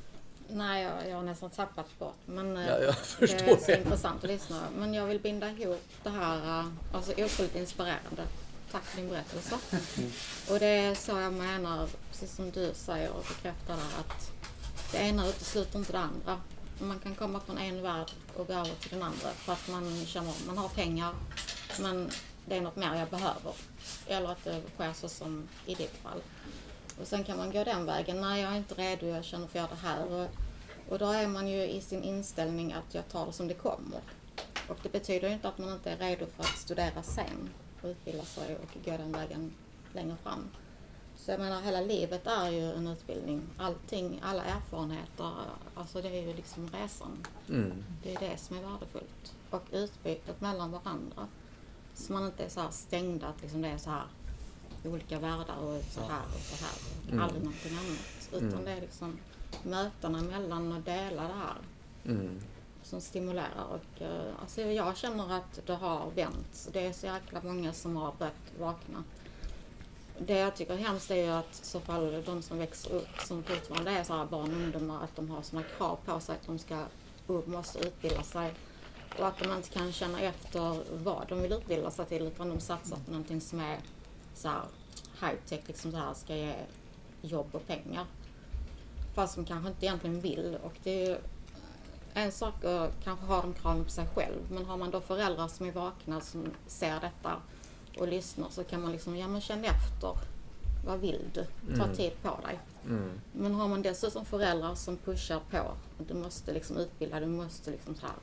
Nej, 0.48 0.82
jag, 0.84 1.08
jag 1.10 1.16
har 1.16 1.22
nästan 1.22 1.50
tappat 1.50 1.98
bort. 1.98 2.16
Men 2.26 2.56
eh, 2.56 2.66
Ja, 2.66 2.78
jag 2.78 2.94
det 3.20 3.32
är 3.50 3.56
så 3.56 3.66
det. 3.66 3.78
intressant 3.78 4.24
att 4.24 4.30
lyssna. 4.30 4.62
Men 4.78 4.94
jag 4.94 5.06
vill 5.06 5.20
binda 5.20 5.50
ihop 5.50 5.82
det 6.02 6.10
här, 6.10 6.60
eh, 6.60 6.66
alltså 6.92 7.12
otroligt 7.12 7.56
inspirerande. 7.56 8.22
Tack 8.72 8.84
för 8.84 8.96
din 9.00 9.08
berättelse. 9.10 9.54
Och 10.50 10.58
det 10.58 10.66
är 10.66 10.94
så 10.94 11.12
jag 11.12 11.32
menar, 11.32 11.88
precis 12.10 12.34
som 12.36 12.50
du 12.50 12.70
säger 12.74 13.10
och 13.10 13.24
bekräftar 13.28 13.76
där, 13.76 14.00
att 14.00 14.30
det 14.92 14.98
ena 14.98 15.26
utesluter 15.28 15.78
inte 15.78 15.92
det 15.92 15.98
andra. 15.98 16.40
Man 16.80 16.98
kan 16.98 17.14
komma 17.14 17.40
från 17.40 17.58
en 17.58 17.82
värld 17.82 18.10
och 18.36 18.46
gå 18.46 18.52
över 18.52 18.70
till 18.80 18.90
den 18.90 19.02
andra 19.02 19.28
för 19.28 19.52
att 19.52 19.68
man 19.68 20.06
känner 20.06 20.30
att 20.30 20.46
man 20.46 20.58
har 20.58 20.68
pengar 20.68 21.14
men 21.80 22.10
det 22.46 22.56
är 22.56 22.60
något 22.60 22.76
mer 22.76 22.94
jag 22.94 23.08
behöver. 23.08 23.52
Eller 24.06 24.28
att 24.28 24.44
det 24.44 24.62
sker 24.74 24.92
så 24.92 25.08
som 25.08 25.48
i 25.66 25.74
ditt 25.74 25.96
fall. 26.02 26.22
Och 27.00 27.06
sen 27.06 27.24
kan 27.24 27.36
man 27.38 27.50
gå 27.52 27.64
den 27.64 27.86
vägen. 27.86 28.20
Nej, 28.20 28.42
jag 28.42 28.52
är 28.52 28.56
inte 28.56 28.74
redo, 28.74 29.06
jag 29.06 29.24
känner 29.24 29.46
för 29.46 29.58
att 29.58 29.70
göra 29.70 29.80
det 29.82 29.88
här. 29.88 30.28
Och, 30.88 30.98
då 30.98 31.06
är 31.06 31.28
man 31.28 31.48
ju 31.48 31.62
i 31.62 31.80
sin 31.80 32.02
inställning 32.02 32.72
att 32.72 32.94
jag 32.94 33.08
tar 33.08 33.26
det 33.26 33.32
som 33.32 33.48
det 33.48 33.54
kommer. 33.54 34.00
Och 34.68 34.76
det 34.82 34.92
betyder 34.92 35.28
ju 35.28 35.34
inte 35.34 35.48
att 35.48 35.58
man 35.58 35.72
inte 35.72 35.90
är 35.90 35.96
redo 35.96 36.26
för 36.26 36.42
att 36.42 36.58
studera 36.58 37.02
sen 37.02 37.50
och 37.82 37.88
utbilda 37.88 38.24
sig 38.24 38.56
och 38.56 38.84
gå 38.84 38.90
den 38.90 39.12
vägen 39.12 39.54
längre 39.92 40.16
fram. 40.22 40.48
Så 41.16 41.30
jag 41.30 41.40
menar, 41.40 41.60
hela 41.62 41.80
livet 41.80 42.26
är 42.26 42.50
ju 42.50 42.72
en 42.72 42.86
utbildning. 42.86 43.42
Allting, 43.56 44.20
alla 44.22 44.44
erfarenheter, 44.44 45.32
alltså 45.74 46.02
det 46.02 46.08
är 46.08 46.22
ju 46.26 46.34
liksom 46.34 46.70
resan. 46.72 47.26
Mm. 47.48 47.84
Det 48.02 48.14
är 48.14 48.20
det 48.30 48.36
som 48.38 48.56
är 48.56 48.62
värdefullt. 48.62 49.34
Och 49.50 49.62
utbytet 49.72 50.40
mellan 50.40 50.70
varandra. 50.70 51.26
Så 51.94 52.12
man 52.12 52.26
inte 52.26 52.44
är 52.44 52.48
så 52.48 52.60
här 52.60 52.70
stängda 52.70 53.26
att 53.26 53.42
liksom 53.42 53.62
det 53.62 53.68
är 53.68 53.78
så 53.78 53.90
här 53.90 54.06
olika 54.84 55.18
världar 55.18 55.56
och 55.56 55.82
så 55.90 56.00
här 56.00 56.22
och 56.34 56.40
så 56.40 56.64
här. 56.64 56.74
Och 57.06 57.12
Mm. 57.12 57.24
aldrig 57.24 57.42
någonting 57.44 57.72
annat. 57.72 58.28
Utan 58.32 58.48
Mm. 58.52 58.64
det 58.64 58.70
är 58.70 58.80
liksom 58.80 59.18
mötena 59.62 60.22
mellan 60.22 60.72
och 60.72 60.80
dela 60.82 61.22
det 61.22 61.34
här 61.34 61.56
Mm. 62.04 62.40
som 62.82 63.00
stimulerar. 63.00 63.64
Och, 63.70 64.02
eh, 64.02 64.32
alltså 64.40 64.60
jag 64.60 64.96
känner 64.96 65.32
att 65.36 65.60
det 65.66 65.74
har 65.74 66.10
vänt. 66.10 66.68
Det 66.72 66.86
är 66.86 66.92
så 66.92 67.06
jäkla 67.06 67.40
många 67.44 67.72
som 67.72 67.96
har 67.96 68.12
börjat 68.18 68.34
vakna. 68.58 69.04
Det 70.18 70.38
jag 70.38 70.56
tycker 70.56 70.72
är 70.74 70.78
hemskt 70.78 71.10
är 71.10 71.16
ju 71.16 71.30
att 71.30 71.60
i 71.62 71.64
så 71.66 71.80
fall 71.80 72.22
de 72.26 72.42
som 72.42 72.58
växer 72.58 72.92
upp 72.92 73.18
som 73.26 73.42
fortfarande 73.42 73.90
är 73.90 74.04
så 74.04 74.12
här 74.16 74.26
barn 74.26 74.54
och 74.54 74.60
ungdomar 74.60 75.04
att 75.04 75.16
de 75.16 75.30
har 75.30 75.42
såna 75.42 75.62
krav 75.62 75.98
på 76.04 76.20
sig 76.20 76.34
att 76.34 76.46
de 76.46 76.58
ska 76.58 76.84
upp, 77.26 77.46
måste 77.46 77.78
utbilda 77.78 78.22
sig. 78.22 78.54
Och 79.18 79.26
att 79.26 79.38
de 79.38 79.52
inte 79.56 79.68
kan 79.70 79.92
känna 79.92 80.20
efter 80.20 80.80
vad 81.04 81.28
de 81.28 81.42
vill 81.42 81.52
utbilda 81.52 81.90
sig 81.90 82.06
till 82.06 82.22
utan 82.22 82.48
de 82.48 82.60
satsar 82.60 82.96
på 82.96 83.10
någonting 83.10 83.40
som 83.40 83.60
är 83.60 83.78
så 84.34 84.48
här 84.48 84.62
high 85.20 85.40
tech, 85.46 85.60
liksom 85.66 85.90
så 85.92 85.96
här 85.96 86.14
ska 86.14 86.36
ge 86.36 86.54
jobb 87.22 87.46
och 87.52 87.66
pengar. 87.66 88.06
Fast 89.18 89.34
de 89.36 89.44
kanske 89.44 89.68
inte 89.68 89.86
egentligen 89.86 90.20
vill 90.20 90.58
och 90.62 90.72
det 90.82 90.90
är 90.90 91.08
ju 91.10 91.16
en 92.14 92.32
sak 92.32 92.64
att 92.64 92.92
kanske 93.04 93.26
ha 93.26 93.42
de 93.42 93.54
kraven 93.54 93.84
på 93.84 93.90
sig 93.90 94.06
själv 94.14 94.40
men 94.50 94.64
har 94.64 94.76
man 94.76 94.90
då 94.90 95.00
föräldrar 95.00 95.48
som 95.48 95.66
är 95.66 95.72
vakna 95.72 96.20
som 96.20 96.46
ser 96.66 97.00
detta 97.00 97.36
och 97.98 98.08
lyssnar 98.08 98.48
så 98.50 98.64
kan 98.64 98.82
man 98.82 98.92
liksom, 98.92 99.16
ja 99.16 99.28
men 99.28 99.40
känn 99.40 99.64
efter. 99.64 100.12
Vad 100.86 101.00
vill 101.00 101.24
du? 101.34 101.46
Ta 101.76 101.84
Mm. 101.84 101.96
tid 101.96 102.12
på 102.22 102.28
dig. 102.46 102.58
Mm. 102.86 103.20
Men 103.32 103.54
har 103.54 103.68
man 103.68 103.82
dessutom 103.82 104.24
föräldrar 104.24 104.74
som 104.74 104.96
pushar 104.96 105.40
på, 105.50 105.72
du 106.08 106.14
måste 106.14 106.52
liksom 106.52 106.76
utbilda, 106.76 107.20
du 107.20 107.26
måste 107.26 107.70
liksom 107.70 107.94
så 107.94 108.06
här. 108.06 108.16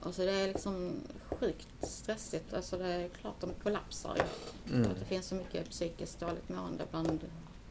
Alltså 0.00 0.22
det 0.22 0.32
är 0.32 0.48
liksom 0.48 0.92
sjukt 1.30 1.68
stressigt. 1.80 2.54
Alltså 2.54 2.78
det 2.78 2.88
är 2.88 3.08
klart 3.08 3.40
de 3.40 3.50
kollapsar 3.62 4.16
ju. 4.16 4.74
Mm. 4.74 4.90
Att 4.90 4.98
det 4.98 5.04
finns 5.04 5.26
så 5.26 5.34
mycket 5.34 5.70
psykiskt 5.70 6.20
dåligt 6.20 6.48
mående 6.48 6.84
bland 6.90 7.20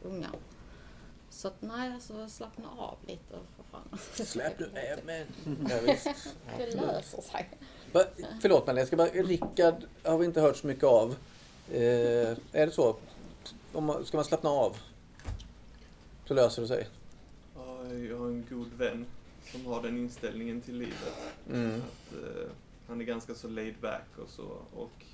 unga. 0.02 0.28
Så 1.32 1.48
att 1.48 1.62
nej, 1.62 1.92
alltså 1.92 2.28
slappna 2.28 2.68
av 2.78 2.96
lite 3.06 3.38
för 3.56 3.64
fan. 3.70 3.98
Släpp 4.26 4.58
nu 4.58 4.70
även. 4.74 5.26
Ja, 5.68 5.78
visst. 5.86 6.34
Det 6.58 6.74
löser 6.74 7.22
sig. 7.22 7.48
Va, 7.92 8.04
förlåt 8.40 8.66
mig, 8.66 8.76
jag 8.76 8.86
ska 8.86 8.96
bara... 8.96 9.08
Rickard 9.08 9.74
har 10.02 10.18
vi 10.18 10.26
inte 10.26 10.40
hört 10.40 10.56
så 10.56 10.66
mycket 10.66 10.84
av. 10.84 11.16
Eh, 11.70 11.80
är 12.52 12.66
det 12.66 12.70
så? 12.70 12.96
Om 13.72 13.84
man, 13.84 14.04
ska 14.06 14.16
man 14.16 14.24
slappna 14.24 14.50
av? 14.50 14.76
Så 16.24 16.34
löser 16.34 16.62
det 16.62 16.68
sig. 16.68 16.88
Ja, 17.54 17.92
jag 17.92 18.18
har 18.18 18.26
en 18.26 18.46
god 18.50 18.72
vän 18.72 19.06
som 19.52 19.66
har 19.66 19.82
den 19.82 19.98
inställningen 19.98 20.60
till 20.60 20.78
livet. 20.78 21.14
Mm. 21.48 21.74
Att, 21.80 22.12
eh, 22.12 22.50
han 22.88 23.00
är 23.00 23.04
ganska 23.04 23.34
så 23.34 23.48
laid 23.48 23.74
back 23.80 24.18
och 24.18 24.30
så. 24.30 24.46
Och 24.74 25.04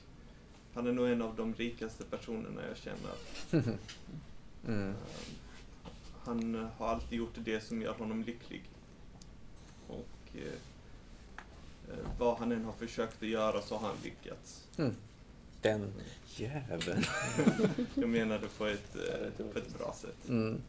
han 0.75 0.87
är 0.87 0.93
nog 0.93 1.09
en 1.09 1.23
av 1.23 1.37
de 1.37 1.55
rikaste 1.55 2.05
personerna 2.05 2.61
jag 2.69 2.77
känner. 2.77 3.73
Mm. 4.67 4.89
Eh, 4.89 4.95
han 6.29 6.55
eh, 6.55 6.67
har 6.79 6.87
alltid 6.89 7.19
gjort 7.19 7.35
det 7.35 7.61
som 7.61 7.83
gör 7.83 7.95
honom 7.95 8.23
lycklig. 8.23 8.63
Och 9.89 10.35
eh, 10.35 10.43
eh, 11.89 12.07
vad 12.19 12.37
han 12.39 12.53
än 12.53 12.65
har 12.65 12.73
försökt 12.73 13.23
att 13.23 13.29
göra 13.29 13.63
så 13.63 13.77
har 13.77 13.89
han 13.89 13.97
lyckats. 14.05 14.69
Mm. 14.79 14.95
Den 15.63 15.93
jäveln. 16.37 17.03
jag 17.95 18.09
menar 18.09 18.39
det 18.39 18.59
på 18.59 18.67
ett, 18.67 18.97
eh, 18.97 19.47
på 19.53 19.59
ett 19.59 19.79
bra 19.79 19.95
sätt. 19.97 20.29
Mm. 20.29 20.61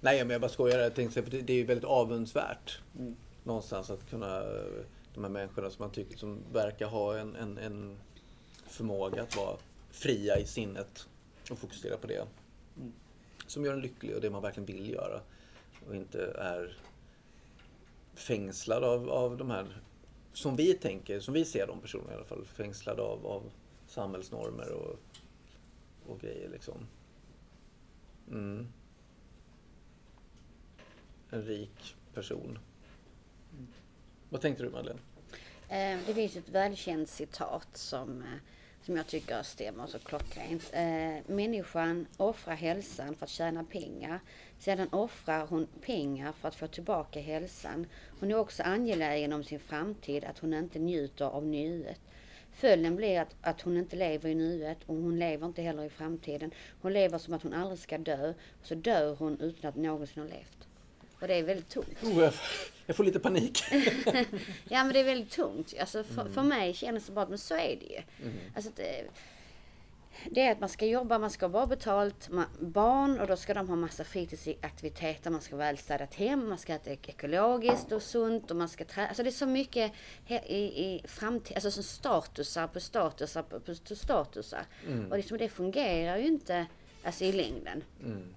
Nej, 0.00 0.18
men 0.24 0.30
jag 0.30 0.40
bara 0.40 0.50
skojar. 0.50 0.78
Jag 0.78 0.94
tänkte, 0.94 1.22
för 1.22 1.30
det, 1.30 1.40
det 1.40 1.52
är 1.52 1.56
ju 1.56 1.64
väldigt 1.64 1.84
avundsvärt. 1.84 2.80
Mm. 2.98 3.16
Någonstans 3.44 3.90
att 3.90 4.10
kunna... 4.10 4.36
eh, 4.38 4.84
De 5.14 5.24
här 5.24 5.30
människorna 5.30 5.70
som 5.70 5.82
man 5.84 5.90
tycker 5.90 6.18
som 6.18 6.38
verkar 6.52 6.86
ha 6.86 7.18
en, 7.18 7.36
en, 7.36 7.58
en 7.58 7.96
förmåga 8.66 9.22
att 9.22 9.36
vara 9.36 9.56
fria 9.90 10.38
i 10.38 10.46
sinnet 10.46 11.06
och 11.50 11.58
fokusera 11.58 11.96
på 11.96 12.06
det. 12.06 12.26
Mm. 12.76 12.92
Som 13.50 13.64
gör 13.64 13.72
en 13.72 13.80
lycklig 13.80 14.14
och 14.14 14.20
det 14.20 14.30
man 14.30 14.42
verkligen 14.42 14.66
vill 14.66 14.90
göra. 14.90 15.20
Och 15.86 15.96
inte 15.96 16.24
är 16.38 16.78
fängslad 18.14 18.84
av, 18.84 19.10
av 19.10 19.36
de 19.36 19.50
här, 19.50 19.66
som 20.32 20.56
vi 20.56 20.74
tänker, 20.74 21.20
som 21.20 21.34
vi 21.34 21.44
ser 21.44 21.66
de 21.66 21.80
personerna 21.80 22.12
i 22.12 22.14
alla 22.14 22.24
fall, 22.24 22.44
fängslade 22.44 23.02
av, 23.02 23.26
av 23.26 23.52
samhällsnormer 23.86 24.72
och, 24.72 24.96
och 26.06 26.20
grejer 26.20 26.48
liksom. 26.48 26.86
Mm. 28.30 28.68
En 31.30 31.42
rik 31.42 31.96
person. 32.14 32.58
Vad 34.28 34.40
tänkte 34.40 34.62
du 34.62 34.70
Madeleine? 34.70 35.00
Eh, 35.68 35.98
det 36.06 36.14
finns 36.14 36.36
ett 36.36 36.48
välkänt 36.48 37.08
citat 37.08 37.68
som, 37.72 38.22
eh, 38.22 38.38
som 38.82 38.96
jag 38.96 39.06
tycker 39.06 39.42
stämmer 39.42 39.86
så 39.86 39.98
klockrent. 39.98 40.70
Eh, 40.72 41.34
Människan 41.34 42.06
offrar 42.16 42.54
hälsan 42.54 43.14
för 43.14 43.24
att 43.24 43.30
tjäna 43.30 43.64
pengar. 43.64 44.20
Sedan 44.58 44.88
offrar 44.92 45.46
hon 45.46 45.66
pengar 45.80 46.32
för 46.32 46.48
att 46.48 46.54
få 46.54 46.66
tillbaka 46.66 47.20
hälsan. 47.20 47.86
Hon 48.20 48.30
är 48.30 48.36
också 48.36 48.62
angelägen 48.62 49.32
om 49.32 49.44
sin 49.44 49.60
framtid, 49.60 50.24
att 50.24 50.38
hon 50.38 50.54
inte 50.54 50.78
njuter 50.78 51.24
av 51.24 51.46
nuet. 51.46 52.00
Följden 52.52 52.96
blir 52.96 53.20
att, 53.20 53.36
att 53.40 53.60
hon 53.60 53.76
inte 53.76 53.96
lever 53.96 54.28
i 54.28 54.34
nuet 54.34 54.78
och 54.86 54.94
hon 54.96 55.18
lever 55.18 55.46
inte 55.46 55.62
heller 55.62 55.84
i 55.84 55.90
framtiden. 55.90 56.50
Hon 56.82 56.92
lever 56.92 57.18
som 57.18 57.34
att 57.34 57.42
hon 57.42 57.54
aldrig 57.54 57.78
ska 57.78 57.98
dö. 57.98 58.28
Och 58.60 58.66
så 58.66 58.74
dör 58.74 59.14
hon 59.14 59.40
utan 59.40 59.68
att 59.68 59.76
någonsin 59.76 60.22
ha 60.22 60.30
levt. 60.30 60.68
Och 61.20 61.28
det 61.28 61.34
är 61.34 61.42
väldigt 61.42 61.68
tungt. 61.68 62.02
Jag, 62.90 62.96
får 62.96 63.04
lite 63.04 63.20
panik. 63.20 63.62
Ja 64.68 64.84
men 64.84 64.92
det 64.92 65.00
är 65.00 65.04
väldigt 65.04 65.30
tungt. 65.30 65.74
Alltså 65.80 66.04
för, 66.04 66.28
för 66.28 66.42
mig 66.42 66.74
känns 66.74 67.06
det 67.06 67.12
bara 67.12 67.26
men 67.28 67.38
så 67.38 67.54
är 67.54 67.76
det 67.80 67.86
ju. 67.86 68.02
Mm. 68.22 68.38
Alltså 68.54 68.70
det, 68.76 69.04
det 70.30 70.40
är 70.40 70.52
att 70.52 70.60
man 70.60 70.68
ska 70.68 70.86
jobba, 70.86 71.18
man 71.18 71.30
ska 71.30 71.46
ha 71.46 71.50
bra 71.50 71.66
betalt, 71.66 72.28
man, 72.28 72.44
barn 72.60 73.20
och 73.20 73.26
då 73.26 73.36
ska 73.36 73.54
de 73.54 73.68
ha 73.68 73.76
massa 73.76 74.04
fritidsaktiviteter, 74.04 75.30
man 75.30 75.40
ska 75.40 75.56
vara 75.56 75.66
välstädat 75.66 76.14
hem, 76.14 76.48
man 76.48 76.58
ska 76.58 76.74
äta 76.74 76.90
ek- 76.90 77.08
ekologiskt 77.08 77.92
och 77.92 78.02
sunt 78.02 78.50
och 78.50 78.56
man 78.56 78.68
ska 78.68 78.84
träna. 78.84 79.08
Alltså 79.08 79.22
det 79.22 79.28
är 79.28 79.32
så 79.32 79.46
mycket 79.46 79.92
i, 80.46 80.56
i 80.56 81.02
framtid, 81.04 81.56
alltså 81.56 81.70
som 81.70 81.82
statusar 81.82 82.66
på 82.66 82.80
statusar 82.80 83.42
på, 83.42 83.60
på 83.60 83.74
statusar. 83.94 84.62
Mm. 84.86 85.10
Och 85.10 85.16
liksom 85.16 85.38
det 85.38 85.48
fungerar 85.48 86.16
ju 86.16 86.26
inte 86.26 86.66
alltså 87.04 87.24
i 87.24 87.32
längden. 87.32 87.84
Mm. 88.04 88.34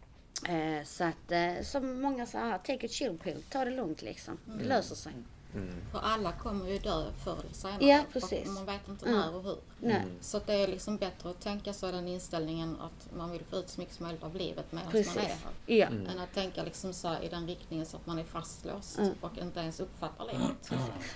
Eh, 0.49 0.83
så 0.85 1.03
att 1.03 1.31
eh, 1.31 1.61
som 1.63 2.01
många 2.01 2.25
säger, 2.25 2.57
take 2.57 2.85
a 2.85 2.89
chill 2.89 3.17
pill, 3.23 3.43
ta 3.49 3.65
det 3.65 3.71
lugnt 3.71 4.01
liksom. 4.01 4.37
Det 4.45 4.63
löser 4.63 4.95
sig. 4.95 5.13
Mm. 5.55 5.75
För 5.91 5.99
alla 5.99 6.31
kommer 6.31 6.67
ju 6.67 6.77
dö 6.77 7.11
förr 7.23 7.37
eller 7.39 7.53
senare. 7.53 7.85
Ja, 7.85 8.03
precis. 8.13 8.47
Man 8.47 8.65
vet 8.65 8.87
inte 8.87 9.05
Mm. 9.05 9.19
när 9.19 9.35
och 9.35 9.43
hur. 9.43 9.57
Nej. 9.79 10.01
Så 10.21 10.37
att 10.37 10.47
det 10.47 10.53
är 10.53 10.67
liksom 10.67 10.97
bättre 10.97 11.29
att 11.29 11.41
tänka 11.41 11.73
så 11.73 11.91
den 11.91 12.07
inställningen 12.07 12.77
att 12.81 13.15
man 13.17 13.31
vill 13.31 13.43
få 13.43 13.55
ut 13.55 13.69
så 13.69 13.81
mycket 13.81 13.95
som 13.95 14.05
möjligt 14.05 14.23
av 14.23 14.35
livet 14.35 14.65
medan 14.71 14.85
man 14.85 14.91
Precis. 14.91 15.17
är 15.17 15.21
här. 15.21 15.37
Ja. 15.65 15.87
Mm. 15.87 16.05
Än 16.07 16.19
att 16.19 16.33
tänka 16.33 16.63
liksom 16.63 16.93
så 16.93 17.07
här 17.07 17.21
i 17.23 17.29
den 17.29 17.47
riktningen 17.47 17.85
så 17.85 17.97
att 17.97 18.05
man 18.05 18.19
är 18.19 18.23
fastlåst 18.23 18.99
Mm. 18.99 19.13
och 19.21 19.37
inte 19.37 19.59
ens 19.59 19.79
uppfattar 19.79 20.25
livet. 20.25 20.71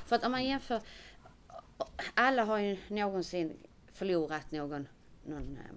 För 0.05 0.15
att 0.15 0.26
om 0.26 0.32
man 0.32 0.45
jämför, 0.45 0.82
alla 2.13 2.43
har 2.45 2.57
ju 2.57 2.78
någonsin 2.88 3.57
förlorat 3.91 4.51
någon, 4.51 4.88
någon, 5.26 5.57
eh, 5.57 5.76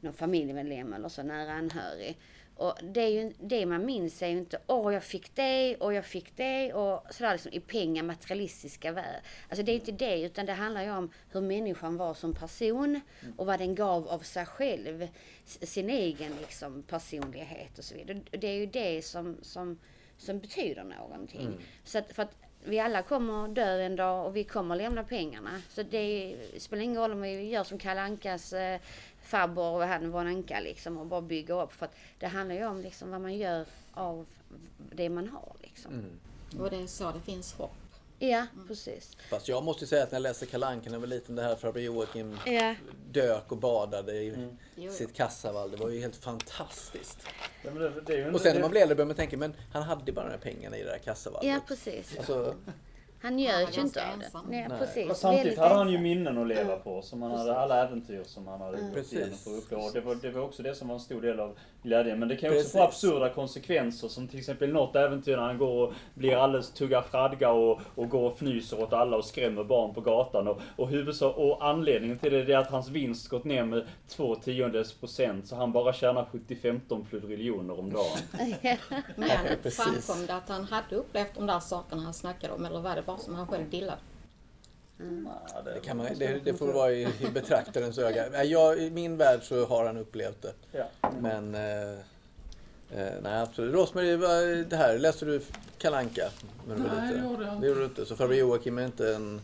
någon 0.00 0.12
familjemedlem 0.12 0.92
eller 0.92 1.08
så 1.08 1.22
nära 1.22 1.52
anhörig. 1.52 2.18
Och 2.58 2.74
det, 2.82 3.00
är 3.00 3.08
ju, 3.08 3.32
det 3.40 3.66
man 3.66 3.84
minns 3.84 4.22
är 4.22 4.26
ju 4.26 4.38
inte, 4.38 4.58
åh 4.66 4.94
jag 4.94 5.04
fick 5.04 5.34
det 5.34 5.76
och 5.76 5.94
jag 5.94 6.04
fick 6.04 6.36
det 6.36 6.72
och 6.72 7.02
sådär 7.10 7.32
liksom 7.32 7.52
i 7.52 7.60
pengar, 7.60 8.02
materialistiska 8.02 8.92
värld. 8.92 9.22
Alltså 9.48 9.62
det 9.62 9.72
är 9.72 9.74
inte 9.74 9.92
det, 9.92 10.22
utan 10.22 10.46
det 10.46 10.52
handlar 10.52 10.82
ju 10.82 10.90
om 10.90 11.10
hur 11.30 11.40
människan 11.40 11.96
var 11.96 12.14
som 12.14 12.34
person 12.34 13.00
och 13.36 13.46
vad 13.46 13.58
den 13.58 13.74
gav 13.74 14.08
av 14.08 14.18
sig 14.18 14.46
själv. 14.46 15.08
Sin 15.44 15.90
egen 15.90 16.32
liksom 16.40 16.82
personlighet 16.82 17.78
och 17.78 17.84
så 17.84 17.94
vidare. 17.94 18.20
Det 18.30 18.46
är 18.46 18.56
ju 18.56 18.66
det 18.66 19.04
som, 19.04 19.36
som, 19.42 19.78
som 20.16 20.38
betyder 20.38 20.84
någonting. 20.84 21.46
Mm. 21.46 21.60
Så 21.84 21.98
att, 21.98 22.12
för 22.12 22.22
att 22.22 22.47
vi 22.64 22.80
alla 22.80 23.02
kommer 23.02 23.48
dö 23.48 23.80
en 23.80 23.96
dag 23.96 24.26
och 24.26 24.36
vi 24.36 24.44
kommer 24.44 24.76
lämna 24.76 25.04
pengarna. 25.04 25.62
Så 25.68 25.82
det 25.82 26.36
spelar 26.58 26.82
ingen 26.82 27.02
roll 27.02 27.12
om 27.12 27.22
vi 27.22 27.48
gör 27.48 27.64
som 27.64 27.78
Kalle 27.78 28.00
Ankas 28.00 28.52
eh, 28.52 28.80
farbror 29.22 29.82
och 29.82 29.82
han 29.82 30.10
var 30.10 30.20
en 30.20 30.26
anka 30.26 30.60
liksom 30.60 30.98
och 30.98 31.06
bara 31.06 31.20
bygger 31.20 31.62
upp. 31.62 31.72
För 31.72 31.86
att 31.86 31.94
det 32.18 32.26
handlar 32.26 32.54
ju 32.54 32.66
om 32.66 32.80
liksom 32.80 33.10
vad 33.10 33.20
man 33.20 33.36
gör 33.36 33.66
av 33.92 34.26
det 34.78 35.08
man 35.08 35.28
har 35.28 35.52
liksom. 35.62 35.92
Mm. 35.92 36.60
Och 36.60 36.70
det 36.70 36.76
är 36.76 36.86
så 36.86 37.12
det 37.12 37.20
finns 37.20 37.52
hopp. 37.52 37.87
Ja, 38.18 38.46
precis. 38.68 39.16
Fast 39.30 39.48
jag 39.48 39.64
måste 39.64 39.86
säga 39.86 40.02
att 40.02 40.10
när 40.10 40.16
jag 40.18 40.22
läste 40.22 40.46
Kalle 40.46 40.66
Anka 40.66 40.90
när 40.90 40.96
jag 40.96 41.00
var 41.00 41.06
liten, 41.06 41.36
det 41.36 41.42
här 41.42 41.56
farbror 41.56 41.82
Joakim 41.82 42.38
Ja. 42.46 42.74
dök 43.10 43.52
och 43.52 43.58
badade 43.58 44.12
i 44.12 44.28
Mm. 44.28 44.56
Sitt 44.92 45.14
kassavalv. 45.14 45.70
Det 45.70 45.76
var 45.76 45.90
ju 45.90 46.00
helt 46.00 46.16
fantastiskt. 46.16 47.18
Ja, 47.64 47.70
men 47.70 47.82
det, 47.82 48.00
det 48.00 48.12
är 48.12 48.16
ju 48.18 48.32
Och 48.32 48.40
sen 48.40 48.54
när 48.54 48.60
man 48.62 48.70
blir 48.70 48.80
äldre 48.80 48.94
börjar 48.96 49.06
man 49.06 49.16
tänka, 49.16 49.36
men 49.36 49.54
han 49.72 49.82
hade 49.82 50.12
bara 50.12 50.24
de 50.24 50.30
här 50.30 50.38
pengarna 50.38 50.76
i 50.76 50.82
det 50.82 50.90
där 50.90 50.98
kassavalvet. 50.98 51.50
Ja, 51.52 51.60
precis. 51.68 52.16
Alltså, 52.18 52.54
Han 53.22 53.38
gör 53.38 53.60
ju 53.72 53.80
inte 53.80 54.12
av 54.12 54.18
det. 54.18 54.30
Nej, 54.48 54.66
Nej. 54.68 54.78
precis. 54.78 55.06
Men 55.06 55.16
samtidigt 55.16 55.58
hade 55.58 55.74
han 55.74 55.88
ju 55.92 55.98
minnen 55.98 56.38
att 56.38 56.46
leva 56.48 56.76
på, 56.76 57.02
som 57.02 57.22
han 57.22 57.30
hade 57.30 57.56
alla 57.58 57.86
äventyr 57.86 58.22
som 58.24 58.46
han 58.46 58.60
hade 58.60 58.78
Mm. 58.78 58.94
gått 58.94 59.12
igenom 59.12 59.38
uppleva. 59.46 59.82
Och 59.84 59.92
det 59.92 60.00
var, 60.00 60.14
det 60.14 60.30
var 60.30 60.40
också 60.42 60.62
det 60.62 60.74
som 60.74 60.88
var 60.88 60.94
en 60.94 61.00
stor 61.00 61.20
del 61.20 61.40
av 61.40 61.58
glädjen. 61.82 62.18
Men 62.18 62.28
det 62.28 62.36
kan 62.36 62.52
ju 62.52 62.58
också 62.58 62.70
få 62.70 62.82
absurda 62.82 63.28
konsekvenser, 63.28 64.08
som 64.08 64.28
till 64.28 64.38
exempel 64.38 64.72
något 64.72 64.96
äventyr 64.96 65.36
när 65.36 65.42
han 65.42 65.58
går 65.58 65.86
och 65.86 65.92
blir 66.14 66.36
alldeles 66.36 66.70
tugga 66.72 67.02
fradga 67.02 67.50
och, 67.50 67.80
och 67.94 68.08
går 68.08 68.30
och 68.30 68.36
fnyser 68.36 68.82
åt 68.82 68.92
alla 68.92 69.16
och 69.16 69.24
skrämmer 69.24 69.64
barn 69.64 69.94
på 69.94 70.00
gatan. 70.00 70.48
Och, 70.48 70.60
och, 70.76 70.88
huvudsak, 70.88 71.36
och 71.36 71.66
anledningen 71.66 72.18
till 72.18 72.32
det 72.32 72.52
är 72.52 72.58
att 72.58 72.70
hans 72.70 72.88
vinst 72.88 73.28
gått 73.28 73.44
ner 73.44 73.64
med 73.64 73.86
två 74.08 74.34
tiondels 74.34 74.92
procent, 74.92 75.46
så 75.46 75.56
han 75.56 75.72
bara 75.72 75.92
tjänar 75.92 76.28
75 76.32 76.80
pludriljoner 77.08 77.78
om 77.78 77.92
dagen. 77.92 78.18
Men 79.16 79.30
precis. 79.62 80.06
framkom 80.06 80.26
det 80.26 80.34
att 80.34 80.48
han 80.48 80.64
hade 80.64 80.96
upplevt 80.96 81.34
de 81.34 81.46
där 81.46 81.60
sakerna 81.60 82.02
han 82.02 82.14
snackade 82.14 82.52
om 82.54 82.64
eller 82.64 82.80
var 82.80 82.96
det 82.96 83.02
bara 83.02 83.18
som 83.18 83.34
han 83.34 83.46
själv 83.46 83.70
dillade? 83.70 83.98
Ja, 85.54 85.62
Det, 85.64 85.80
kan 85.80 85.96
man, 85.96 86.06
det, 86.16 86.44
det 86.44 86.54
får 86.54 86.72
vara 86.72 86.92
i, 86.92 87.02
i 87.02 87.30
betraktarens 87.34 87.98
öga. 87.98 88.44
Jag, 88.44 88.78
I 88.78 88.90
min 88.90 89.16
värld 89.16 89.40
så 89.42 89.66
har 89.66 89.86
han 89.86 89.96
upplevt 89.96 90.42
det. 90.42 90.52
Ja. 90.72 91.10
Men 91.20 91.54
eh, 91.54 91.90
eh, 92.90 93.12
nej, 93.22 93.40
absolut. 93.42 93.74
Rosmarie, 93.74 94.16
det 94.64 94.76
här, 94.76 94.98
läste 94.98 95.24
du 95.24 95.40
Kalanka 95.78 96.28
Nej, 96.68 96.78
det 97.12 97.18
gjorde 97.24 97.44
jag 97.44 97.52
Det 97.52 97.54
inte. 97.56 97.66
gjorde 97.66 97.80
du 97.80 97.84
inte. 97.86 98.06
Så 98.06 98.16
farbror 98.16 98.36
Joakim 98.36 98.78
är 98.78 98.84
inte 98.84 99.14
en... 99.14 99.40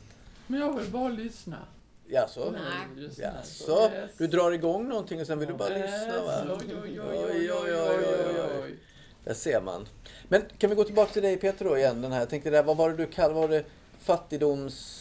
Men 0.46 0.60
jag 0.60 0.76
vill 0.78 0.90
bara 0.90 1.08
lyssna. 1.08 1.56
Jaså? 2.06 2.50
Nej. 2.52 3.10
Jaså? 3.18 3.90
Du 4.18 4.26
drar 4.26 4.52
igång 4.52 4.88
någonting 4.88 5.20
och 5.20 5.26
sen 5.26 5.38
vill 5.38 5.48
du 5.48 5.54
bara 5.54 5.68
lyssna 5.68 6.22
va? 6.26 6.42
Oj, 6.60 6.76
oj, 6.82 7.00
oj, 7.00 7.28
oj, 7.32 7.52
oj, 7.52 7.74
oj, 7.74 8.60
oj. 8.62 8.76
Där 9.24 9.34
ser 9.34 9.60
man. 9.60 9.88
Men 10.28 10.42
kan 10.58 10.70
vi 10.70 10.76
gå 10.76 10.84
tillbaka 10.84 11.12
till 11.12 11.22
dig 11.22 11.36
Peter 11.36 11.64
då 11.64 11.78
igen? 11.78 12.02
Den 12.02 12.12
här. 12.12 12.18
Jag 12.18 12.28
tänkte 12.28 12.50
där, 12.50 12.62
vad 12.62 12.76
var 12.76 12.90
det 12.90 12.96
du 12.96 13.06
kallade, 13.06 13.34
var 13.40 13.48
det 13.48 13.64
fattigdoms... 14.00 15.00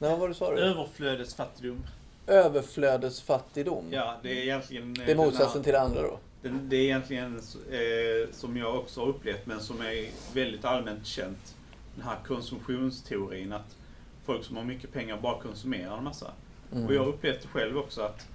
Nej, 0.00 0.10
vad 0.10 0.18
var 0.18 0.28
det 0.28 0.34
sa 0.34 0.54
du? 0.54 0.60
Överflödesfattigdom. 0.60 1.84
Överflödesfattigdom. 2.26 3.84
Ja, 3.90 4.16
det 4.22 4.30
är 4.30 4.42
egentligen... 4.42 4.94
Det 4.94 5.00
eh, 5.00 5.04
är 5.04 5.06
den 5.06 5.18
här- 5.18 5.26
motsatsen 5.26 5.62
till 5.62 5.72
det 5.72 5.80
andra 5.80 6.02
då? 6.02 6.18
Den, 6.42 6.68
det 6.68 6.76
är 6.76 6.80
egentligen 6.80 7.36
eh, 7.70 8.32
som 8.32 8.56
jag 8.56 8.76
också 8.76 9.00
har 9.00 9.08
upplevt 9.08 9.46
men 9.46 9.60
som 9.60 9.80
är 9.80 10.08
väldigt 10.34 10.64
allmänt 10.64 11.06
känt. 11.06 11.54
Den 11.94 12.04
här 12.04 12.16
konsumtionsteorin 12.26 13.52
att 13.52 13.76
folk 14.24 14.44
som 14.44 14.56
har 14.56 14.64
mycket 14.64 14.92
pengar 14.92 15.18
bara 15.22 15.40
konsumerar 15.40 15.98
en 15.98 16.04
massa. 16.04 16.30
Mm. 16.72 16.86
Och 16.86 16.94
jag 16.94 17.00
har 17.00 17.08
upplevt 17.08 17.42
det 17.42 17.48
själv 17.48 17.78
också 17.78 18.02
att 18.02 18.26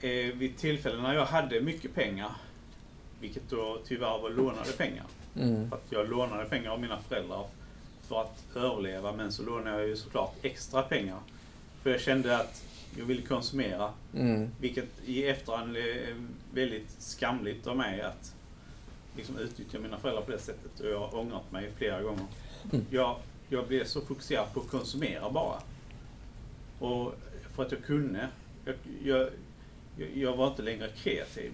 eh, 0.00 0.10
vid 0.10 0.56
tillfällen 0.56 1.02
när 1.02 1.14
jag 1.14 1.26
hade 1.26 1.60
mycket 1.60 1.94
pengar, 1.94 2.30
vilket 3.20 3.50
då 3.50 3.78
tyvärr 3.84 4.18
var 4.18 4.30
lånade 4.30 4.72
pengar. 4.72 5.04
Mm. 5.36 5.70
För 5.70 5.76
att 5.76 5.86
jag 5.90 6.10
lånade 6.10 6.44
pengar 6.44 6.70
av 6.70 6.80
mina 6.80 6.98
föräldrar 6.98 7.46
för 8.12 8.20
att 8.20 8.56
överleva 8.56 9.12
men 9.12 9.32
så 9.32 9.42
lånade 9.42 9.78
jag 9.78 9.88
ju 9.88 9.96
såklart 9.96 10.34
extra 10.42 10.82
pengar. 10.82 11.18
För 11.82 11.90
jag 11.90 12.00
kände 12.00 12.36
att 12.38 12.64
jag 12.98 13.04
ville 13.04 13.22
konsumera. 13.22 13.90
Mm. 14.14 14.48
Vilket 14.60 14.88
i 15.04 15.26
efterhand 15.26 15.76
är 15.76 16.14
väldigt 16.54 16.90
skamligt 16.98 17.66
av 17.66 17.76
mig 17.76 18.00
att 18.00 18.34
liksom 19.16 19.38
utnyttja 19.38 19.78
mina 19.78 19.98
föräldrar 19.98 20.22
på 20.22 20.30
det 20.30 20.38
sättet. 20.38 20.80
Och 20.80 20.86
jag 20.88 20.98
har 20.98 21.18
ångrat 21.18 21.52
mig 21.52 21.70
flera 21.76 22.02
gånger. 22.02 22.24
Mm. 22.72 22.86
Jag, 22.90 23.16
jag 23.48 23.66
blev 23.68 23.84
så 23.84 24.00
fokuserad 24.00 24.52
på 24.54 24.60
att 24.60 24.68
konsumera 24.68 25.30
bara. 25.30 25.60
Och 26.78 27.14
för 27.54 27.62
att 27.62 27.72
jag 27.72 27.84
kunde. 27.84 28.28
Jag, 28.64 28.74
jag, 29.04 29.28
jag- 30.14 30.36
var 30.36 30.48
inte 30.48 30.62
längre 30.62 30.88
kreativ. 30.88 31.52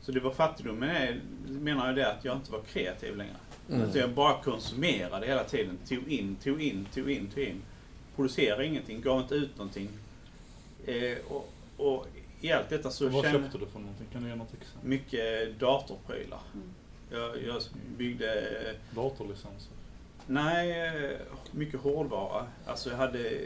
Så 0.00 0.12
det 0.12 0.20
var 0.20 0.30
fattigdomen, 0.30 0.90
är- 0.90 1.20
menar 1.46 1.86
jag 1.86 1.96
det, 1.96 2.12
att 2.12 2.24
jag 2.24 2.36
inte 2.36 2.52
var 2.52 2.60
kreativ 2.62 3.16
längre. 3.16 3.36
Mm. 3.70 3.88
Att 3.88 3.94
jag 3.94 4.10
bara 4.10 4.42
konsumerade 4.42 5.26
hela 5.26 5.44
tiden. 5.44 5.78
Tog 5.88 6.08
in, 6.08 6.36
tog 6.36 6.62
in, 6.62 6.86
tog 6.94 7.10
in, 7.10 7.30
tog 7.30 7.44
in. 7.44 7.62
Producerade 8.16 8.66
ingenting, 8.66 9.00
gav 9.00 9.20
inte 9.20 9.34
ut 9.34 9.56
någonting. 9.56 9.88
Eh, 10.86 11.18
och, 11.28 11.52
och 11.76 12.06
i 12.40 12.52
allt 12.52 12.68
detta 12.68 12.90
så 12.90 13.08
Vad 13.08 13.24
kände 13.24 13.42
köpte 13.42 13.58
du 13.58 13.66
för 13.66 13.78
någonting? 13.78 14.06
Kan 14.12 14.22
du 14.22 14.28
ge 14.28 14.34
något 14.34 14.54
exempel? 14.54 14.88
mycket 14.88 15.58
datorprylar. 15.60 16.40
Jag, 17.10 17.42
jag 17.42 17.62
byggde, 17.96 18.40
eh, 18.40 18.74
Datorlicenser? 18.96 19.72
nej, 20.26 20.86
eh, 20.86 21.18
mycket 21.50 21.80
hårdvara. 21.80 22.46
Alltså 22.66 22.90
jag 22.90 22.96
hade 22.96 23.40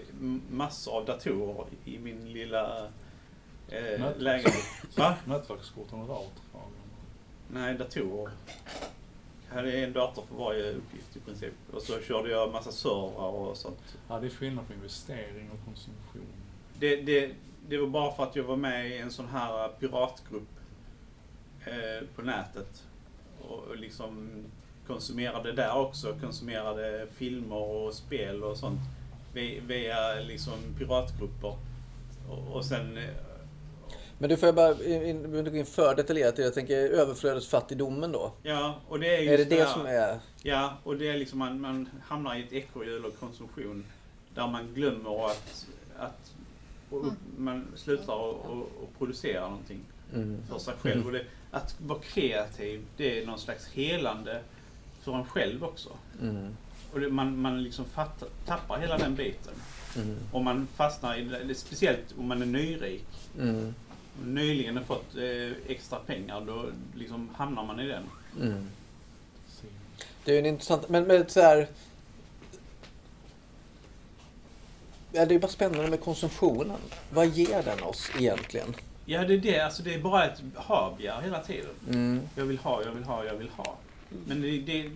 massor 0.50 0.96
av 0.96 1.04
datorer 1.04 1.66
i 1.84 1.98
min 1.98 2.32
lilla 2.32 2.88
eh, 3.68 4.16
lägenhet. 4.16 4.64
Va? 4.96 5.14
Nätverkskorten 5.24 6.00
och 6.00 6.08
router? 6.08 6.42
Nej, 7.48 7.74
datorer. 7.74 8.32
Hade 9.50 9.72
en 9.72 9.92
dator 9.92 10.22
för 10.28 10.34
varje 10.34 10.72
uppgift 10.72 11.16
i 11.16 11.20
princip. 11.20 11.52
Och 11.72 11.82
så 11.82 12.00
körde 12.00 12.30
jag 12.30 12.52
massa 12.52 12.72
servrar 12.72 13.28
och 13.28 13.56
sånt. 13.56 13.96
Ja, 14.08 14.20
det 14.20 14.26
är 14.26 14.30
skillnad 14.30 14.66
på 14.66 14.72
investering 14.72 15.50
och 15.50 15.64
konsumtion. 15.64 16.26
Det, 16.78 16.96
det, 16.96 17.34
det 17.68 17.78
var 17.78 17.86
bara 17.86 18.12
för 18.12 18.22
att 18.22 18.36
jag 18.36 18.44
var 18.44 18.56
med 18.56 18.90
i 18.90 18.98
en 18.98 19.10
sån 19.10 19.28
här 19.28 19.68
piratgrupp 19.68 20.48
eh, 21.66 22.06
på 22.16 22.22
nätet. 22.22 22.84
Och 23.40 23.76
liksom 23.76 24.30
konsumerade 24.86 25.52
där 25.52 25.76
också. 25.76 26.16
Konsumerade 26.20 27.06
filmer 27.16 27.56
och 27.56 27.94
spel 27.94 28.44
och 28.44 28.56
sånt. 28.56 28.80
Via, 29.32 29.62
via 29.62 30.14
liksom 30.14 30.54
piratgrupper. 30.78 31.56
Och, 32.28 32.56
och 32.56 32.64
sen... 32.64 32.98
Men 34.18 34.30
du 34.30 34.36
får 34.36 34.46
jag 34.46 34.54
bara, 34.54 34.72
in- 34.84 35.02
in- 35.02 35.22
behöver 35.22 35.38
inte 35.38 35.50
gå 35.50 35.56
in 35.56 35.66
för 35.66 35.94
detaljerat. 35.94 36.38
Jag 36.38 36.54
tänker 36.54 36.76
överflödesfattigdomen 36.76 38.12
då. 38.12 38.32
Ja, 38.42 38.80
och 38.88 39.00
det 39.00 39.16
är 39.16 39.20
just 39.20 39.32
Är 39.32 39.38
det 39.38 39.56
det 39.56 39.68
som 39.68 39.86
är... 39.86 40.18
Ja, 40.42 40.78
och 40.84 40.96
det 40.96 41.08
är 41.08 41.18
liksom 41.18 41.38
man, 41.38 41.60
man 41.60 41.88
hamnar 42.06 42.34
i 42.36 42.42
ett 42.44 42.52
ekorrhjul 42.52 43.04
av 43.04 43.10
konsumtion. 43.10 43.84
Där 44.34 44.46
man 44.46 44.74
glömmer 44.74 45.26
att, 45.26 45.66
att 45.98 46.32
och 46.90 47.06
upp, 47.06 47.12
man 47.36 47.66
slutar 47.76 48.30
att 48.30 48.98
producera 48.98 49.40
någonting 49.40 49.80
Mm. 50.14 50.38
för 50.50 50.58
sig 50.58 50.74
själv. 50.80 51.06
Och 51.06 51.12
det, 51.12 51.24
att 51.50 51.76
vara 51.80 51.98
kreativ, 51.98 52.84
det 52.96 53.22
är 53.22 53.26
någon 53.26 53.38
slags 53.38 53.68
helande 53.68 54.40
för 55.02 55.12
en 55.14 55.24
själv 55.24 55.64
också. 55.64 55.88
Mm. 56.22 56.56
Och 56.92 57.00
det, 57.00 57.08
man, 57.10 57.40
man 57.40 57.62
liksom 57.62 57.84
fattar, 57.84 58.28
tappar 58.46 58.78
hela 58.78 58.98
den 58.98 59.14
biten. 59.14 59.52
Mm. 59.96 60.16
Och 60.32 60.44
man 60.44 60.66
fastnar 60.76 61.16
i 61.18 61.24
det, 61.24 61.54
speciellt 61.54 62.14
om 62.18 62.28
man 62.28 62.42
är 62.42 62.46
nyrik. 62.46 63.04
Mm. 63.40 63.74
Nyligen 64.24 64.76
har 64.76 64.84
fått 64.84 65.16
eh, 65.16 65.72
extra 65.72 65.98
pengar, 65.98 66.40
då 66.40 66.64
liksom 66.94 67.28
hamnar 67.34 67.64
man 67.64 67.80
i 67.80 67.86
den. 67.86 68.02
Mm. 68.40 68.68
Det 70.24 70.30
är 70.30 70.34
ju 70.34 70.40
en 70.40 70.46
intressant, 70.46 70.88
men, 70.88 71.04
men 71.04 71.28
så 71.28 71.40
här. 71.40 71.68
Ja, 75.12 75.26
det 75.26 75.34
är 75.34 75.38
bara 75.38 75.48
spännande 75.48 75.90
med 75.90 76.00
konsumtionen. 76.00 76.78
Vad 77.10 77.26
ger 77.26 77.62
den 77.62 77.82
oss 77.82 78.10
egentligen? 78.18 78.74
Ja, 79.04 79.24
det 79.24 79.34
är 79.34 79.38
det. 79.38 79.60
Alltså, 79.60 79.82
det 79.82 79.94
är 79.94 79.98
bara 79.98 80.24
ett 80.24 80.42
habegär 80.54 81.20
hela 81.20 81.42
tiden. 81.42 81.70
Mm. 81.88 82.20
Jag 82.34 82.44
vill 82.44 82.58
ha, 82.58 82.82
jag 82.82 82.92
vill 82.92 83.04
ha, 83.04 83.24
jag 83.24 83.34
vill 83.34 83.48
ha. 83.48 83.76
Men 84.26 84.42
det, 84.42 84.58
det, 84.58 84.90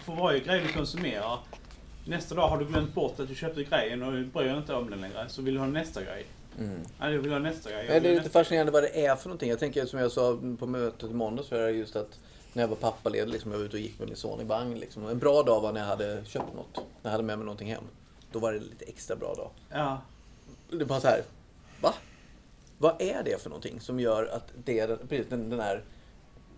för 0.00 0.12
varje 0.12 0.40
grej 0.40 0.62
du 0.66 0.72
konsumerar, 0.72 1.38
nästa 2.04 2.34
dag 2.34 2.48
har 2.48 2.58
du 2.58 2.64
glömt 2.64 2.94
bort 2.94 3.20
att 3.20 3.28
du 3.28 3.34
köpte 3.34 3.64
grejen 3.64 4.02
och 4.02 4.12
bryr 4.12 4.44
dig 4.44 4.56
inte 4.56 4.74
om 4.74 4.90
den 4.90 5.00
längre. 5.00 5.28
Så 5.28 5.42
vill 5.42 5.54
du 5.54 5.60
ha 5.60 5.66
nästa 5.66 6.02
grej. 6.02 6.26
Mm. 6.58 6.80
Ja, 7.00 7.10
jag 7.10 7.18
vill 7.18 7.32
ha 7.32 7.38
nästa 7.38 7.70
grej. 7.70 7.92
vill 7.92 8.02
det 8.02 8.08
är 8.08 8.14
lite 8.14 8.30
fascinerande 8.30 8.72
vad 8.72 8.82
det 8.82 9.06
är 9.06 9.16
för 9.16 9.28
någonting. 9.28 9.50
Jag 9.50 9.58
tänker 9.58 9.86
som 9.86 9.98
jag 9.98 10.12
sa 10.12 10.38
på 10.58 10.66
mötet 10.66 11.10
i 11.10 11.14
måndags, 11.14 11.52
just 11.52 11.96
att 11.96 12.18
när 12.52 12.62
jag 12.62 12.68
var 12.68 12.76
pappaledig, 12.76 13.32
liksom, 13.32 13.50
jag 13.50 13.58
var 13.58 13.66
ute 13.66 13.76
och 13.76 13.82
gick 13.82 13.98
med 13.98 14.08
min 14.08 14.16
son 14.16 14.40
i 14.40 14.44
vagn. 14.44 14.78
Liksom. 14.78 15.06
En 15.06 15.18
bra 15.18 15.42
dag 15.42 15.60
var 15.60 15.72
när 15.72 15.80
jag 15.80 15.88
hade 15.88 16.24
köpt 16.24 16.54
något. 16.54 16.76
När 16.76 16.82
jag 17.02 17.10
hade 17.10 17.24
med 17.24 17.38
mig 17.38 17.44
någonting 17.44 17.68
hem. 17.68 17.84
Då 18.32 18.38
var 18.38 18.52
det 18.52 18.58
lite 18.58 18.84
extra 18.84 19.16
bra 19.16 19.34
dag. 19.34 19.50
Ja, 19.70 20.00
Det 20.70 20.84
bara 20.84 21.00
så 21.00 21.08
här, 21.08 21.22
va? 21.82 21.94
Vad 22.78 23.02
är 23.02 23.22
det 23.24 23.42
för 23.42 23.50
någonting 23.50 23.80
som 23.80 24.00
gör 24.00 24.26
att 24.26 24.52
det 24.64 24.78
är 24.78 24.96
precis 24.96 25.26
den, 25.28 25.50
den 25.50 25.60
här 25.60 25.84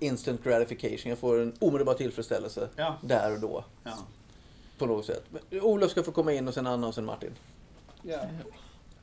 instant 0.01 0.45
gratification, 0.45 1.11
jag 1.11 1.19
får 1.19 1.41
en 1.41 1.55
omedelbar 1.59 1.95
tillfredsställelse 1.95 2.69
ja, 2.77 2.97
där 3.01 3.33
och 3.33 3.41
då 3.41 3.65
ja. 3.85 3.99
på 4.79 4.87
något 4.87 5.07
sätt. 5.07 5.25
Men 5.31 5.63
Olof 5.63 5.91
ska 5.91 6.03
få 6.03 6.13
komma 6.13 6.33
in 6.33 6.49
och 6.49 6.55
sen 6.55 6.67
Anna 6.67 6.87
och 6.87 6.95
sen 6.95 7.05
Martin. 7.05 7.33
Ja. 8.03 8.19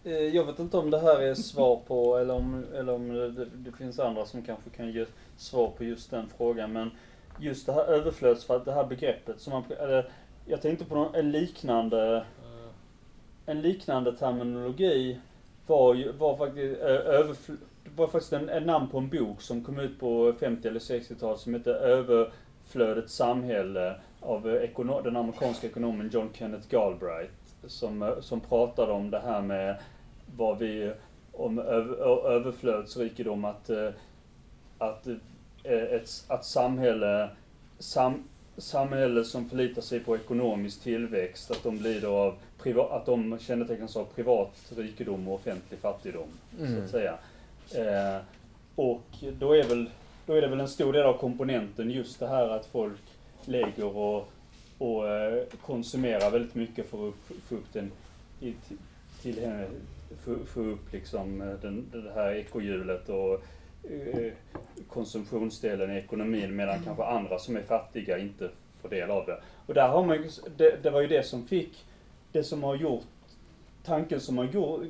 Eh, 0.07 0.35
Jag 0.35 0.45
vet 0.45 0.59
inte 0.59 0.77
om 0.77 0.89
det 0.89 0.99
här 0.99 1.21
är 1.21 1.33
svar 1.33 1.79
på, 1.87 2.17
eller 2.17 2.33
om, 2.33 2.65
eller 2.75 2.93
om 2.93 3.13
det, 3.13 3.45
det 3.45 3.71
finns 3.77 3.99
andra 3.99 4.25
som 4.25 4.41
kanske 4.41 4.69
kan 4.69 4.91
ge 4.91 5.05
svar 5.37 5.71
på 5.77 5.83
just 5.83 6.11
den 6.11 6.29
frågan. 6.37 6.73
Men 6.73 6.91
just 7.39 7.65
det 7.65 7.73
här 7.73 7.85
överflöds, 7.85 8.47
det 8.65 8.71
här 8.71 8.85
begreppet 8.85 9.39
som 9.39 9.53
man, 9.53 9.63
eller, 9.79 10.09
jag 10.45 10.61
tänkte 10.61 10.85
på 10.85 10.95
någon, 10.95 11.15
en 11.15 11.31
liknande, 11.31 12.15
Eh, 12.17 12.71
en 13.45 13.61
liknande 13.61 14.15
terminologi 14.15 15.19
var, 15.67 15.93
ju, 15.93 16.11
var 16.11 16.35
faktiskt, 16.37 16.81
ö, 16.81 16.97
överfl, 16.97 17.51
det 17.83 17.89
var 17.95 18.07
faktiskt 18.07 18.33
en, 18.33 18.49
en 18.49 18.63
namn 18.63 18.87
på 18.87 18.97
en 18.97 19.09
bok 19.09 19.41
som 19.41 19.63
kom 19.63 19.79
ut 19.79 19.99
på 19.99 20.33
50 20.39 20.67
eller 20.67 20.79
60-talet 20.79 21.39
som 21.39 21.53
hette 21.53 21.71
Överflödets 21.73 23.13
samhälle 23.15 23.95
av 24.21 24.49
eh, 24.49 24.55
ekono, 24.63 25.01
den 25.01 25.17
amerikanska 25.17 25.67
ekonomen 25.67 26.09
John 26.13 26.29
Kenneth 26.33 26.69
Galbraith. 26.69 27.33
Som, 27.67 28.01
eh, 28.03 28.19
som 28.21 28.39
pratade 28.39 28.91
om 28.91 29.11
det 29.11 29.19
här 29.19 29.41
med 29.41 29.75
vad 30.35 30.59
vi, 30.59 30.91
om 31.33 31.59
överflödsrikedom, 32.25 33.45
att, 33.45 33.69
eh, 33.69 33.89
att, 34.77 35.07
eh, 35.07 35.15
ett, 35.73 36.25
att 36.27 36.45
samhälle, 36.45 37.29
sam, 37.79 38.23
samhälle 38.57 39.23
som 39.23 39.49
förlitar 39.49 39.81
sig 39.81 39.99
på 39.99 40.15
ekonomisk 40.15 40.81
tillväxt, 40.83 41.51
att 41.51 41.63
de 41.63 41.77
lider 41.81 42.07
av 42.07 42.35
priva, 42.57 42.83
att 42.83 43.05
de 43.05 43.39
kännetecknas 43.39 43.95
av 43.97 44.05
privat 44.05 44.71
rikedom 44.77 45.27
och 45.27 45.33
offentlig 45.33 45.79
fattigdom, 45.79 46.27
så 46.57 46.63
Mm. 46.65 46.83
att 46.83 46.89
säga. 46.89 47.17
Eh, 47.75 48.21
och 48.75 49.03
då 49.39 49.53
är, 49.55 49.63
väl, 49.63 49.89
då 50.25 50.33
är 50.33 50.41
det 50.41 50.47
väl 50.47 50.59
en 50.59 50.67
stor 50.67 50.93
del 50.93 51.05
av 51.05 51.17
komponenten 51.17 51.91
just 51.91 52.19
det 52.19 52.27
här 52.27 52.49
att 52.49 52.65
folk 52.65 52.99
lägger 53.45 53.97
och, 53.97 54.27
och 54.77 55.07
eh, 55.09 55.43
konsumerar 55.65 56.31
väldigt 56.31 56.55
mycket 56.55 56.89
för 56.89 57.09
att 57.09 57.15
få 57.47 57.55
upp 57.55 57.73
den 57.73 57.91
i, 58.41 58.53
till, 58.67 58.77
till 59.21 59.43
få, 60.25 60.35
få 60.45 60.61
upp 60.61 60.93
liksom 60.93 61.41
eh, 61.41 61.53
den, 61.61 61.89
det 61.91 62.11
här 62.15 62.31
ekohjulet 62.35 63.09
och 63.09 63.33
eh, 63.91 64.33
konsumtionsdelen 64.87 65.91
i 65.91 65.97
ekonomin 65.97 66.55
medan 66.55 66.83
kanske 66.83 67.03
andra 67.03 67.39
som 67.39 67.55
är 67.55 67.61
fattiga 67.61 68.17
inte 68.17 68.49
får 68.81 68.89
del 68.89 69.11
av 69.11 69.25
det. 69.25 69.41
Och 69.65 69.73
där 69.73 69.87
har 69.87 70.05
man 70.05 70.27
det, 70.57 70.83
det 70.83 70.89
var 70.89 71.01
ju 71.01 71.07
det 71.07 71.23
som 71.23 71.45
fick, 71.47 71.85
det 72.31 72.43
som 72.43 72.63
har 72.63 72.75
gjort, 72.75 73.05
tanken 73.83 74.19
som 74.19 74.37
har 74.37 74.45
gjort, 74.45 74.81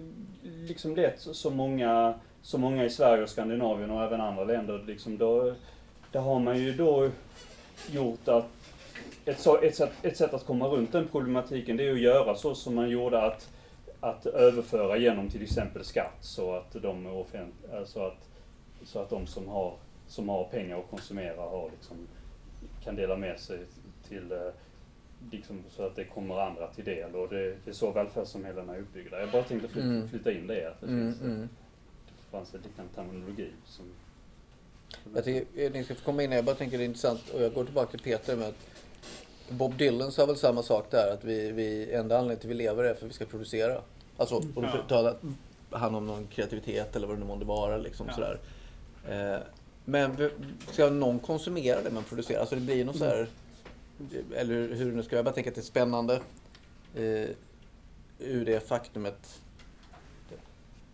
liksom 0.43 0.95
lett 0.95 1.20
så 1.20 1.49
många, 1.49 2.13
så 2.41 2.57
många 2.57 2.86
i 2.86 2.89
Sverige 2.89 3.24
och 3.24 3.30
Skandinavien 3.30 3.91
och 3.91 4.03
även 4.03 4.22
andra 4.22 4.43
länder, 4.43 4.84
liksom 4.88 5.18
då, 5.18 5.53
där 6.11 6.20
har 6.20 6.39
man 6.39 6.57
ju 6.57 6.74
då 6.74 7.09
gjort 7.91 8.28
att 8.28 8.45
ett, 9.26 9.39
så, 9.39 9.61
ett, 9.61 9.76
sätt, 9.76 9.91
ett 10.01 10.18
sätt 10.18 10.34
att 10.34 10.45
komma 10.45 10.68
runt 10.68 10.91
den 10.91 11.07
problematiken 11.07 11.78
det 11.78 11.88
är 11.88 11.91
att 11.91 11.99
göra 11.99 12.36
så 12.36 12.55
som 12.55 12.76
man 12.76 12.89
gjorde 12.89 13.22
att, 13.22 13.49
att 14.10 14.26
överföra 14.26 14.97
genom 14.97 15.30
till 15.30 15.43
exempel 15.43 15.84
skatt 15.84 16.18
så 16.22 16.55
att 16.55 16.72
de 16.82 17.05
offent, 17.05 17.53
alltså 17.74 17.99
att, 18.01 18.30
så 18.86 18.99
att 18.99 19.10
de 19.10 19.28
som 19.28 19.47
har, 19.47 19.74
som 20.08 20.30
har 20.30 20.43
pengar 20.43 20.80
att 20.80 20.89
konsumera 20.89 21.41
har 21.41 21.70
liksom, 21.78 21.97
kan 22.84 22.95
dela 22.95 23.16
med 23.18 23.39
sig 23.39 23.60
till 24.08 24.32
eh, 24.32 24.38
liksom, 25.32 25.64
så 25.70 25.84
att 25.86 25.95
det 25.95 26.03
kommer 26.03 26.39
andra 26.39 26.68
till 26.68 26.86
del 26.86 27.16
och 27.16 27.30
det, 27.30 27.55
det 27.66 27.70
är 27.72 27.74
så 27.74 27.91
välfärdssamhällena 27.91 28.76
är 28.76 28.80
uppbyggda. 28.80 29.20
Jag 29.20 29.32
bara 29.32 29.43
tänkte 29.43 29.68
flytta, 29.68 29.88
Mm. 29.88 30.10
flytta 30.10 30.32
in 30.32 30.47
det, 30.47 30.68
att 30.70 30.82
det, 30.82 30.88
Mm, 30.88 31.14
finns, 31.14 31.22
mm. 31.22 31.49
det 32.08 32.32
fanns 32.32 32.53
en 32.53 32.62
liknande 32.62 32.93
terminologi 32.95 33.51
som 33.66 33.86
Jag 35.16 35.24
tycker, 35.24 35.62
eh, 35.66 35.72
ni 35.72 35.84
ska 35.84 35.95
få 35.95 36.05
komma 36.05 36.24
in. 36.24 36.32
Jag 36.32 36.45
bara 36.45 36.55
tänker 36.55 36.78
det 36.78 36.84
är 36.84 36.86
intressant 36.86 37.30
och 37.30 37.41
jag 37.41 37.53
går 37.53 37.66
tillbaka 37.66 37.91
till 37.91 37.99
Peter 37.99 38.36
med 38.36 38.47
att 38.47 38.68
Bob 39.49 39.78
Dylan 39.78 40.12
sa 40.12 40.26
väl 40.26 40.36
samma 40.36 40.64
sak 40.64 40.91
där 40.91 41.14
att 41.14 41.24
vi, 41.24 41.51
vi 41.51 41.93
enda 41.93 42.18
anledningen 42.18 42.39
till 42.39 42.47
att 42.49 42.51
vi 42.51 42.55
lever 42.64 42.84
är 42.84 42.93
för 42.93 43.05
att 43.05 43.10
vi 43.10 43.16
ska 43.16 43.26
producera. 43.26 43.82
Alltså, 44.18 44.36
och 44.36 44.43
då 44.61 44.63
Ja. 44.74 44.84
talar 44.88 45.15
han 45.72 45.95
om 45.95 46.07
någon 46.07 46.28
kreativitet 46.28 46.95
eller 46.95 47.07
vad 47.07 47.15
det 47.15 47.20
nu 47.20 47.26
månde 47.26 47.45
vara 47.45 47.78
liksom 47.78 48.07
Ja. 48.07 48.13
sådär. 48.13 48.39
Eh, 49.09 49.41
men 49.86 50.30
ska 50.72 50.89
någon 50.89 51.20
konsumera 51.20 51.82
det 51.82 51.91
man 51.91 52.03
producerar? 52.03 52.39
Alltså 52.39 52.55
det 52.55 52.61
blir 52.61 52.86
något 52.86 52.97
så 52.97 53.05
här 53.05 53.28
eller 54.36 54.74
hur 54.76 54.91
nu 54.91 55.03
ska 55.03 55.15
jag 55.15 55.26
bara 55.26 55.34
tänka 55.34 55.49
att 55.49 55.55
det 55.55 55.61
är 55.61 55.63
spännande 55.63 56.15
eh, 56.95 57.30
ur 58.20 58.45
det 58.45 58.68
faktumet. 58.68 59.41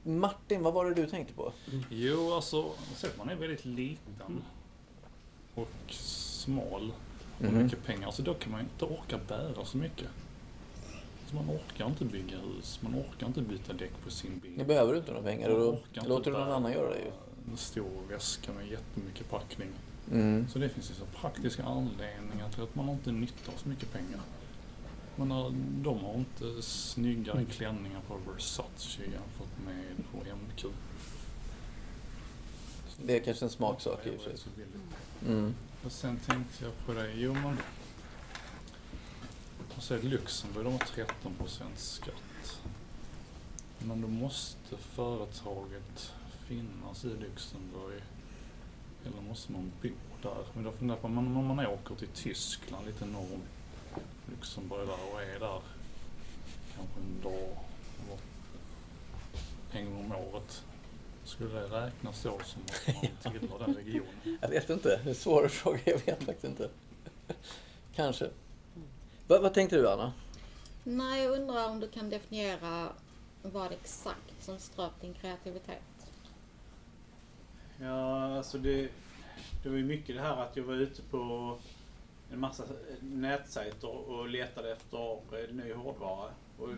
Martin, 0.03 0.63
vad 0.63 0.73
var 0.73 0.85
det 0.85 0.93
du 0.93 1.07
tänkte 1.07 1.33
på? 1.33 1.53
Jo, 1.89 2.33
alltså, 2.33 2.71
man 3.17 3.29
är 3.29 3.35
väldigt 3.35 3.65
liten 3.65 4.43
och 5.55 5.67
smal 5.89 6.91
och 7.37 7.43
Mhm. 7.43 7.63
mycket 7.63 7.85
pengar. 7.85 8.11
Så 8.11 8.21
då 8.21 8.33
kan 8.33 8.51
man 8.51 8.61
inte 8.61 8.85
orka 8.85 9.19
bära 9.27 9.65
så 9.65 9.77
mycket. 9.77 10.07
Så 11.33 11.37
man 11.43 11.55
orkar 11.55 11.87
inte 11.87 12.05
bygga 12.05 12.37
hus, 12.37 12.79
man 12.81 12.95
orkar 12.95 13.27
inte 13.27 13.41
byta 13.41 13.73
däck 13.73 13.91
på 14.03 14.11
sin 14.11 14.39
bil. 14.39 14.53
Nu 14.57 14.63
behöver 14.63 14.93
du 14.93 14.99
inte 14.99 15.11
några 15.11 15.23
pengar 15.23 15.49
och 15.49 15.59
då 15.59 15.79
låter 16.07 16.31
du 16.31 16.37
någon 16.37 16.51
annan 16.51 16.71
göra 16.71 16.89
det 16.89 16.99
ju. 16.99 17.11
En 17.51 17.57
stor 17.57 17.89
väska 18.09 18.53
med 18.53 18.67
jättemycket 18.67 19.29
packning. 19.29 19.69
Mm. 20.11 20.47
Så 20.49 20.59
det 20.59 20.69
finns 20.69 20.91
ju 20.91 20.93
så 20.93 21.05
praktiska 21.05 21.63
anledningar 21.63 22.49
till 22.53 22.63
att 22.63 22.75
man 22.75 22.89
inte 22.89 23.11
nyttar 23.11 23.53
så 23.57 23.69
mycket 23.69 23.93
pengar. 23.93 24.19
Men 25.15 25.31
eh, 25.31 25.51
de 25.83 25.99
har 25.99 26.13
inte 26.13 26.61
snyggare 26.61 27.45
klänningar 27.45 28.01
på 28.07 28.31
Versace 28.31 29.01
jämfört 29.01 29.65
med 29.65 29.97
på 30.11 30.17
MQ. 30.17 30.65
Det 33.05 33.17
är 33.17 33.23
kanske 33.23 33.45
en 33.45 33.51
smaksak 33.51 34.07
i 34.07 34.17
och 34.17 34.21
för 34.21 34.37
sig. 34.37 34.51
Mm. 35.27 35.53
Och 35.85 35.91
sen 35.91 36.19
tänkte 36.19 36.63
jag 36.65 36.73
på 36.85 36.93
det, 36.93 37.13
jo 37.15 37.33
men... 37.33 37.57
Och 39.77 39.83
så 39.83 39.93
är 39.93 40.01
Luxemburg, 40.01 40.65
de 40.65 40.73
har 40.73 40.79
13% 40.79 41.63
skatt. 41.75 42.59
Men 43.79 44.01
då 44.01 44.07
måste 44.07 44.77
företaget 44.77 46.13
finnas 46.47 47.05
i 47.05 47.07
Luxemburg. 47.07 48.01
Eller 49.05 49.21
måste 49.21 49.51
man 49.51 49.71
bo 49.81 49.89
där? 50.21 50.45
Men 50.53 50.63
då 50.63 50.71
funderar 50.71 50.99
på, 50.99 51.07
om 51.07 51.45
man 51.45 51.65
åker 51.65 51.95
till 51.95 52.07
Tyskland 52.07 52.85
lite 52.85 53.05
norr 53.05 53.33
om 53.33 53.41
Luxemburg 54.29 54.87
där 54.87 55.13
och 55.13 55.21
är 55.21 55.39
där 55.39 55.61
kanske 56.75 56.99
en 56.99 57.21
dag 57.23 57.57
eller 57.99 58.19
en 59.79 59.85
gång 59.85 60.05
om 60.05 60.11
året. 60.11 60.63
Skulle 61.25 61.49
det 61.49 61.67
räknas 61.67 62.23
då 62.23 62.39
som 62.45 62.61
att 62.61 62.95
man 63.23 63.33
tillhör 63.39 63.59
den 63.59 63.75
regionen? 63.75 64.37
Jag 64.41 64.49
vet 64.49 64.69
inte. 64.69 64.89
Det 64.89 65.03
är 65.03 65.09
en 65.09 65.15
svår 65.15 65.47
fråga. 65.47 65.79
Jag 65.85 66.05
vet 66.05 66.23
faktiskt 66.23 66.43
inte. 66.43 66.69
Kanske. 67.95 68.29
Vad, 69.27 69.41
vad 69.41 69.53
tänkte 69.53 69.75
du 69.75 69.89
Anna? 69.89 70.13
Nej, 70.83 71.23
jag 71.23 71.31
undrar 71.41 71.69
om 71.69 71.79
du 71.79 71.87
kan 71.87 72.09
definiera 72.09 72.89
vad 73.41 73.71
exakt 73.71 74.43
som 74.43 74.59
ströp 74.59 75.01
din 75.01 75.13
kreativitet. 75.13 75.81
Ja, 77.81 78.37
alltså 78.37 78.57
det, 78.57 78.89
det 79.63 79.69
var 79.69 79.77
ju 79.77 79.85
mycket 79.85 80.15
det 80.15 80.21
här 80.21 80.37
att 80.37 80.57
jag 80.57 80.63
var 80.63 80.73
ute 80.73 81.01
på 81.01 81.57
en 82.31 82.39
massa 82.39 82.63
nätsajter 83.01 83.89
och 83.89 84.29
letade 84.29 84.71
efter 84.71 85.43
eh, 85.43 85.55
ny 85.55 85.73
hårdvara. 85.73 86.29
Och 86.57 86.69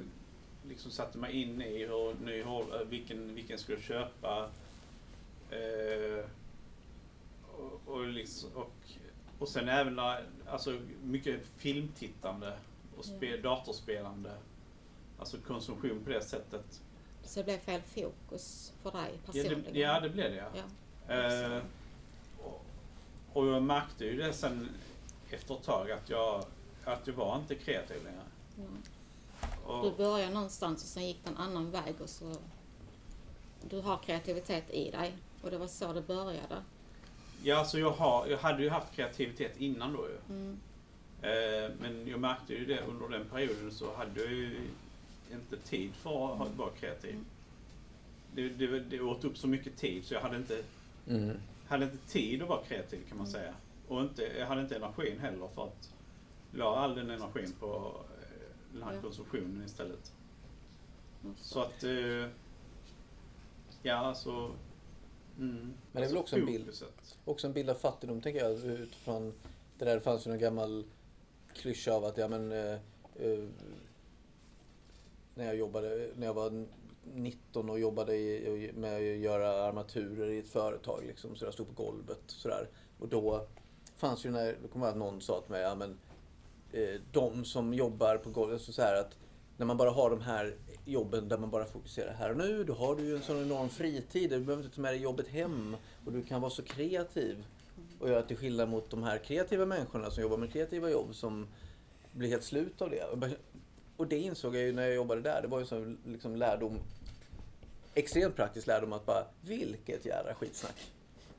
liksom 0.68 0.92
satte 0.92 1.18
mig 1.18 1.42
in 1.42 1.62
i 1.62 1.86
hur 1.86 2.14
ny 2.26 2.44
hård, 2.44 2.66
eh, 2.74 2.88
vilken, 2.88 3.36
vilken 3.36 3.58
skulle 3.58 3.82
köpa. 3.82 4.50
Eh, 5.50 6.26
och, 7.58 7.82
och, 7.86 8.08
liksom, 8.08 8.50
och, 8.56 8.74
och 9.40 9.48
sen 9.50 9.70
även 9.70 9.96
när- 9.96 10.26
alltså 10.50 10.80
mycket 11.04 11.42
filmtittande 11.58 12.58
och 12.98 13.06
spe, 13.06 13.38
datorspelande. 13.38 14.32
Alltså 15.20 15.38
konsumtion 15.38 16.02
på 16.04 16.10
det 16.10 16.22
sättet. 16.22 16.82
Så 17.24 17.40
det 17.40 17.44
blev 17.46 17.58
fel 17.58 17.82
fokus 17.82 18.74
för 18.84 18.92
dig 18.92 19.12
Ja, 19.14 19.32
personligen? 19.32 19.74
det, 19.74 19.80
ja, 19.80 20.00
det 20.00 20.10
blev 20.10 20.32
det 20.32 20.38
ja. 20.38 20.64
Ja. 21.08 21.14
Eh, 21.16 21.62
och, 22.44 22.66
och 23.34 23.48
jag 23.48 23.64
märkte 23.64 24.06
ju 24.06 24.18
det 24.18 24.34
sen 24.34 24.70
efter 25.30 25.56
ett 25.56 25.64
tag 25.64 25.92
att 25.92 26.10
jag, 26.10 26.44
att 26.84 27.08
jag 27.08 27.14
var 27.14 27.38
inte 27.38 27.56
kreativ 27.56 28.04
längre. 28.04 28.22
Mm. 28.58 28.82
Och, 29.66 29.86
Du 29.86 29.98
började 29.98 30.34
någonstans 30.34 30.84
och 30.84 30.90
sen 30.90 31.08
gick 31.08 31.20
det 31.24 31.30
en 31.30 31.38
annan 31.38 31.72
väg 31.72 31.96
och 32.02 32.10
så... 32.10 32.36
Du 33.70 33.82
har 33.82 33.98
kreativitet 33.98 34.70
i 34.70 34.92
dig 34.92 35.14
och 35.42 35.52
det 35.52 35.58
var 35.58 35.68
så 35.68 35.94
det 35.94 36.02
började. 36.02 36.64
Ja, 37.46 37.56
alltså 37.58 37.80
jag, 37.80 37.92
har, 37.92 38.28
jag 38.28 38.38
hade 38.38 38.64
ju 38.64 38.70
haft 38.70 38.96
kreativitet 38.96 39.58
innan 39.58 39.94
då 39.94 40.08
ju. 40.08 40.36
Mm. 40.36 40.60
Eh, 41.22 41.72
men 41.82 42.08
jag 42.08 42.20
märkte 42.20 42.54
ju 42.54 42.66
det 42.66 42.82
under 42.82 43.18
den 43.18 43.26
perioden 43.30 43.72
så 43.72 43.96
hade 43.96 44.22
jag 44.22 44.32
ju 44.32 44.58
inte 45.32 45.58
tid 45.58 45.94
för 45.94 46.44
att 46.44 46.56
vara 46.58 46.70
kreativ. 46.70 47.16
Det, 48.34 48.50
det, 48.50 48.80
det 48.80 49.02
åt 49.02 49.24
upp 49.24 49.38
så 49.38 49.48
mycket 49.48 49.78
tid 49.78 50.06
så 50.06 50.14
jag 50.14 50.22
hade 50.22 50.38
inte, 50.38 50.64
Mm. 51.08 51.38
hade 51.68 51.86
inte 51.86 51.98
tid 52.08 52.42
att 52.42 52.50
vara 52.50 52.64
kreativ 52.64 53.00
kan 53.10 53.18
man 53.18 53.28
säga. 53.28 53.54
Och 53.88 54.02
inte, 54.02 54.24
jag 54.40 54.46
hade 54.48 54.62
inte 54.62 54.76
energin 54.76 55.20
heller 55.20 55.48
för 55.56 55.64
att 55.64 55.90
la 56.52 56.76
all 56.78 56.96
den 56.96 57.10
energin 57.10 57.54
på 57.60 57.96
eh, 58.22 58.74
den 58.74 58.84
här 58.84 58.94
Ja. 58.94 59.02
konsumtionen 59.02 59.64
istället. 59.66 60.12
Mm. 61.24 61.36
Så 61.38 61.62
att, 61.62 61.84
eh, 61.84 62.30
ja 63.84 63.96
alltså. 63.96 64.52
Mm, 65.40 65.56
Men 65.56 65.74
det 65.92 66.00
är 66.00 66.02
väl 66.02 66.04
alltså 66.04 66.18
också 66.18 66.36
en 66.36 66.46
bild. 66.46 66.66
fokuset. 66.66 67.18
Också 67.26 67.48
en 67.48 67.54
bild 67.54 67.70
av 67.70 67.76
fattigdom 67.76 68.22
tänker 68.22 68.40
jag 68.40 68.66
utifrån 68.66 69.34
det 69.78 69.86
där 69.86 70.00
fanns 70.00 70.28
ju 70.28 70.30
någon 70.30 70.40
gammal 70.40 70.86
klyscha 71.54 71.94
av 71.94 72.06
att 72.06 72.18
ja 72.18 72.28
men 72.28 72.52
eh, 72.52 72.74
eh, 73.16 73.44
när 75.36 75.46
jag 75.46 75.56
jobbade, 75.56 76.10
när 76.16 76.28
jag 76.28 76.34
var 76.34 76.66
19 77.14 77.70
och 77.70 77.80
jobbade 77.80 78.16
i, 78.16 78.72
med 78.76 78.96
att 78.96 79.02
göra 79.04 79.64
armaturer 79.64 80.30
i 80.30 80.40
ett 80.40 80.50
företag 80.50 81.04
liksom, 81.08 81.36
så 81.36 81.46
jag 81.46 81.54
stod 81.54 81.76
på 81.76 81.84
golvet 81.84 82.22
sådär. 82.28 82.70
Och 83.00 83.08
då 83.08 83.48
fanns 83.96 84.26
ju 84.26 84.32
när, 84.32 84.58
då 84.62 84.68
kommer 84.68 84.86
jag 84.86 84.92
att 84.92 85.00
någon 85.00 85.22
sa 85.22 85.42
till 85.42 85.52
mig, 85.52 85.62
ja 85.62 85.76
men 85.76 85.98
eh, 86.72 87.02
de 87.12 87.46
som 87.46 87.74
jobbar 87.74 88.18
på 88.18 88.30
golvet, 88.30 88.62
så, 88.62 88.74
så 88.74 88.82
här 88.82 88.96
att 88.96 89.18
när 89.58 89.66
man 89.66 89.78
bara 89.78 89.90
har 89.90 90.10
de 90.10 90.22
här 90.22 90.56
jobben 90.86 91.30
där 91.30 91.38
man 91.38 91.50
bara 91.50 91.66
fokuserar 91.66 92.14
här 92.14 92.32
och 92.32 92.38
nu, 92.38 92.64
då 92.64 92.74
har 92.74 92.96
du 92.96 93.04
ju 93.04 93.16
en 93.16 93.22
sån 93.22 93.42
enorm 93.42 93.70
fritid. 93.70 94.30
Du 94.30 94.40
behöver 94.40 94.64
inte 94.64 94.76
ta 94.76 94.82
med 94.82 94.94
dig 94.94 95.02
jobbet 95.02 95.28
hem 95.28 95.76
och 96.06 96.12
du 96.12 96.24
kan 96.24 96.42
vara 96.42 96.52
så 96.52 96.64
kreativ. 96.64 97.46
Och 98.00 98.10
göra 98.10 98.22
till 98.22 98.38
skillnad 98.38 98.70
mot 98.70 98.90
de 98.90 99.04
här 99.04 99.18
kreativa 99.18 99.66
människorna 99.66 100.12
som 100.12 100.24
jobbar 100.24 100.38
med 100.38 100.52
kreativa 100.52 100.90
jobb 100.90 101.16
som 101.16 101.48
blir 102.12 102.30
helt 102.30 102.44
slut 102.44 102.82
av 102.82 102.90
det. 102.90 103.04
Och 103.98 104.08
det 104.08 104.18
insåg 104.18 104.56
jag 104.56 104.64
ju 104.64 104.72
när 104.74 104.84
jag 104.84 104.96
jobbade 104.96 105.22
där. 105.22 105.42
Det 105.42 105.48
var 105.48 105.60
ju 105.60 105.66
sån 105.66 105.98
liksom 106.06 106.36
lärdom, 106.36 106.80
extremt 107.94 108.36
praktisk 108.36 108.68
lärdom 108.68 108.94
att 108.94 109.06
bara, 109.06 109.26
vilket 109.42 110.06
jävla 110.06 110.36
skitsnack. 110.36 110.92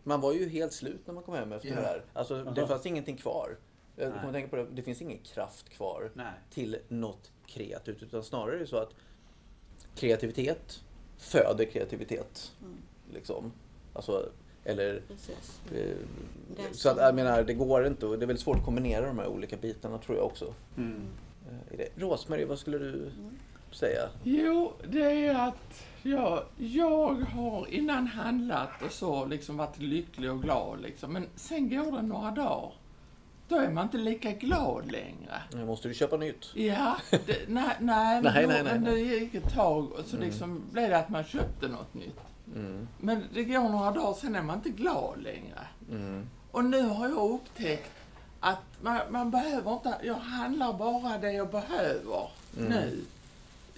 Man 0.03 0.21
var 0.21 0.33
ju 0.33 0.49
helt 0.49 0.73
slut 0.73 1.07
när 1.07 1.15
man 1.15 1.23
kom 1.23 1.35
hem 1.35 1.53
efter 1.53 1.69
Ja. 1.69 1.75
det 1.75 1.81
där. 1.81 2.03
Alltså 2.13 2.45
det 2.45 2.61
Aha. 2.61 2.69
fanns 2.69 2.87
ingenting 2.87 3.17
kvar. 3.17 3.57
Jag 3.97 4.15
kommer 4.21 4.33
tänka 4.33 4.49
på 4.49 4.57
det, 4.57 4.67
det 4.73 4.83
finns 4.83 5.03
ingen 5.03 5.19
kraft 5.19 5.69
kvar 5.69 6.11
Nej. 6.15 6.33
till 6.51 6.79
något 6.89 7.31
kreativt. 7.47 8.03
Utan 8.03 8.25
snarare 8.25 8.55
är 8.57 8.59
det 8.59 8.67
så 8.67 8.77
att 8.77 8.91
kreativitet 9.97 10.83
föder 11.19 11.65
kreativitet. 11.65 12.53
Mm. 12.63 12.77
Liksom. 13.15 13.53
Alltså, 13.93 14.29
eller... 14.65 15.03
Eh, 15.75 15.97
Så 16.73 16.89
att, 16.89 16.97
jag 16.97 17.15
menar, 17.15 17.43
det 17.43 17.55
går 17.55 17.87
inte 17.87 18.07
och 18.07 18.19
det 18.19 18.25
är 18.25 18.27
väldigt 18.27 18.45
svårt 18.45 18.57
att 18.57 18.65
kombinera 18.65 19.07
de 19.07 19.19
här 19.19 19.27
olika 19.27 19.57
bitarna 19.57 19.99
tror 19.99 20.17
jag 20.17 20.27
också. 20.27 20.55
Mm. 20.77 21.03
Eh. 21.79 21.87
Rosmarie, 21.97 22.47
vad 22.47 22.59
skulle 22.59 22.79
du 22.79 23.11
säga? 23.73 24.09
Jo, 24.23 24.73
det 24.89 25.27
är 25.27 25.49
att 25.49 25.85
jag, 26.03 26.45
jag 26.57 27.15
har 27.15 27.67
innan 27.71 28.07
handlat 28.07 28.83
och 28.85 28.93
så 28.93 29.25
liksom 29.25 29.57
varit 29.57 29.79
lycklig 29.79 30.31
och 30.31 30.43
glad 30.43 30.81
liksom. 30.83 31.13
Men 31.13 31.27
sen 31.37 31.69
går 31.71 31.93
det 31.97 32.03
några 32.03 32.31
dagar. 32.31 32.73
Då 33.49 33.57
är 33.57 33.71
man 33.71 33.85
inte 33.85 33.97
lika 33.99 34.33
glad 34.33 34.93
längre. 34.93 35.43
Nu 35.53 35.65
måste 35.65 35.89
du 35.89 35.95
köpa 35.95 36.17
nytt. 36.17 36.47
Ja, 36.55 36.97
det, 37.11 37.19
nej, 37.49 37.49
nej, 37.49 37.75
Nej, 37.81 38.23
då, 38.23 38.31
nej, 38.31 38.47
nej, 38.47 38.63
men 38.63 38.85
det 38.85 38.99
gick 39.01 39.35
ett 39.35 39.55
tag 39.55 39.93
och 39.93 40.05
så 40.05 40.17
Mm. 40.17 40.29
liksom 40.29 40.63
blev 40.73 40.91
det 40.91 40.99
att 40.99 41.09
man 41.09 41.25
köpte 41.25 41.69
något 41.69 41.95
nytt. 41.95 42.19
Mm. 42.55 42.89
Men 43.01 43.25
det 43.35 43.45
går 43.45 43.69
några 43.69 43.91
dagar, 43.91 44.15
sen 44.15 44.35
är 44.35 44.43
man 44.43 44.57
inte 44.57 44.69
glad 44.71 45.23
längre. 45.23 45.59
Mm. 45.91 46.27
Och 46.51 46.65
nu 46.65 46.83
har 46.83 47.09
jag 47.09 47.31
upptäckt 47.31 47.91
att 48.41 48.59
man, 48.81 49.01
man 49.11 49.31
behöver 49.31 49.73
inte, 49.73 49.95
jag 50.03 50.15
handlar 50.15 50.73
bara 50.73 51.19
det 51.19 51.33
jag 51.33 51.51
behöver 51.51 52.29
Mm. 52.59 52.69
nu. 52.73 53.01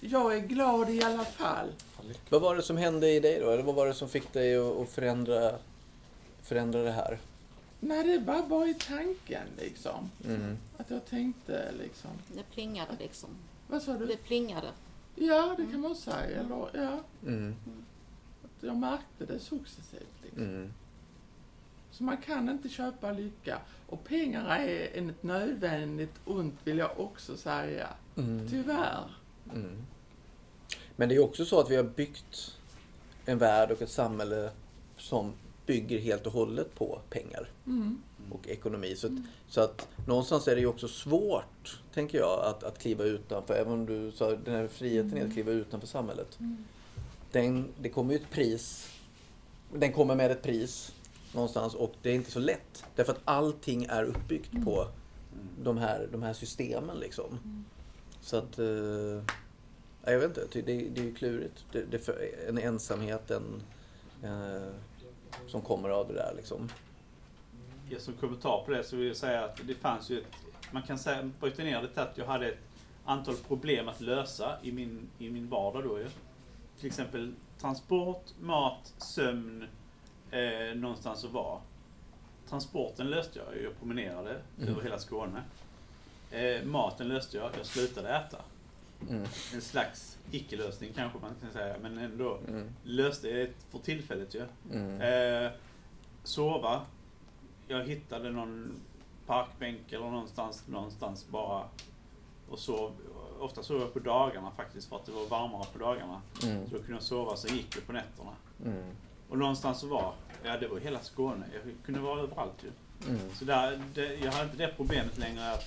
Jag 0.01 0.35
är 0.37 0.41
glad 0.41 0.91
i 0.91 1.03
alla 1.03 1.25
fall. 1.25 1.66
Vad 2.31 2.41
var 2.43 2.57
det 2.57 2.62
som 2.62 2.77
hände 2.77 3.11
i 3.11 3.21
dig 3.21 3.41
då? 3.41 3.51
Eller 3.51 3.62
vad 3.62 3.75
var 3.75 3.87
det 3.87 3.95
som 3.95 4.09
fick 4.09 4.33
dig 4.33 4.57
att 4.57 4.89
förändra, 4.89 5.53
förändra 6.43 6.83
det 6.83 6.91
här? 6.93 7.19
Nej, 7.81 8.05
det 8.05 8.18
var 8.18 8.43
bara 8.43 8.66
i 8.68 8.74
tanken 8.74 9.47
liksom. 9.59 10.11
Mm. 10.24 10.57
Att 10.76 10.91
jag 10.91 11.07
tänkte 11.07 11.72
liksom. 11.79 12.11
Det 12.35 12.43
plingade 12.55 12.93
liksom. 12.99 13.31
Vad 13.68 13.83
sa 13.83 13.93
du? 13.93 14.07
Det 14.07 14.16
plingade. 14.16 14.72
Ja, 15.14 15.55
det 15.59 15.66
kan 15.66 15.81
man 15.81 15.95
säga. 15.97 16.41
Eller, 16.41 16.68
ja, 16.74 17.01
Mm. 17.26 17.55
att 18.45 18.62
jag 18.62 18.76
märkte 18.76 19.26
det 19.26 19.39
successivt. 19.41 20.14
Liksom. 20.22 20.43
Mm. 20.43 20.72
Så 21.91 22.03
man 22.05 22.16
kan 22.16 22.49
inte 22.49 22.68
köpa 22.68 23.12
lycka. 23.12 23.59
Och 23.87 24.05
pengar 24.05 24.57
är 24.59 25.09
ett 25.09 25.22
nödvändigt 25.22 26.14
ont 26.24 26.55
vill 26.64 26.79
jag 26.79 27.01
också 27.01 27.37
säga. 27.37 27.89
Mm. 28.16 28.49
Tyvärr. 28.51 29.11
Mm. 29.55 29.87
Men 30.97 31.09
det 31.09 31.14
är 31.14 31.20
också 31.24 31.45
så 31.45 31.61
att 31.61 31.70
vi 31.70 31.76
har 31.76 31.85
byggt 31.85 32.57
en 33.26 33.39
värld 33.39 33.70
och 33.70 33.83
ett 33.83 33.91
samhälle 33.91 34.51
som 34.97 35.33
bygger 35.69 35.99
helt 35.99 36.27
och 36.27 36.33
hållet 36.33 36.75
på 36.75 37.01
pengar 37.11 37.51
Mm. 37.66 38.03
och 38.31 38.49
ekonomi. 38.49 38.97
Så 38.97 39.07
att, 39.07 39.12
så 39.49 39.61
att 39.61 39.89
någonstans 40.07 40.49
är 40.49 40.55
det 40.55 40.61
ju 40.61 40.66
också 40.66 40.89
svårt, 40.89 41.81
tänker 41.95 42.19
jag, 42.19 42.45
att, 42.45 42.64
att 42.64 42.79
kliva 42.79 43.05
utanför. 43.05 43.55
Även 43.55 43.73
om 43.73 43.87
du 43.87 44.12
sa 44.12 44.31
den 44.31 44.55
här 44.55 44.69
friheten 44.69 45.19
är 45.19 45.27
att 45.27 45.33
kliva 45.33 45.53
utanför 45.53 45.87
samhället. 45.87 46.39
Den, 47.33 47.69
det 47.81 47.89
kommer 47.89 48.12
ju 48.12 48.19
ett 48.19 48.31
pris. 48.31 48.89
Den 49.75 49.93
kommer 49.93 50.14
med 50.14 50.31
ett 50.31 50.43
pris 50.43 50.93
någonstans 51.35 51.75
och 51.75 51.95
det 52.03 52.11
är 52.11 52.14
inte 52.14 52.31
så 52.31 52.41
lätt. 52.41 52.85
Därför 52.95 53.12
att 53.12 53.21
allting 53.25 53.85
är 53.85 54.05
uppbyggt 54.05 54.64
på 54.64 54.89
de 55.62 55.79
här, 55.79 56.09
de 56.12 56.23
här 56.23 56.33
systemen 56.33 56.99
liksom. 56.99 57.39
Så 58.21 58.37
att... 58.37 58.59
Eh, 58.59 59.23
ja, 60.05 60.12
jag 60.12 60.19
vet 60.19 60.29
inte, 60.29 60.47
det, 60.53 60.62
det 60.62 61.01
är 61.01 61.05
ju 61.05 61.14
klurigt. 61.14 61.64
Det, 61.73 61.85
det 61.91 62.09
en 62.49 62.59
ensamhet 62.59 63.31
en, 63.31 63.62
eh, 64.23 64.73
som 65.49 65.61
kommer 65.62 65.89
av 65.89 66.09
det 66.09 66.14
där 66.14 66.33
liksom. 66.37 66.68
Ja, 67.91 67.99
som 68.01 68.14
kommentar 68.14 68.62
på 68.64 68.70
det 68.70 68.85
så 68.85 68.97
vill 68.97 69.07
jag 69.07 69.16
säga 69.16 69.45
att 69.45 69.61
det 69.66 69.74
fanns 69.74 70.11
ju 70.11 70.18
ett, 70.18 70.26
man 70.70 70.83
kan 70.83 70.99
säga, 70.99 71.31
bryta 71.41 71.62
ner 71.62 71.83
det 71.83 71.89
till 71.89 72.01
att 72.01 72.18
jag 72.18 72.26
hade 72.26 72.49
ett 72.49 72.59
antal 73.05 73.35
problem 73.37 73.89
att 73.89 74.01
lösa 74.01 74.59
i 74.62 74.72
min, 74.72 75.09
i 75.18 75.31
min 75.31 75.49
vardag 75.49 75.85
då 75.85 75.99
ju. 75.99 76.09
Till 76.79 76.87
exempel 76.87 77.35
transport, 77.61 78.24
mat, 78.41 78.95
sömn, 78.99 79.64
eh, 80.31 80.74
någonstans 80.76 81.24
att 81.24 81.31
vara. 81.33 81.59
Transporten 82.49 83.11
löste 83.11 83.39
jag 83.39 83.62
jag 83.62 83.79
promenerade 83.79 84.37
Mm. 84.59 84.68
över 84.68 84.83
hela 84.83 84.99
Skåne. 84.99 85.43
Eh, 86.31 86.64
maten 86.64 87.09
löste 87.09 87.37
jag, 87.37 87.51
jag 87.59 87.66
slutade 87.66 88.09
äta. 88.16 88.39
Mm. 89.09 89.24
En 89.55 89.61
slags 89.61 90.18
icke-lösning 90.30 90.92
kanske 90.94 91.18
man 91.18 91.30
kan 91.40 91.53
säga, 91.53 91.76
men 91.82 91.99
ändå 91.99 92.38
Mm. 92.49 92.68
löste 92.84 93.28
det 93.28 93.51
för 93.70 93.78
tillfället 93.78 94.34
ju. 94.34 94.42
Mm. 94.72 95.01
Eh, 95.44 95.51
sova. 96.24 96.82
Jag 97.68 97.84
hittade 97.84 98.30
någon 98.30 98.80
parkbänk 99.26 99.92
eller 99.92 100.11
någonstans, 100.11 100.64
någonstans 100.68 101.26
bara 101.28 101.64
och 102.51 102.59
sov. 102.59 102.92
Ofta 103.40 103.62
sov 103.62 103.80
jag 103.80 103.92
på 103.92 103.99
dagarna 103.99 104.51
faktiskt 104.51 104.88
för 104.88 104.96
att 104.96 105.07
det 105.07 105.12
var 105.12 105.26
varmare 105.26 105.64
på 105.72 105.78
dagarna. 105.78 106.20
Mm. 106.44 106.64
Så 106.66 106.70
då 106.72 106.78
kunde 106.78 106.92
jag 106.92 107.03
sova, 107.03 107.36
så 107.36 107.49
gick 107.49 107.76
jag 107.76 107.86
på 107.86 107.92
nätterna. 107.92 108.30
Mm. 108.64 108.90
Och 109.28 109.38
någonstans 109.38 109.82
vara, 109.82 110.12
ja 110.44 110.57
det 110.59 110.68
var 110.68 110.78
hela 110.78 111.01
Skåne. 111.01 111.44
Jag 111.53 111.74
kunde 111.84 112.01
vara 112.01 112.20
överallt 112.20 112.64
ju. 112.64 112.70
Mm. 113.09 113.20
Så 113.34 113.44
där, 113.44 113.80
det, 113.94 114.14
jag 114.14 114.32
hade 114.32 114.44
inte 114.44 114.57
det 114.66 114.72
problemet 114.76 115.18
längre 115.18 115.53
att 115.53 115.64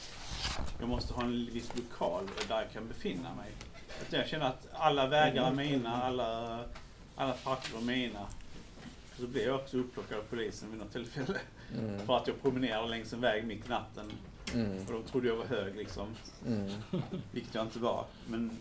jag 0.80 0.90
måste 0.90 1.14
ha 1.14 1.24
en 1.24 1.50
viss 1.54 1.72
lokal 1.76 2.24
där 2.48 2.62
jag 2.62 2.72
kan 2.72 2.88
befinna 2.88 3.36
mig. 3.36 3.52
Att 4.02 4.14
jag 4.14 4.28
känner 4.28 4.46
att 4.46 4.68
alla 4.74 5.08
vägar 5.08 5.48
är 5.48 5.56
mina, 5.56 6.04
alla, 6.04 6.60
alla 7.16 7.34
parker 7.34 7.78
är 7.78 7.82
mina. 7.82 8.28
Så 9.20 9.28
blev 9.28 9.48
jag 9.48 9.56
också 9.56 9.78
upplockad 9.78 10.18
av 10.18 10.24
polisen 10.30 10.72
vid 10.72 10.80
något 10.80 10.92
tillfälle. 10.92 11.40
Mm. 11.80 12.06
För 12.06 12.18
att 12.18 12.28
jag 12.28 12.42
promenerade 12.42 12.88
längs 12.88 13.14
en 13.14 13.22
väg 13.22 13.46
mitt 13.48 13.66
i 13.66 13.70
natten. 13.70 14.12
Mm. 14.54 14.78
Och 14.88 14.94
de 14.94 15.04
trodde 15.04 15.28
jag 15.28 15.36
var 15.36 15.46
hög 15.46 15.76
liksom. 15.76 16.08
Mm. 16.48 16.70
Vilket 17.32 17.56
jag 17.56 17.66
inte 17.66 17.80
var. 17.80 18.06
Men 18.28 18.58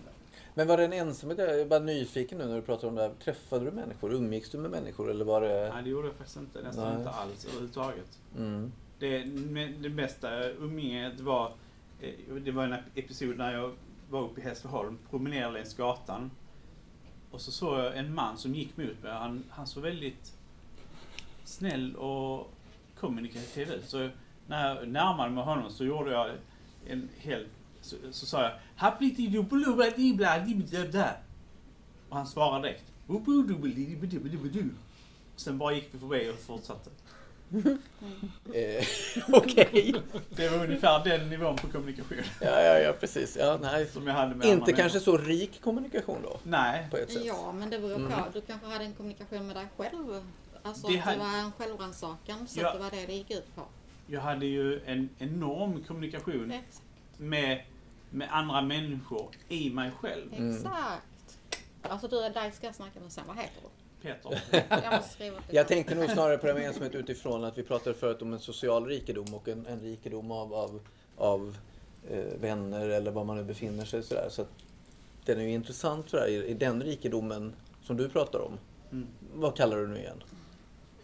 Men 0.54 0.66
var 0.66 0.76
det 0.76 0.84
en 0.84 0.92
ensamhet? 0.92 1.38
Jag 1.38 1.60
är 1.60 1.66
bara 1.66 1.80
nyfiken 1.80 2.38
nu 2.38 2.46
när 2.46 2.56
du 2.56 2.62
pratar 2.62 2.88
om 2.88 2.94
det 2.94 3.02
här. 3.02 3.12
Träffade 3.24 3.64
du 3.64 3.70
människor? 3.70 4.12
Umgicks 4.12 4.50
du 4.50 4.58
med 4.58 4.70
människor? 4.70 5.10
Eller 5.10 5.24
var 5.24 5.40
det... 5.40 5.70
nej, 5.74 5.82
det 5.82 5.90
gjorde 5.90 6.08
jag 6.08 6.16
faktiskt 6.16 6.36
inte. 6.36 6.62
Nästan 6.62 6.88
Nej. 6.88 6.98
inte 6.98 7.10
alls 7.10 7.44
överhuvudtaget. 7.44 8.18
Mm. 8.36 8.72
Det, 8.98 9.18
det 9.78 9.90
bästa 9.90 10.48
umgänget 10.50 11.20
var, 11.20 11.52
Eh, 12.00 12.34
det 12.44 12.50
var 12.50 12.64
en 12.64 12.76
episod 12.94 13.36
när 13.36 13.52
jag 13.52 13.72
var 14.10 14.22
uppe 14.22 14.40
i 14.40 14.44
Hässleholm, 14.44 14.98
promenerade 15.10 15.52
längs 15.52 15.74
gatan. 15.74 16.30
Och 17.30 17.40
så 17.40 17.52
såg 17.52 17.78
jag 17.78 17.96
en 17.96 18.14
man 18.14 18.38
som 18.38 18.54
gick 18.54 18.76
mot 18.76 19.02
mig. 19.02 19.12
Han, 19.12 19.44
han 19.50 19.66
såg 19.66 19.82
väldigt 19.82 20.32
snäll 21.44 21.96
och 21.96 22.52
kommunikativ 23.00 23.70
ut. 23.70 23.88
Så 23.88 24.08
när 24.46 24.68
jag 24.68 24.88
närmade 24.88 25.30
mig 25.30 25.44
honom 25.44 25.70
så 25.70 25.84
gjorde 25.84 26.10
jag 26.10 26.30
en 26.86 27.08
hel... 27.18 27.46
Så, 27.80 27.96
så 28.10 28.26
sa 28.26 28.42
jag 28.42 28.52
Och 32.08 32.16
han 32.16 32.26
svarade 32.26 32.68
direkt. 32.68 32.84
Sen 35.36 35.58
bara 35.58 35.72
gick 35.72 35.88
vi 35.92 35.98
förbi 35.98 36.30
och 36.30 36.38
fortsatte. 36.38 36.90
Eh, 38.54 38.84
Okej. 39.32 39.94
Det 40.30 40.48
var 40.48 40.64
ungefär 40.64 41.04
den 41.04 41.28
nivån 41.28 41.56
på 41.56 41.68
kommunikation 41.68 42.18
Ja, 42.40 42.62
ja, 42.62 42.78
ja, 42.78 42.92
precis. 42.92 43.36
Ja, 43.36 43.58
nej. 43.62 43.86
som 43.86 44.06
jag 44.06 44.14
hade 44.14 44.34
med 44.34 44.46
Inte 44.46 44.72
kanske 44.72 44.98
människor. 44.98 45.18
så 45.18 45.24
rik 45.24 45.60
kommunikation 45.62 46.18
då? 46.22 46.40
Nej, 46.42 46.86
På 46.90 46.96
ett 46.96 47.12
sätt. 47.12 47.22
Ja, 47.24 47.52
men 47.52 47.70
det 47.70 47.78
beror 47.78 47.94
på. 47.94 48.00
Mm. 48.14 48.18
Du 48.34 48.40
kanske 48.40 48.66
hade 48.66 48.84
en 48.84 48.94
kommunikation 48.94 49.46
med 49.46 49.56
dig 49.56 49.66
själv. 49.76 50.24
Alltså 50.62 50.86
Det 50.88 50.96
hade- 50.96 51.16
det 51.16 51.22
var 51.24 51.38
en 51.38 51.52
självrannsakan. 51.52 52.46
Så 52.48 52.60
Ja. 52.60 52.68
att 52.68 52.74
det 52.74 52.80
var 52.82 52.90
det 52.90 53.06
det 53.06 53.12
gick 53.12 53.30
ut 53.30 53.54
på. 53.54 53.62
jag 54.06 54.20
hade 54.20 54.46
ju 54.46 54.80
en 54.86 55.08
enorm 55.18 55.84
kommunikation 55.84 56.50
Exakt. 56.50 56.82
med, 57.16 57.62
med 58.10 58.28
andra 58.30 58.60
människor 58.62 59.28
i 59.48 59.70
mig 59.70 59.90
själv. 60.00 60.34
Mm. 60.36 60.56
Exakt. 60.56 61.38
Alltså 61.82 62.08
du, 62.08 62.16
dig 62.28 62.52
ska 62.52 62.66
jag 62.66 62.74
snacka 62.74 63.00
med 63.00 63.12
sen. 63.12 63.24
Vad 63.26 63.36
heter 63.36 63.60
du? 63.62 63.68
Peter. 64.02 64.42
Jag 64.68 64.92
måste 64.92 65.14
skriva 65.14 65.36
upp 65.36 65.42
det. 65.50 65.56
Jag 65.56 65.68
tänkte 65.68 65.94
nog 65.94 66.10
snarare 66.10 66.38
på 66.38 66.46
det 66.46 66.54
med 66.54 66.66
ensamhet 66.66 66.94
utifrån 66.94 67.44
att 67.44 67.58
vi 67.58 67.62
pratade 67.62 67.96
förut 67.96 68.22
om 68.22 68.32
en 68.32 68.38
social 68.38 68.86
rikedom 68.86 69.34
och 69.34 69.48
en, 69.48 69.66
en 69.66 69.80
rikedom 69.80 70.30
av, 70.30 70.54
av, 70.54 70.80
av 71.16 71.56
eh, 72.10 72.40
vänner 72.40 72.88
eller 72.88 73.10
var 73.10 73.24
man 73.24 73.36
nu 73.36 73.44
befinner 73.44 73.84
sig. 73.84 74.02
Sådär. 74.02 74.28
Så 74.30 74.42
att 74.42 74.52
den 75.24 75.38
är 75.38 75.42
ju 75.42 75.52
intressant 75.52 76.10
sådär, 76.10 76.28
i, 76.28 76.46
i 76.46 76.54
den 76.54 76.82
rikedomen 76.82 77.52
som 77.82 77.96
du 77.96 78.08
pratar 78.08 78.38
om. 78.38 78.58
Mm. 78.92 79.06
Vad 79.34 79.56
kallar 79.56 79.76
du 79.76 79.88
nu 79.88 79.98
igen? 79.98 80.22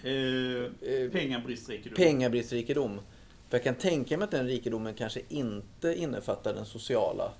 Eh, 0.03 0.47
Eh, 0.86 1.11
pengabristrikedom. 1.11 1.97
Pengabristrikedom. 1.97 3.01
För 3.49 3.57
jag 3.57 3.64
kan 3.64 3.74
tänka 3.74 4.18
mig 4.18 4.24
att 4.24 4.30
den 4.30 4.47
rikedomen 4.47 4.94
kanske 4.94 5.20
inte 5.28 5.94
innefattar 5.94 6.55
den 6.55 6.66
sociala 6.66 7.32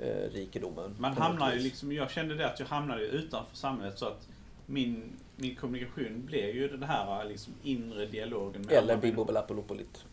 eh, 0.00 0.32
rikedomen. 0.32 0.96
Man 0.98 1.12
hamnar 1.12 1.52
ju 1.52 1.58
liksom, 1.58 1.92
jag 1.92 2.10
kände 2.10 2.34
det 2.34 2.46
att 2.46 2.60
jag 2.60 2.66
hamnade 2.66 3.00
ju 3.02 3.08
utanför 3.08 3.56
samhället 3.56 3.98
så 3.98 4.06
att 4.06 4.28
min, 4.70 5.12
min 5.36 5.54
kommunikation 5.56 6.22
blev 6.26 6.54
ju 6.56 6.68
den 6.68 6.82
här 6.82 7.24
liksom 7.24 7.54
inre 7.62 8.06
dialogen 8.06 8.62
med 8.62 8.72
Eller 8.72 8.96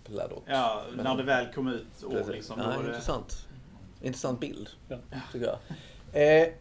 pladot. 0.03 0.43
Ja, 0.45 0.84
Men- 0.95 1.03
när 1.03 1.16
det 1.18 1.24
väl 1.24 1.53
kom 1.53 1.68
ut 1.68 2.03
ord 2.03 2.30
liksom. 2.32 2.60
ja, 2.60 2.68
det, 2.68 2.88
intressant. 2.88 3.47
Intressant 4.01 4.39
bild, 4.39 4.70
Ja. 4.89 4.97
tycker 5.32 5.47
jag. 5.47 6.41
Eh, 6.43 6.53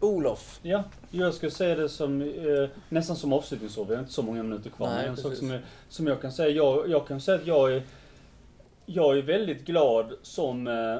Olof. 0.00 0.60
Ja, 0.62 0.84
jag 1.10 1.34
skulle 1.34 1.50
säga 1.52 1.74
det 1.74 1.88
som 1.88 2.20
eh, 2.22 2.68
nästan 2.88 3.16
som 3.16 3.32
avslutningsord. 3.32 3.88
Vi 3.88 3.94
har 3.94 4.00
inte 4.00 4.12
så 4.12 4.22
många 4.22 4.42
minuter 4.42 4.70
kvar. 4.70 4.86
Nej, 4.88 4.98
men 5.02 5.10
en 5.10 5.16
sak 5.16 5.34
som, 5.34 5.50
jag- 5.50 5.60
som 5.88 6.06
jag 6.06 6.20
kan 6.22 6.32
säga. 6.32 6.48
Jag, 6.48 6.88
jag 6.90 7.06
kan 7.06 7.20
säga 7.20 7.38
att 7.38 7.46
jag 7.46 7.72
är 7.74 7.82
jag 8.86 9.18
är 9.18 9.22
väldigt 9.22 9.64
glad 9.64 10.12
som, 10.22 10.66
eh, 10.66 10.96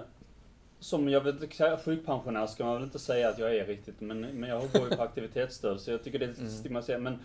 som 0.83 1.09
jag 1.09 1.21
vet 1.21 1.43
inte, 1.43 1.77
sjukpensionär 1.85 2.47
ska 2.47 2.65
man 2.65 2.75
väl 2.75 2.83
inte 2.83 2.99
säga 2.99 3.29
att 3.29 3.39
jag 3.39 3.57
är 3.57 3.67
riktigt, 3.67 4.01
men, 4.01 4.21
men 4.21 4.51
jag 4.51 4.63
går 4.73 4.91
ju 4.91 4.97
på 4.97 5.03
aktivitetsstöd 5.09 5.81
så 5.81 5.91
jag 5.91 6.05
tycker 6.05 6.19
det 6.19 6.25
är 6.25 6.35
Mm. 6.39 6.49
stigmatiserat. 6.49 7.03
Men 7.03 7.19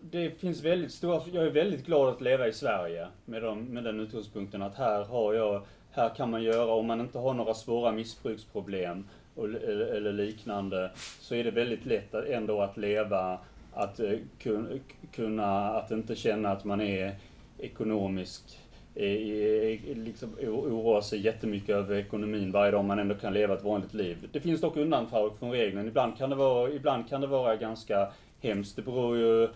det 0.00 0.30
finns 0.40 0.62
väldigt 0.62 0.92
stora, 0.92 1.20
jag 1.32 1.44
är 1.46 1.50
väldigt 1.50 1.86
glad 1.86 2.08
att 2.08 2.20
leva 2.20 2.46
i 2.48 2.52
Sverige 2.52 3.06
med, 3.24 3.42
de, 3.42 3.64
med 3.64 3.84
den 3.84 4.00
utgångspunkten 4.00 4.62
att 4.62 4.74
här 4.74 5.04
har 5.04 5.34
jag, 5.34 5.62
här 5.90 6.14
kan 6.14 6.30
man 6.30 6.42
göra, 6.42 6.72
om 6.72 6.86
man 6.86 7.00
inte 7.00 7.18
har 7.18 7.34
några 7.34 7.54
svåra 7.54 7.92
missbruksproblem 7.92 9.04
och, 9.34 9.44
eller, 9.44 9.86
eller 9.86 10.12
liknande, 10.12 10.90
så 11.20 11.34
är 11.34 11.44
det 11.44 11.50
väldigt 11.50 11.86
lätt 11.86 12.14
att, 12.14 12.24
ändå 12.24 12.60
att 12.60 12.76
leva, 12.76 13.38
att 13.74 14.00
eh, 14.00 14.12
kun, 14.38 14.80
kunna, 15.12 15.68
att 15.70 15.90
inte 15.90 16.16
känna 16.16 16.50
att 16.50 16.64
man 16.64 16.80
är 16.80 17.16
ekonomisk 17.58 18.58
liksom 19.94 20.36
oroa 20.42 21.02
sig 21.02 21.20
jättemycket 21.20 21.70
över 21.70 21.96
ekonomin 21.96 22.52
varje 22.52 22.70
dag 22.70 22.84
man 22.84 22.98
ändå 22.98 23.14
kan 23.14 23.34
leva 23.34 23.54
ett 23.54 23.64
vanligt 23.64 23.94
liv. 23.94 24.28
Det 24.32 24.40
finns 24.40 24.60
dock 24.60 24.76
undantag 24.76 25.36
från 25.38 25.50
regeln. 25.50 25.88
Ibland 25.88 26.18
kan 26.18 26.30
det 26.30 26.36
vara, 26.36 26.70
ibland 26.70 27.08
kan 27.08 27.20
det 27.20 27.26
vara 27.26 27.56
ganska 27.56 28.12
hemskt. 28.40 28.76
Det 28.76 28.82
beror 28.82 29.16
ju 29.16 29.48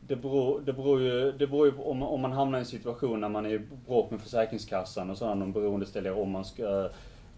det 0.00 0.16
beror, 0.16 0.60
det 0.60 0.72
beror 0.72 1.00
ju, 1.00 1.32
det 1.32 1.46
beror 1.46 1.66
ju 1.66 1.72
på 1.72 1.90
om, 1.90 2.02
om 2.02 2.20
man 2.20 2.32
hamnar 2.32 2.58
i 2.58 2.60
en 2.60 2.66
situation 2.66 3.20
när 3.20 3.28
man 3.28 3.46
är 3.46 3.50
i 3.50 3.60
bråk 3.86 4.10
med 4.10 4.20
Försäkringskassan 4.20 5.10
och 5.10 5.18
sådana 5.18 5.46
beroendeställningar 5.46 6.18
om 6.18 6.30
man 6.30 6.44
ska 6.44 6.88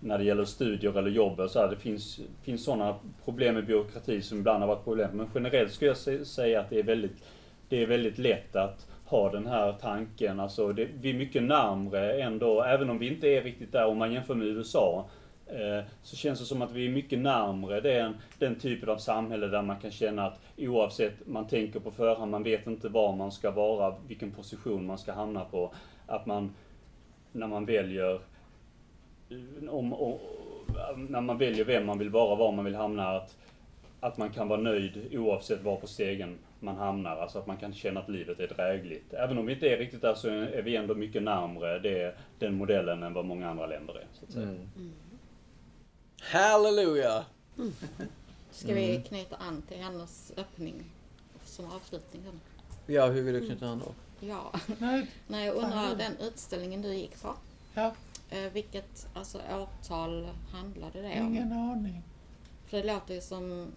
när 0.01 0.19
det 0.19 0.25
gäller 0.25 0.45
studier 0.45 0.99
eller 0.99 1.11
jobb 1.11 1.41
och 1.41 1.51
så 1.51 1.59
här, 1.59 1.69
Det 1.69 1.77
finns, 1.77 2.21
finns 2.43 2.65
sådana 2.65 2.95
problem 3.25 3.55
med 3.55 3.67
byråkrati 3.67 4.23
som 4.23 4.39
ibland 4.39 4.61
har 4.61 4.69
varit 4.69 4.85
problem. 4.85 5.11
Men 5.13 5.29
generellt 5.35 5.73
skulle 5.73 5.91
jag 5.91 6.27
säga 6.27 6.61
att 6.61 6.71
det 6.71 6.79
är 6.79 6.83
väldigt, 6.83 7.25
det 7.69 7.83
är 7.83 7.87
väldigt 7.87 8.19
lätt 8.19 8.57
att 8.57 8.87
ha 9.05 9.31
den 9.31 9.47
här 9.47 9.73
tanken. 9.73 10.41
Alltså 10.41 10.73
det, 10.73 10.89
vi 11.01 11.11
är 11.11 11.15
mycket 11.15 11.43
närmre 11.43 12.23
ändå, 12.23 12.63
även 12.63 12.91
om 12.91 12.99
vi 12.99 13.09
inte 13.09 13.29
är 13.29 13.43
riktigt 13.43 13.73
där 13.73 13.87
om 13.87 13.99
man 13.99 14.13
jämför 14.13 14.35
med 14.35 14.47
USA. 14.47 15.05
Eh, 15.47 15.85
så 16.03 16.17
känns 16.17 16.39
det 16.39 16.45
som 16.45 16.63
att 16.63 16.73
vi 16.73 16.87
är 16.87 16.91
mycket 16.91 17.19
närmre 17.19 17.81
den, 17.81 18.15
den 18.39 18.59
typen 18.59 18.89
av 18.89 18.97
samhälle 18.97 19.47
där 19.47 19.63
man 19.63 19.81
kan 19.81 19.91
känna 19.91 20.27
att 20.27 20.41
oavsett, 20.57 21.27
man 21.27 21.47
tänker 21.47 21.81
på 21.81 21.91
förhand, 21.91 22.31
man 22.31 22.43
vet 22.43 22.67
inte 22.67 22.89
var 22.89 23.17
man 23.17 23.33
ska 23.33 23.51
vara, 23.51 23.95
vilken 24.07 24.31
position 24.31 24.87
man 24.87 24.99
ska 24.99 25.13
hamna 25.13 25.45
på. 25.45 25.75
Att 26.07 26.27
man, 26.27 26.55
när 27.33 27.47
man 27.47 27.67
väljer 27.67 28.21
om, 29.69 29.93
om, 29.93 30.19
när 30.97 31.21
man 31.21 31.39
väljer 31.39 31.65
vem 31.65 31.87
man 31.87 31.99
vill 31.99 32.11
vara, 32.11 32.35
var 32.37 32.53
man 32.53 32.65
vill 32.65 32.75
hamna, 32.75 33.09
att, 33.09 33.37
att 34.03 34.17
man 34.19 34.31
kan 34.31 34.49
vara 34.49 34.61
nöjd 34.61 35.09
oavsett 35.19 35.63
var 35.63 35.77
på 35.77 35.87
stegen 35.87 36.39
man 36.61 36.77
hamnar. 36.77 37.17
Alltså 37.17 37.39
att 37.39 37.47
man 37.47 37.57
kan 37.57 37.75
känna 37.75 38.01
att 38.01 38.09
livet 38.09 38.41
är 38.41 38.49
drägligt. 38.49 39.13
Även 39.13 39.39
om 39.39 39.47
vi 39.47 39.53
inte 39.53 39.69
är 39.69 39.79
riktigt 39.79 40.01
där 40.03 40.15
så 40.15 40.29
är 40.29 40.63
vi 40.63 40.77
ändå 40.77 40.95
mycket 40.95 41.23
närmre 41.23 41.79
det, 41.79 42.15
den 42.39 42.55
modellen 42.55 43.03
än 43.03 43.13
vad 43.15 43.25
många 43.25 43.51
andra 43.51 43.67
länder 43.67 43.95
är. 43.95 44.07
Så 44.13 44.25
att 44.25 44.31
säga. 44.33 44.47
Mm. 44.49 44.93
Halleluja! 46.21 47.25
Ska 48.51 48.75
vi 48.75 48.91
Mm. 48.91 49.03
knyta 49.03 49.37
an 49.37 49.63
till 49.69 49.77
hennes 49.77 50.33
öppning 50.37 50.85
som 51.45 51.73
avslutning? 51.73 52.23
Ja, 52.87 53.07
hur 53.07 53.23
vill 53.23 53.35
du 53.35 53.47
knyta 53.47 53.67
an 53.67 53.83
då? 53.87 53.93
Ja. 54.27 54.53
Nej, 54.79 55.07
Nej, 55.27 55.47
jag 55.47 55.55
undrar 55.57 55.97
den 55.97 56.13
utställningen 56.21 56.83
du 56.83 56.95
gick 56.95 57.23
på. 57.23 57.35
Ja. 57.75 57.93
Eh, 58.31 58.53
vilket 58.53 59.09
alltså, 59.15 59.39
årtal 59.53 60.29
handlade 60.53 61.03
det 61.03 61.21
om? 61.21 61.27
ingen 61.35 61.53
aning. 61.53 62.03
För 62.67 62.77
det 62.77 62.93
låter 62.93 63.15
ju 63.15 63.21
som 63.21 63.73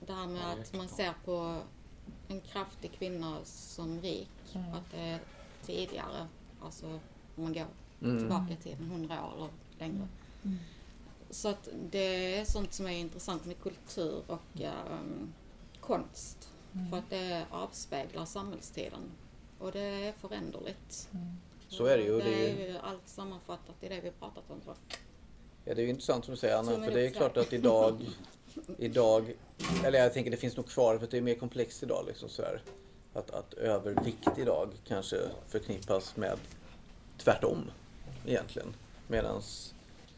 det 0.00 0.12
här 0.12 0.26
med 0.26 0.52
att 0.52 0.74
man 0.74 0.88
ser 0.88 1.12
på 1.24 1.60
en 2.28 2.40
kraftig 2.40 2.92
kvinna 2.92 3.38
som 3.44 4.00
rik, 4.02 4.28
Mm. 4.54 4.72
att 4.74 4.90
det 4.90 4.98
är 5.00 5.20
tidigare, 5.62 6.26
alltså 6.62 6.86
om 7.36 7.42
man 7.42 7.52
går 7.52 7.66
Mm. 8.02 8.18
tillbaka 8.18 8.56
till 8.62 8.72
100 8.74 9.24
år 9.26 9.34
eller 9.36 9.48
längre. 9.78 10.08
Mm. 10.44 10.56
Så 11.30 11.48
att 11.48 11.68
det 11.90 12.38
är 12.38 12.44
sånt 12.44 12.72
som 12.72 12.86
är 12.86 12.90
intressant 12.90 13.44
med 13.44 13.60
kultur 13.60 14.22
och 14.26 14.60
ehm, 14.60 15.32
konst. 15.80 16.48
Mm. 16.74 16.90
För 16.90 16.98
att 16.98 17.10
det 17.10 17.46
avspeglar 17.50 18.24
samhällstiden. 18.24 19.00
Och 19.58 19.72
det 19.72 19.80
är 19.80 20.12
föränderligt. 20.12 21.08
Så 21.68 21.86
är 21.86 21.96
det 21.98 22.04
ju. 22.04 22.18
Det 22.18 22.24
Det 22.24 22.50
är 22.64 22.68
ju, 22.72 22.78
allt 22.78 23.08
sammanfattat 23.08 23.74
i 23.82 23.88
det 23.88 24.00
vi 24.00 24.10
pratat 24.10 24.50
om. 24.50 24.60
tror 24.60 24.76
jag. 24.90 24.98
ja, 25.64 25.74
det 25.74 25.80
är 25.80 25.84
ju 25.84 25.90
intressant 25.90 26.24
som 26.24 26.34
du 26.34 26.40
säger 26.40 26.56
Anna, 26.56 26.70
för 26.84 26.90
det 26.94 27.06
är 27.06 27.10
klart 27.10 27.36
att 27.36 27.52
idag, 27.52 28.06
idag, 28.78 29.34
eller 29.84 29.98
jag 29.98 30.12
tänker 30.12 30.30
det 30.30 30.36
finns 30.36 30.56
nog 30.56 30.68
kvar 30.68 30.98
för 30.98 31.04
att 31.04 31.10
det 31.10 31.16
är 31.16 31.22
mer 31.22 31.34
komplext 31.34 31.82
idag 31.82 32.04
liksom 32.06 32.28
så 32.28 32.42
här. 32.42 32.62
Att, 33.12 33.30
att 33.30 33.54
övervikt 33.54 34.38
idag 34.38 34.68
kanske 34.84 35.16
förknippas 35.48 36.16
med 36.16 36.38
tvärtom 37.18 37.70
egentligen. 38.26 38.74
Medans 39.08 39.74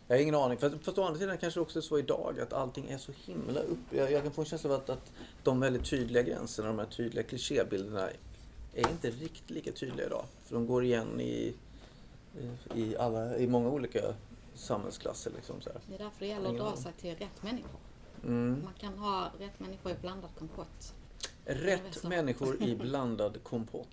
jag 0.09 0.17
har 0.17 0.23
ingen 0.23 0.35
aning. 0.35 0.59
Fast, 0.59 0.77
fast 0.83 0.99
å 0.99 1.03
andra 1.03 1.19
sidan 1.19 1.39
kanske 1.39 1.61
det 1.61 1.63
också 1.63 1.79
är 1.79 1.83
så 1.83 1.99
idag 1.99 2.41
att 2.41 2.53
allting 2.53 2.91
är 2.91 2.99
så 2.99 3.13
himla 3.25 3.61
upp. 3.61 3.79
Jag, 3.91 4.13
jag 4.13 4.23
kan 4.23 4.33
få 4.33 4.41
en 4.41 4.47
känsla 4.47 4.71
av 4.71 4.77
att, 4.77 4.91
att 4.91 5.13
de 5.43 5.61
väldigt 5.61 5.91
tydliga 5.91 6.23
gränserna, 6.23 6.69
de 6.69 6.79
här 6.79 6.87
tydliga 6.87 7.25
klichébilderna 7.25 8.09
är 8.75 8.91
inte 8.91 9.11
riktigt 9.11 9.51
lika 9.51 9.73
tydliga 9.73 10.07
idag. 10.07 10.25
För 10.45 10.55
de 10.55 10.67
går 10.67 10.85
igen 10.85 11.21
i, 11.21 11.55
i, 12.75 12.97
alla, 12.97 13.37
i 13.37 13.47
många 13.47 13.69
olika 13.69 14.01
samhällsklasser. 14.55 15.33
Liksom 15.37 15.61
så 15.61 15.71
här. 15.71 15.81
Det 15.89 15.95
är 15.95 15.99
därför 15.99 16.21
det 16.21 16.27
gäller 16.27 16.51
att 16.51 16.57
dra 16.57 16.77
sig 16.77 16.93
till 17.01 17.11
rätt 17.11 17.43
människor. 17.43 17.81
Mm. 18.25 18.63
Man 18.65 18.73
kan 18.81 18.99
ha 18.99 19.31
rätt 19.39 19.61
människor 19.61 19.93
i 19.93 19.95
blandad 20.01 20.31
kompott. 20.39 20.95
Rätt 21.45 22.03
människor 22.05 22.63
i 22.63 22.75
blandad 22.77 23.43
kompott. 23.43 23.89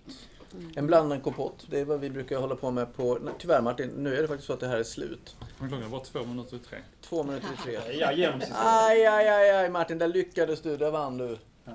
Mm. 0.54 0.72
En 0.76 0.86
blandad 0.86 1.22
kompott, 1.22 1.66
det 1.70 1.80
är 1.80 1.84
vad 1.84 2.00
vi 2.00 2.10
brukar 2.10 2.38
hålla 2.40 2.56
på 2.56 2.70
med 2.70 2.94
på... 2.96 3.18
nej, 3.22 3.34
Tyvärr 3.38 3.62
Martin, 3.62 3.88
nu 3.88 4.16
är 4.16 4.22
det 4.22 4.28
faktiskt 4.28 4.46
så 4.46 4.52
att 4.52 4.60
det 4.60 4.68
här 4.68 4.76
är 4.76 4.84
slut. 4.84 5.36
Men 5.58 5.68
klockan 5.68 5.90
bara 5.90 6.00
två 6.00 6.24
minuter 6.24 6.56
i 6.56 6.58
tre. 6.58 6.78
Två 7.00 7.22
minuter 7.22 7.48
i 7.54 7.62
tre. 7.62 7.76
Aj, 8.54 9.06
aj, 9.06 9.28
aj, 9.28 9.50
aj 9.50 9.70
Martin, 9.70 9.98
där 9.98 10.08
lyckades 10.08 10.60
du. 10.62 10.76
Där 10.76 10.90
vann 10.90 11.18
du. 11.18 11.38
Ja. 11.64 11.72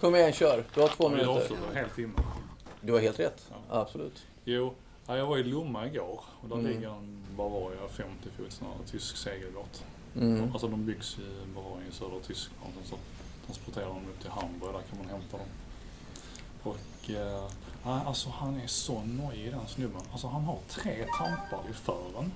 Kom 0.00 0.14
igen, 0.16 0.32
kör. 0.32 0.64
Du 0.74 0.80
har 0.80 0.88
två 0.88 1.04
Ja, 1.04 1.08
minuter. 1.08 1.30
avslutar 1.30 1.74
helt 1.74 1.94
timme. 1.94 2.12
Du 2.80 2.92
har 2.92 3.00
helt 3.00 3.20
rätt. 3.20 3.50
Ja. 3.50 3.80
Absolut. 3.80 4.26
Jo, 4.44 4.74
ja, 5.06 5.16
jag 5.16 5.26
var 5.26 5.38
i 5.38 5.44
Lomma 5.44 5.86
igår 5.86 6.20
och 6.42 6.48
där 6.48 6.56
Mm. 6.56 6.66
ligger 6.70 6.88
en 6.88 7.24
Bavaria 7.36 7.88
50 7.88 8.28
fot 8.36 8.52
sån 8.52 8.66
här 8.66 8.86
tysk 8.86 9.16
segelbåt. 9.16 9.84
Mm. 10.20 10.52
Alltså 10.52 10.68
de 10.68 10.86
byggs 10.86 11.18
i 11.18 11.54
bara 11.54 11.84
i 11.88 11.92
södra 11.92 12.20
Tyskland 12.26 12.72
och 12.82 12.88
så 12.88 12.96
transporterar 13.46 13.86
de 13.86 13.96
upp 13.96 14.20
till 14.20 14.30
Hamburg, 14.30 14.74
där 14.74 14.82
kan 14.82 14.98
man 14.98 15.08
hämta 15.08 15.36
dem. 15.36 15.46
Och 16.62 17.10
eh, 17.10 17.50
alltså 17.82 18.30
han 18.30 18.60
är 18.60 18.66
så 18.66 19.02
nojig 19.02 19.52
den 19.52 19.66
snubben. 19.66 20.02
Alltså 20.12 20.28
han 20.28 20.44
har 20.44 20.58
tre 20.68 21.06
tampar 21.18 21.70
i 21.70 21.72
fören 21.72 22.32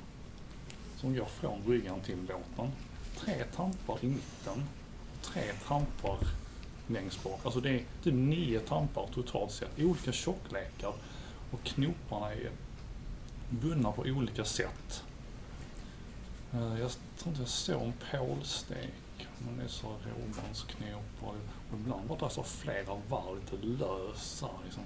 som 0.96 1.14
går 1.14 1.24
från 1.24 1.62
bryggan 1.66 2.00
till 2.00 2.16
båten. 2.16 2.72
Tre 3.18 3.44
tampar 3.56 3.98
i 4.00 4.06
mitten 4.06 4.64
och 5.12 5.22
tre 5.22 5.42
tampar 5.68 6.18
längst 6.86 7.24
bak. 7.24 7.40
Alltså 7.44 7.60
det 7.60 7.70
är 7.70 7.84
typ 8.02 8.14
nio 8.14 8.60
tampar 8.60 9.08
totalt 9.14 9.52
sett. 9.52 9.78
Olika 9.78 10.12
tjocklekar 10.12 10.92
och 11.50 11.64
knoparna 11.64 12.32
är 12.32 12.50
bundna 13.50 13.92
på 13.92 14.02
olika 14.02 14.44
sätt. 14.44 15.04
Eh, 16.52 16.80
Jag 16.80 16.90
tror 17.18 17.28
inte 17.28 17.40
jag 17.40 17.48
såg 17.48 17.82
en 17.82 17.94
pålstek, 18.10 19.26
men 19.38 19.56
det 19.56 19.64
är 19.64 19.68
så 19.68 19.86
råbandsknopar 19.86 21.28
och 21.70 21.78
ibland 21.80 22.08
var 22.08 22.18
det 22.18 22.30
så 22.30 22.42
flera 22.42 22.94
varv 23.08 23.40
lite 23.40 23.66
lösa 23.66 24.48
liksom. 24.64 24.82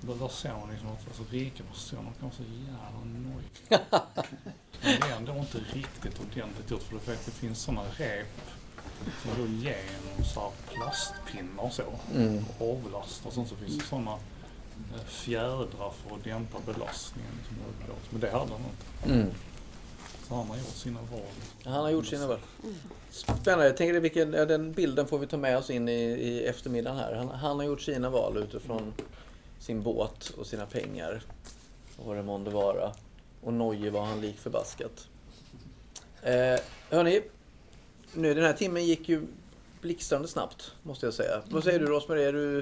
Där, 0.00 0.14
där 0.14 0.28
ser 0.28 0.52
man 0.52 0.70
liksom 0.70 0.88
att 0.88 1.06
alltså, 1.08 1.22
rika 1.30 1.64
personer 1.64 2.02
kan 2.02 2.28
vara 2.28 2.32
så 2.32 2.42
jävla 2.42 3.04
nojig. 3.04 3.50
Men 4.82 5.00
det 5.00 5.06
är 5.06 5.16
ändå 5.16 5.36
inte 5.36 5.58
riktigt 5.58 6.20
ordentligt 6.20 6.70
gjort 6.70 6.82
för 6.82 7.12
det 7.12 7.30
finns 7.30 7.58
sådana 7.62 7.82
rep 7.96 8.40
som 9.22 9.30
går 9.36 9.46
igenom 9.46 10.24
så 10.34 10.40
här 10.40 10.50
plastpinnar 10.74 11.62
och 11.64 11.72
så. 11.72 11.82
Mm. 12.14 12.44
Och 12.58 12.70
avlast 12.70 13.26
och 13.26 13.32
sånt 13.32 13.48
så 13.48 13.56
finns 13.56 13.78
det 13.78 13.84
sådana 13.84 14.12
eh, 14.94 15.04
fjädrar 15.06 15.92
för 15.92 16.16
att 16.16 16.24
dämpa 16.24 16.58
belastningen. 16.66 17.32
Liksom. 17.38 17.56
Men 18.10 18.20
det 18.20 18.30
hade 18.30 18.52
han 18.52 18.60
inte. 18.60 19.12
Mm. 19.14 19.30
Så 20.28 20.34
han 20.34 20.46
har 20.48 20.56
gjort 20.56 20.74
sina 20.76 21.00
val. 21.00 21.20
Han 21.64 21.72
har 21.82 21.90
gjort 21.90 22.06
sina 22.06 22.26
val. 22.26 22.38
Spännande. 23.10 23.64
Jag 23.66 23.76
tänker 23.76 24.00
vilken, 24.00 24.32
ja, 24.32 24.44
den 24.44 24.72
bilden 24.72 25.06
får 25.06 25.18
vi 25.18 25.26
ta 25.26 25.36
med 25.36 25.58
oss 25.58 25.70
in 25.70 25.88
i, 25.88 25.92
i 26.02 26.44
eftermiddagen 26.46 26.98
här. 26.98 27.14
Han, 27.14 27.28
han 27.28 27.56
har 27.56 27.64
gjort 27.64 27.80
sina 27.80 28.10
val 28.10 28.36
utifrån 28.36 28.92
sin 29.60 29.82
båt 29.82 30.28
och 30.38 30.46
sina 30.46 30.66
pengar. 30.66 31.22
Och 31.96 32.06
vad 32.06 32.16
det 32.16 32.22
månde 32.22 32.50
vara. 32.50 32.92
Och 33.42 33.52
nojig 33.52 33.92
var 33.92 34.04
han 34.04 34.20
lik 34.20 34.38
förbaskat. 34.38 35.08
Eh, 36.22 36.60
hörni, 36.90 37.22
nu 38.12 38.34
den 38.34 38.44
här 38.44 38.52
timmen 38.52 38.84
gick 38.86 39.08
ju 39.08 39.22
blixtrande 39.80 40.28
snabbt, 40.28 40.72
måste 40.82 41.06
jag 41.06 41.14
säga. 41.14 41.42
Vad 41.50 41.64
säger 41.64 41.78
du 41.78 41.86
Rosmarie? 41.86 42.28
Är 42.28 42.32
du, 42.32 42.58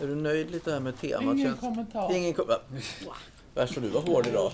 är 0.00 0.06
du 0.06 0.14
nöjd 0.14 0.50
lite 0.50 0.72
här 0.72 0.80
med 0.80 1.00
temat? 1.00 1.22
Ingen 1.22 1.46
Känns- 1.46 1.60
kommentar. 1.60 2.12
Ingen 2.16 2.34
kom- 2.34 2.46
va? 2.46 2.58
Värst 3.54 3.76
vad 3.76 3.84
du 3.84 3.88
var 3.88 4.00
hård 4.00 4.26
idag. 4.26 4.52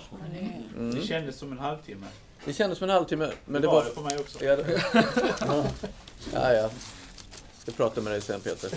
Mm. 0.77 0.95
Det 0.95 1.01
kändes 1.01 1.37
som 1.37 1.51
en 1.51 1.59
halvtimme. 1.59 2.07
Det 2.45 2.53
kändes 2.53 2.79
som 2.79 2.89
en 2.89 2.95
halvtimme. 2.95 3.31
Men 3.45 3.61
det 3.61 3.67
var 3.67 3.73
var... 3.73 3.85
det 3.85 3.91
för 3.91 4.01
mig 4.01 4.17
också. 4.17 4.45
Ja, 4.45 4.57
ja, 6.33 6.53
ja. 6.53 6.69
Ska 7.57 7.71
prata 7.71 8.01
med 8.01 8.13
dig 8.13 8.21
sen 8.21 8.41
Peter. 8.41 8.71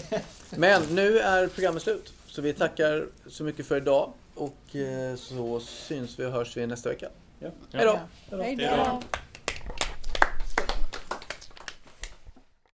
Men 0.51 0.83
nu 0.91 1.19
är 1.19 1.47
programmet 1.47 1.83
slut. 1.83 2.12
Så 2.27 2.43
vi 2.43 2.53
tackar 2.53 3.07
så 3.27 3.45
mycket 3.45 3.66
för 3.66 3.77
idag 3.77 4.12
och 4.35 4.77
eh, 4.77 5.16
så 5.16 5.61
syns 5.61 6.19
vi 6.19 6.25
och 6.25 6.33
hörs 6.33 6.57
vi 6.57 6.66
nästa 6.66 6.89
vecka. 6.89 7.09
Ja. 7.39 7.51
Hej 7.73 7.85
då! 7.85 8.01
Hej 8.37 8.57
då! 8.57 9.03